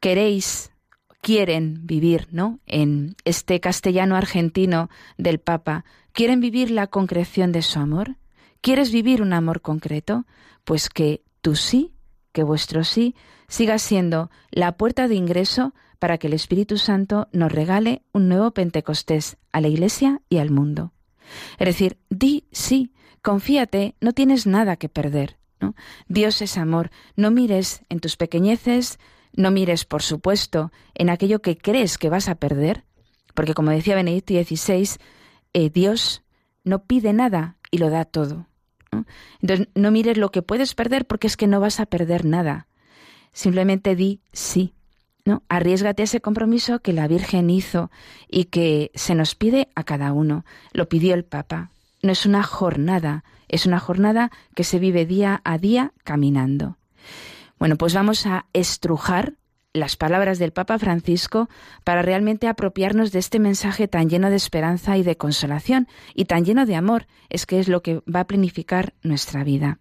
queréis, 0.00 0.70
quieren 1.20 1.86
vivir, 1.86 2.28
¿no? 2.30 2.58
En 2.66 3.16
este 3.24 3.60
castellano 3.60 4.16
argentino 4.16 4.90
del 5.16 5.38
Papa, 5.38 5.84
¿quieren 6.12 6.40
vivir 6.40 6.70
la 6.70 6.88
concreción 6.88 7.52
de 7.52 7.62
su 7.62 7.78
amor? 7.78 8.16
¿Quieres 8.60 8.92
vivir 8.92 9.22
un 9.22 9.32
amor 9.32 9.62
concreto? 9.62 10.26
Pues 10.64 10.88
que 10.88 11.22
tu 11.40 11.56
sí, 11.56 11.94
que 12.32 12.42
vuestro 12.42 12.84
sí, 12.84 13.14
siga 13.48 13.78
siendo 13.78 14.30
la 14.50 14.76
puerta 14.76 15.08
de 15.08 15.14
ingreso 15.14 15.74
para 15.98 16.18
que 16.18 16.26
el 16.26 16.34
Espíritu 16.34 16.78
Santo 16.78 17.28
nos 17.32 17.52
regale 17.52 18.02
un 18.12 18.28
nuevo 18.28 18.50
Pentecostés 18.52 19.36
a 19.52 19.60
la 19.60 19.68
Iglesia 19.68 20.20
y 20.28 20.38
al 20.38 20.50
mundo. 20.50 20.92
Es 21.58 21.66
decir, 21.66 21.98
di 22.08 22.44
sí, 22.52 22.92
confíate, 23.22 23.94
no 24.00 24.12
tienes 24.12 24.46
nada 24.46 24.76
que 24.76 24.88
perder. 24.88 25.38
¿no? 25.60 25.74
Dios 26.08 26.42
es 26.42 26.56
amor, 26.56 26.90
no 27.16 27.30
mires 27.30 27.82
en 27.88 28.00
tus 28.00 28.16
pequeñeces, 28.16 28.98
no 29.32 29.50
mires, 29.50 29.84
por 29.84 30.02
supuesto, 30.02 30.72
en 30.94 31.10
aquello 31.10 31.42
que 31.42 31.56
crees 31.56 31.98
que 31.98 32.10
vas 32.10 32.28
a 32.28 32.34
perder, 32.34 32.84
porque 33.34 33.54
como 33.54 33.70
decía 33.70 33.94
Benedicto 33.94 34.34
XVI, 34.34 34.88
eh, 35.52 35.70
Dios 35.70 36.22
no 36.64 36.84
pide 36.84 37.12
nada 37.12 37.56
y 37.70 37.78
lo 37.78 37.90
da 37.90 38.04
todo. 38.04 38.46
Entonces, 39.40 39.68
no 39.74 39.90
mires 39.90 40.16
lo 40.16 40.30
que 40.30 40.42
puedes 40.42 40.74
perder 40.74 41.06
porque 41.06 41.26
es 41.26 41.36
que 41.36 41.46
no 41.46 41.60
vas 41.60 41.80
a 41.80 41.86
perder 41.86 42.24
nada. 42.24 42.66
Simplemente 43.32 43.94
di 43.94 44.20
sí. 44.32 44.74
¿No? 45.24 45.42
Arriesgate 45.48 46.02
a 46.02 46.04
ese 46.04 46.20
compromiso 46.20 46.80
que 46.80 46.92
la 46.92 47.08
Virgen 47.08 47.50
hizo 47.50 47.90
y 48.28 48.44
que 48.44 48.90
se 48.94 49.14
nos 49.14 49.34
pide 49.34 49.68
a 49.74 49.84
cada 49.84 50.12
uno. 50.12 50.44
Lo 50.72 50.88
pidió 50.88 51.14
el 51.14 51.24
Papa. 51.24 51.70
No 52.02 52.12
es 52.12 52.26
una 52.26 52.42
jornada, 52.42 53.24
es 53.48 53.66
una 53.66 53.80
jornada 53.80 54.30
que 54.54 54.64
se 54.64 54.78
vive 54.78 55.06
día 55.06 55.40
a 55.44 55.58
día 55.58 55.92
caminando. 56.04 56.76
Bueno, 57.58 57.76
pues 57.76 57.94
vamos 57.94 58.26
a 58.26 58.46
estrujar 58.52 59.34
las 59.72 59.96
palabras 59.96 60.38
del 60.38 60.52
Papa 60.52 60.78
Francisco 60.78 61.48
para 61.84 62.02
realmente 62.02 62.48
apropiarnos 62.48 63.12
de 63.12 63.20
este 63.20 63.38
mensaje 63.38 63.86
tan 63.86 64.08
lleno 64.08 64.30
de 64.30 64.36
esperanza 64.36 64.96
y 64.96 65.02
de 65.02 65.16
consolación 65.16 65.86
y 66.14 66.24
tan 66.24 66.44
lleno 66.44 66.66
de 66.66 66.74
amor, 66.74 67.06
es 67.28 67.46
que 67.46 67.60
es 67.60 67.68
lo 67.68 67.82
que 67.82 68.02
va 68.12 68.20
a 68.20 68.26
planificar 68.26 68.94
nuestra 69.02 69.44
vida. 69.44 69.78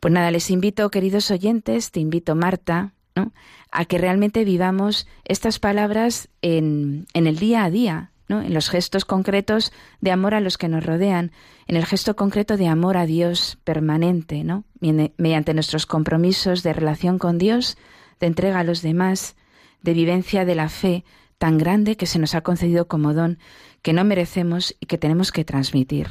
Pues 0.00 0.12
nada, 0.12 0.30
les 0.30 0.50
invito, 0.50 0.90
queridos 0.90 1.30
oyentes, 1.30 1.90
te 1.90 2.00
invito, 2.00 2.34
Marta, 2.34 2.94
a 3.14 3.84
que 3.84 3.98
realmente 3.98 4.44
vivamos 4.44 5.06
estas 5.24 5.58
palabras 5.58 6.28
en, 6.42 7.06
en 7.14 7.26
el 7.26 7.38
día 7.38 7.64
a 7.64 7.70
día, 7.70 8.10
¿no? 8.28 8.42
en 8.42 8.54
los 8.54 8.70
gestos 8.70 9.04
concretos 9.04 9.72
de 10.00 10.10
amor 10.10 10.34
a 10.34 10.40
los 10.40 10.58
que 10.58 10.68
nos 10.68 10.84
rodean, 10.84 11.32
en 11.66 11.76
el 11.76 11.86
gesto 11.86 12.16
concreto 12.16 12.56
de 12.56 12.68
amor 12.68 12.96
a 12.96 13.06
Dios 13.06 13.58
permanente, 13.64 14.44
¿no? 14.44 14.64
mediante 14.80 15.54
nuestros 15.54 15.86
compromisos 15.86 16.62
de 16.62 16.72
relación 16.72 17.18
con 17.18 17.38
Dios, 17.38 17.76
de 18.20 18.26
entrega 18.26 18.60
a 18.60 18.64
los 18.64 18.82
demás, 18.82 19.36
de 19.82 19.94
vivencia 19.94 20.44
de 20.44 20.54
la 20.54 20.68
fe 20.68 21.04
tan 21.38 21.58
grande 21.58 21.96
que 21.96 22.06
se 22.06 22.18
nos 22.18 22.34
ha 22.34 22.42
concedido 22.42 22.86
como 22.86 23.14
don, 23.14 23.38
que 23.82 23.92
no 23.92 24.04
merecemos 24.04 24.76
y 24.80 24.86
que 24.86 24.98
tenemos 24.98 25.32
que 25.32 25.44
transmitir. 25.44 26.08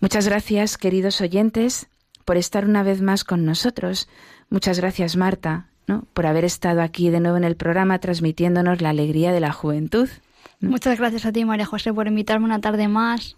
Muchas 0.00 0.26
gracias, 0.26 0.78
queridos 0.78 1.20
oyentes, 1.20 1.88
por 2.30 2.36
estar 2.36 2.64
una 2.64 2.84
vez 2.84 3.02
más 3.02 3.24
con 3.24 3.44
nosotros. 3.44 4.08
Muchas 4.50 4.78
gracias, 4.78 5.16
Marta, 5.16 5.66
¿no? 5.88 6.04
por 6.12 6.26
haber 6.26 6.44
estado 6.44 6.80
aquí 6.80 7.10
de 7.10 7.18
nuevo 7.18 7.36
en 7.36 7.42
el 7.42 7.56
programa 7.56 7.98
transmitiéndonos 7.98 8.80
la 8.80 8.90
alegría 8.90 9.32
de 9.32 9.40
la 9.40 9.50
juventud. 9.50 10.08
Muchas 10.60 10.96
gracias 10.96 11.26
a 11.26 11.32
ti, 11.32 11.44
María 11.44 11.66
José, 11.66 11.92
por 11.92 12.06
invitarme 12.06 12.44
una 12.44 12.60
tarde 12.60 12.86
más. 12.86 13.36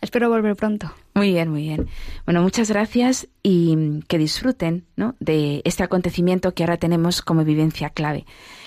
Espero 0.00 0.28
volver 0.28 0.56
pronto. 0.56 0.92
Muy 1.14 1.30
bien, 1.30 1.50
muy 1.50 1.62
bien. 1.62 1.86
Bueno, 2.24 2.42
muchas 2.42 2.68
gracias 2.68 3.28
y 3.44 4.00
que 4.08 4.18
disfruten 4.18 4.86
¿no? 4.96 5.14
de 5.20 5.62
este 5.64 5.84
acontecimiento 5.84 6.52
que 6.52 6.64
ahora 6.64 6.78
tenemos 6.78 7.22
como 7.22 7.44
vivencia 7.44 7.90
clave, 7.90 8.26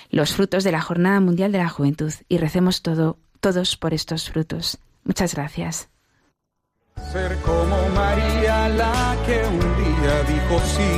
los 0.10 0.34
frutos 0.34 0.64
de 0.64 0.72
la 0.72 0.80
Jornada 0.80 1.20
Mundial 1.20 1.52
de 1.52 1.58
la 1.58 1.68
Juventud. 1.68 2.14
Y 2.30 2.38
recemos 2.38 2.82
todo, 2.82 3.18
todos 3.42 3.76
por 3.76 3.94
estos 3.94 4.30
frutos. 4.30 4.78
Muchas 5.04 5.36
gracias. 5.36 5.90
Ser 7.02 7.38
como 7.42 7.78
María, 7.90 8.70
la 8.70 9.16
que 9.26 9.46
un 9.46 9.60
día 9.60 10.24
dijo 10.28 10.60
sí 10.66 10.94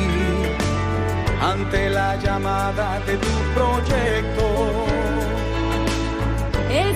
ante 1.41 1.89
la 1.89 2.15
llamada 2.17 2.99
de 3.01 3.17
tu 3.17 3.27
proyecto. 3.55 4.45
El 6.69 6.95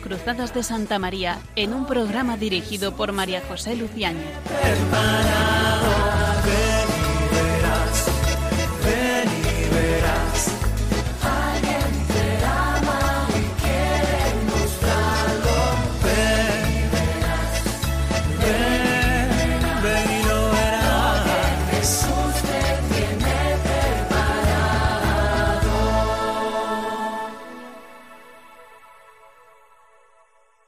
Cruzadas 0.00 0.54
de 0.54 0.62
Santa 0.62 0.98
María 0.98 1.38
en 1.54 1.72
un 1.74 1.86
programa 1.86 2.36
dirigido 2.36 2.96
por 2.96 3.12
María 3.12 3.42
José 3.48 3.76
Luciano. 3.76 4.20